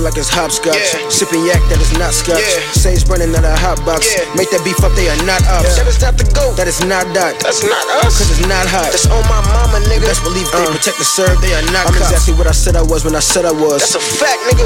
Nigga 0.00 0.08
like 0.08 0.16
it's 0.16 0.32
hopscotch. 0.32 0.96
Yeah. 0.96 1.08
Sipping 1.12 1.44
yak 1.44 1.60
that 1.68 1.76
is 1.76 1.92
not 2.00 2.16
scotch. 2.16 2.40
Yeah. 2.40 2.72
Sage 2.72 3.04
burning 3.04 3.36
out 3.36 3.44
a 3.44 3.52
hot 3.52 3.84
box. 3.84 4.08
Yeah. 4.16 4.24
Make 4.32 4.48
that 4.50 4.64
beef 4.64 4.80
up, 4.80 4.92
they 4.96 5.12
are 5.12 5.20
not 5.28 5.44
ops. 5.52 5.76
That 5.76 5.84
is 5.84 6.00
not 6.00 6.16
the 6.16 6.24
goat. 6.32 6.56
That 6.56 6.68
is 6.68 6.80
not 6.88 7.04
dot. 7.12 7.36
That's 7.44 7.60
not 7.60 7.84
us. 8.00 8.16
Cause 8.16 8.32
it's 8.32 8.40
not 8.48 8.64
hot. 8.64 8.88
That's 8.88 9.04
on 9.12 9.20
my 9.28 9.44
mama, 9.52 9.76
nigga. 9.92 10.08
Best 10.08 10.24
believe 10.24 10.48
they 10.56 10.64
Uh. 10.64 10.72
protect 10.72 10.96
the 10.96 11.04
serve, 11.04 11.36
they 11.44 11.52
are 11.52 11.64
not 11.68 11.84
I'm 11.92 11.94
cops. 12.00 12.16
exactly 12.16 12.34
what 12.40 12.48
I 12.48 12.56
said 12.56 12.76
I 12.80 12.82
was 12.82 13.04
when 13.04 13.12
I 13.14 13.20
said 13.20 13.44
I 13.44 13.52
was. 13.52 13.84
That's 13.84 14.00
a 14.00 14.00
fact, 14.00 14.40
nigga. 14.48 14.64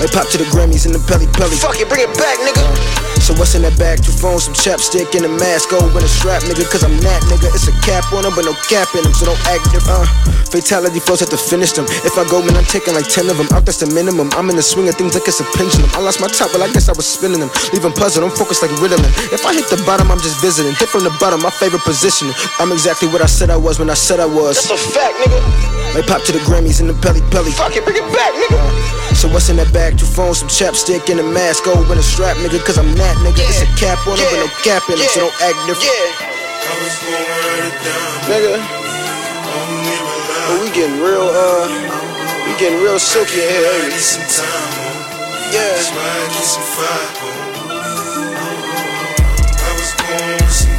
They 0.00 0.08
pop 0.08 0.28
to 0.32 0.38
the 0.40 0.48
Grammys 0.48 0.88
in 0.88 0.92
the 0.96 1.02
belly 1.04 1.28
belly. 1.36 1.56
Fuck 1.60 1.76
it, 1.76 1.88
bring 1.88 2.00
it 2.00 2.12
back, 2.16 2.40
nigga. 2.40 2.64
So 3.18 3.34
what's 3.34 3.54
in 3.58 3.62
that 3.62 3.74
bag? 3.78 4.02
Two 4.02 4.14
phones, 4.14 4.46
some 4.46 4.54
chapstick, 4.54 5.12
and 5.18 5.26
a 5.26 5.32
mask. 5.32 5.70
Go 5.70 5.82
with 5.90 6.06
a 6.06 6.10
strap, 6.10 6.42
nigga, 6.46 6.62
cause 6.70 6.86
I'm 6.86 6.94
that 7.02 7.22
nigga. 7.26 7.50
It's 7.54 7.66
a 7.66 7.74
cap 7.82 8.06
on 8.14 8.22
him, 8.24 8.34
but 8.34 8.46
no 8.46 8.54
cap 8.70 8.88
in 8.94 9.02
him, 9.02 9.14
so 9.14 9.26
don't 9.26 9.40
act 9.50 9.66
different. 9.74 10.02
Uh, 10.02 10.06
fatality 10.50 10.98
flows 11.02 11.20
have 11.20 11.30
to 11.34 11.38
finish 11.40 11.72
them. 11.74 11.86
If 12.06 12.16
I 12.18 12.24
go, 12.30 12.42
man, 12.42 12.56
I'm 12.56 12.66
taking 12.66 12.94
like 12.94 13.06
10 13.10 13.26
of 13.30 13.36
them. 13.36 13.50
Out, 13.52 13.66
that's 13.66 13.82
the 13.82 13.90
minimum. 13.90 14.30
I'm 14.38 14.48
in 14.50 14.56
the 14.56 14.64
swing 14.64 14.88
of 14.88 14.94
things 14.94 15.14
like 15.14 15.26
it's 15.26 15.40
a 15.42 15.46
pendulum. 15.58 15.90
I 15.94 16.00
lost 16.00 16.20
my 16.20 16.28
top, 16.30 16.50
but 16.54 16.62
I 16.62 16.70
guess 16.72 16.88
I 16.88 16.94
was 16.94 17.06
spinning 17.06 17.40
them. 17.40 17.50
Leave 17.74 17.84
'em 17.84 17.92
puzzled, 17.92 18.22
I'm 18.24 18.34
focused 18.34 18.62
like 18.62 18.72
Ritalin. 18.78 19.10
If 19.34 19.42
I 19.46 19.54
hit 19.54 19.66
the 19.70 19.78
bottom, 19.82 20.10
I'm 20.10 20.20
just 20.20 20.40
visiting. 20.40 20.74
Hit 20.74 20.88
from 20.88 21.04
the 21.04 21.14
bottom, 21.18 21.42
my 21.42 21.50
favorite 21.50 21.82
position. 21.82 22.30
I'm 22.58 22.72
exactly 22.72 23.08
what 23.08 23.22
I 23.22 23.26
said 23.26 23.50
I 23.50 23.56
was 23.56 23.78
when 23.78 23.90
I 23.90 23.98
said 23.98 24.20
I 24.20 24.26
was. 24.26 24.56
That's 24.56 24.70
a 24.70 24.78
fact, 24.90 25.14
nigga. 25.22 25.38
They 25.94 26.02
pop 26.02 26.22
to 26.24 26.32
the 26.32 26.38
Grammys 26.46 26.80
in 26.80 26.86
the 26.86 26.94
belly 26.94 27.20
belly. 27.30 27.50
Fuck 27.52 27.74
it, 27.76 27.84
bring 27.84 27.96
it 27.98 28.06
back, 28.14 28.32
nigga. 28.34 29.09
So 29.14 29.28
what's 29.28 29.48
in 29.48 29.56
the 29.56 29.66
bag? 29.72 29.98
Two 29.98 30.06
phones, 30.06 30.38
some 30.38 30.48
chapstick, 30.48 31.10
and 31.10 31.20
a 31.20 31.22
mask. 31.22 31.64
Oh, 31.66 31.76
and 31.90 31.98
a 31.98 32.02
strap, 32.02 32.36
nigga, 32.38 32.64
cause 32.64 32.78
I'm 32.78 32.94
that 32.96 33.16
nigga. 33.20 33.38
Yeah. 33.38 33.50
It's 33.50 33.62
a 33.62 33.70
cap 33.76 33.98
on 34.06 34.16
yeah. 34.16 34.24
it, 34.24 34.30
but 34.32 34.40
no 34.40 34.48
cap 34.64 34.82
in 34.88 34.96
it, 34.96 35.04
yeah. 35.04 35.12
so 35.12 35.20
don't 35.20 35.36
act 35.42 35.58
different. 35.66 35.90
Yeah. 35.90 36.30
Nigga. 38.30 38.56
But 40.48 40.56
we 40.62 40.70
getting 40.72 41.00
real, 41.02 41.28
uh, 41.28 41.68
we 42.46 42.52
getting 42.58 42.80
real 42.80 42.98
silky 42.98 43.42
in 43.42 43.48
here, 43.50 43.70
ain't 43.82 43.92
we? 43.92 44.00
Yeah. 45.52 45.74
Oh. 45.90 47.30
I 49.58 49.74
was 49.74 49.92
born 49.98 50.69